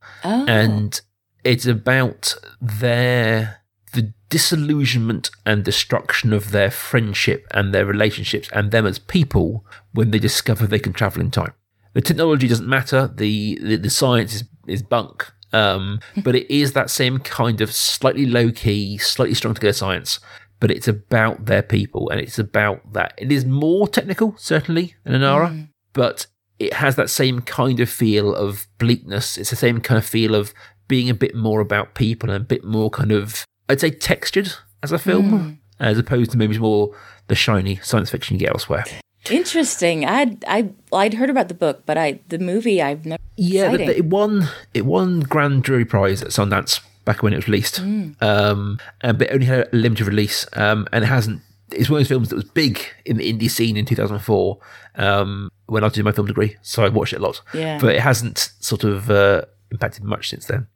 And 0.48 1.00
it's 1.44 1.66
about 1.66 2.34
their 2.60 3.62
the 3.92 4.12
disillusionment 4.28 5.30
and 5.46 5.64
destruction 5.64 6.32
of 6.32 6.50
their 6.50 6.70
friendship 6.70 7.46
and 7.52 7.72
their 7.72 7.86
relationships 7.86 8.48
and 8.52 8.70
them 8.70 8.86
as 8.86 8.98
people 8.98 9.64
when 9.92 10.10
they 10.10 10.18
discover 10.18 10.66
they 10.66 10.78
can 10.78 10.92
travel 10.92 11.22
in 11.22 11.30
time. 11.30 11.54
The 11.94 12.02
technology 12.02 12.48
doesn't 12.48 12.68
matter. 12.68 13.08
The 13.12 13.58
the, 13.62 13.76
the 13.76 13.90
science 13.90 14.34
is, 14.34 14.44
is 14.66 14.82
bunk. 14.82 15.30
Um, 15.50 16.00
but 16.22 16.34
it 16.34 16.50
is 16.54 16.74
that 16.74 16.90
same 16.90 17.20
kind 17.20 17.62
of 17.62 17.72
slightly 17.72 18.26
low 18.26 18.52
key, 18.52 18.98
slightly 18.98 19.34
strung 19.34 19.54
together 19.54 19.72
science. 19.72 20.20
But 20.60 20.70
it's 20.70 20.88
about 20.88 21.46
their 21.46 21.62
people 21.62 22.10
and 22.10 22.20
it's 22.20 22.38
about 22.38 22.92
that. 22.92 23.14
It 23.16 23.32
is 23.32 23.44
more 23.44 23.88
technical, 23.88 24.34
certainly, 24.36 24.96
than 25.04 25.14
Aniara, 25.14 25.68
but 25.92 26.26
it 26.58 26.74
has 26.74 26.96
that 26.96 27.08
same 27.08 27.40
kind 27.40 27.80
of 27.80 27.88
feel 27.88 28.34
of 28.34 28.66
bleakness. 28.78 29.38
It's 29.38 29.50
the 29.50 29.56
same 29.56 29.80
kind 29.80 29.96
of 29.98 30.04
feel 30.04 30.34
of 30.34 30.52
being 30.88 31.08
a 31.10 31.14
bit 31.14 31.34
more 31.34 31.60
about 31.60 31.94
people 31.94 32.30
and 32.30 32.42
a 32.42 32.44
bit 32.46 32.64
more 32.64 32.90
kind 32.90 33.12
of, 33.12 33.44
I'd 33.68 33.80
say, 33.80 33.90
textured 33.90 34.52
as 34.82 34.90
a 34.92 34.98
film, 34.98 35.60
as 35.78 35.98
opposed 35.98 36.30
to 36.32 36.36
maybe 36.38 36.58
more 36.58 36.94
the 37.28 37.34
shiny 37.34 37.76
science 37.76 38.10
fiction 38.10 38.34
you 38.36 38.40
get 38.40 38.50
elsewhere. 38.50 38.84
interesting 39.30 40.06
i'd 40.06 40.42
i 40.46 40.70
i'd 40.94 41.12
heard 41.14 41.28
about 41.28 41.48
the 41.48 41.54
book 41.54 41.82
but 41.84 41.98
i 41.98 42.18
the 42.28 42.38
movie 42.38 42.80
i've 42.80 43.04
never 43.04 43.22
Yeah, 43.36 43.70
but 43.70 43.80
Exciting. 43.80 44.04
it 44.04 44.08
won 44.10 44.48
it 44.72 44.86
won 44.86 45.20
Grand 45.20 45.64
Jury 45.64 45.84
Prize 45.84 46.22
at 46.22 46.28
Sundance 46.28 46.80
back 47.04 47.22
when 47.22 47.32
it 47.32 47.36
was 47.36 47.46
released, 47.46 47.78
um, 47.80 48.78
and, 49.00 49.18
but 49.18 49.28
it 49.28 49.32
only 49.34 49.46
had 49.46 49.68
a 49.72 49.76
limited 49.76 50.06
release, 50.06 50.46
um, 50.54 50.86
and 50.92 51.04
it 51.04 51.08
hasn't. 51.08 51.40
It's 51.70 51.88
one 51.88 51.98
of 52.00 52.04
those 52.04 52.08
films 52.08 52.28
that 52.30 52.34
was 52.36 52.44
big 52.44 52.80
in 53.04 53.16
the 53.18 53.32
indie 53.32 53.50
scene 53.50 53.76
in 53.76 53.84
2004 53.84 54.58
um, 54.96 55.50
when 55.66 55.84
I 55.84 55.86
was 55.86 55.92
doing 55.94 56.04
my 56.04 56.12
film 56.12 56.26
degree, 56.26 56.56
so 56.62 56.84
I 56.84 56.88
watched 56.88 57.12
it 57.12 57.20
a 57.20 57.22
lot. 57.22 57.40
Yeah. 57.54 57.78
But 57.80 57.94
it 57.94 58.00
hasn't 58.00 58.52
sort 58.60 58.84
of 58.84 59.08
uh, 59.10 59.42
impacted 59.70 60.04
much 60.04 60.28
since 60.28 60.46
then. 60.46 60.66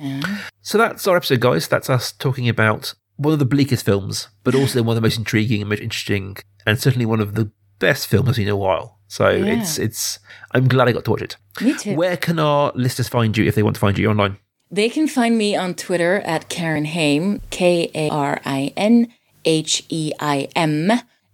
So 0.60 0.78
that's 0.78 1.06
our 1.06 1.16
episode, 1.16 1.40
guys. 1.40 1.68
That's 1.68 1.90
us 1.90 2.12
talking 2.12 2.48
about 2.48 2.94
one 3.16 3.32
of 3.32 3.38
the 3.38 3.44
bleakest 3.44 3.84
films, 3.84 4.28
but 4.44 4.54
also 4.54 4.82
one 4.82 4.96
of 4.96 5.02
the 5.02 5.06
most 5.06 5.18
intriguing 5.18 5.60
and 5.62 5.68
most 5.70 5.80
interesting, 5.82 6.36
and 6.66 6.78
certainly 6.80 7.06
one 7.06 7.20
of 7.20 7.34
the 7.34 7.50
best 7.78 8.06
films 8.06 8.28
I've 8.28 8.36
seen 8.36 8.46
in 8.48 8.52
a 8.52 8.56
while. 8.56 8.98
So 9.08 9.28
Yeah. 9.28 9.60
it's 9.60 9.78
it's. 9.78 10.18
I'm 10.52 10.68
glad 10.68 10.88
I 10.88 10.92
got 10.92 11.04
to 11.04 11.10
watch 11.10 11.22
it. 11.22 11.36
Me 11.60 11.74
too. 11.76 11.94
Where 11.94 12.16
can 12.16 12.38
our 12.38 12.72
listeners 12.74 13.08
find 13.08 13.36
you 13.36 13.44
if 13.44 13.54
they 13.54 13.62
want 13.62 13.76
to 13.76 13.80
find 13.80 13.98
you 13.98 14.08
online? 14.08 14.38
They 14.70 14.88
can 14.88 15.06
find 15.06 15.36
me 15.36 15.54
on 15.54 15.74
Twitter 15.74 16.20
at 16.20 16.48
Karin 16.48 16.86
Heim, 16.86 17.40
K 17.50 17.90
A 17.94 18.08
R 18.08 18.40
I 18.46 18.72
N 18.76 19.12
H 19.44 19.84
E 19.90 20.12
I 20.18 20.48
M, 20.56 20.90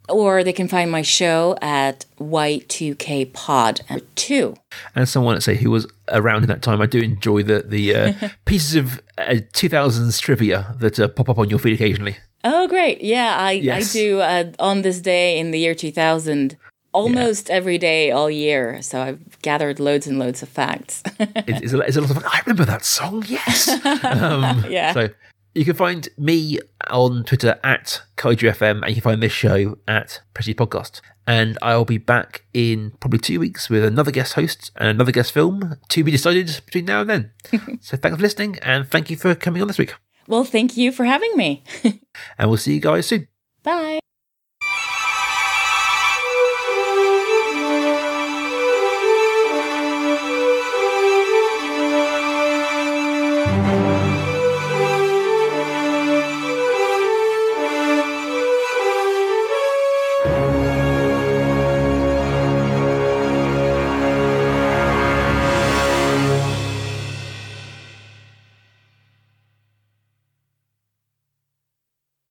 Or 0.09 0.43
they 0.45 0.53
can 0.53 0.69
find 0.69 0.91
my 0.91 1.03
show 1.03 1.57
at 1.61 2.05
Y2K 2.19 3.33
Pod 3.33 3.81
2. 4.17 4.55
And 4.95 5.09
someone 5.09 5.35
let's 5.35 5.45
say 5.45 5.57
who 5.57 5.71
was 5.71 5.87
around 6.09 6.43
in 6.43 6.49
that 6.49 6.63
time, 6.63 6.81
I 6.81 6.87
do 6.87 7.01
enjoy 7.01 7.43
the 7.43 7.61
the 7.61 7.95
uh, 7.95 8.13
pieces 8.45 8.75
of 8.75 9.01
uh, 9.19 9.41
2000s 9.53 10.21
trivia 10.21 10.75
that 10.81 10.99
uh, 10.99 11.09
pop 11.09 11.29
up 11.29 11.39
on 11.39 11.51
your 11.51 11.59
feed 11.59 11.75
occasionally. 11.75 12.17
Oh, 12.45 12.69
great. 12.69 13.03
Yeah, 13.03 13.37
I, 13.39 13.53
Yes. 13.53 13.91
I 13.91 13.99
do 13.99 14.21
uh, 14.21 14.45
on 14.59 14.83
this 14.83 15.01
day 15.01 15.39
in 15.39 15.51
the 15.51 15.59
year 15.59 15.75
2000 15.75 16.57
almost 16.93 17.51
every 17.51 17.77
day 17.79 18.11
all 18.11 18.31
year. 18.31 18.81
So 18.81 19.03
I've 19.03 19.43
gathered 19.43 19.79
loads 19.81 20.07
and 20.07 20.19
loads 20.19 20.43
of 20.43 20.49
facts. 20.49 21.03
It- 21.21 21.63
it's, 21.65 21.73
a, 21.73 21.81
it's 21.81 21.97
a 21.97 22.01
lot 22.01 22.11
of. 22.11 22.25
I 22.25 22.41
remember 22.47 22.65
that 22.65 22.85
song. 22.85 23.25
Yes. 23.29 23.69
Um, 24.05 24.65
Yeah. 24.71 24.93
So 24.95 25.09
you 25.55 25.65
can 25.65 25.75
find 25.75 26.09
me 26.17 26.59
on 26.91 27.25
Twitter 27.25 27.59
at 27.65 28.03
Kaiju 28.17 28.51
FM, 28.57 28.83
and 28.83 28.89
you 28.89 28.95
can 28.95 29.03
find 29.03 29.23
this 29.23 29.33
show 29.33 29.79
at 29.89 30.21
Prestige 30.35 30.57
Podcast. 30.57 31.01
And 31.27 31.59
I'll 31.61 31.85
be 31.85 31.99
back 31.99 32.45
in 32.55 32.93
probably 33.01 33.19
two 33.19 33.39
weeks 33.41 33.69
with 33.69 33.85
another 33.85 34.11
guest 34.11 34.33
host 34.35 34.71
and 34.77 34.89
another 34.89 35.13
guest 35.13 35.33
film 35.33 35.77
to 35.91 36.05
be 36.05 36.11
decided 36.11 36.61
between 36.65 36.87
now 36.87 37.03
and 37.03 37.11
then. 37.11 37.31
so 37.81 37.97
thanks 37.97 38.17
for 38.17 38.23
listening, 38.23 38.59
and 38.63 38.89
thank 38.89 39.11
you 39.11 39.17
for 39.17 39.35
coming 39.35 39.61
on 39.61 39.69
this 39.69 39.79
week. 39.79 39.95
well, 40.27 40.45
thank 40.45 40.77
you 40.77 40.91
for 40.93 41.05
having 41.05 41.37
me. 41.37 41.65
And 42.39 42.49
we'll 42.51 42.57
see 42.59 42.75
you 42.75 42.81
guys 42.81 43.07
soon. 43.07 43.29
Bye. 43.63 44.01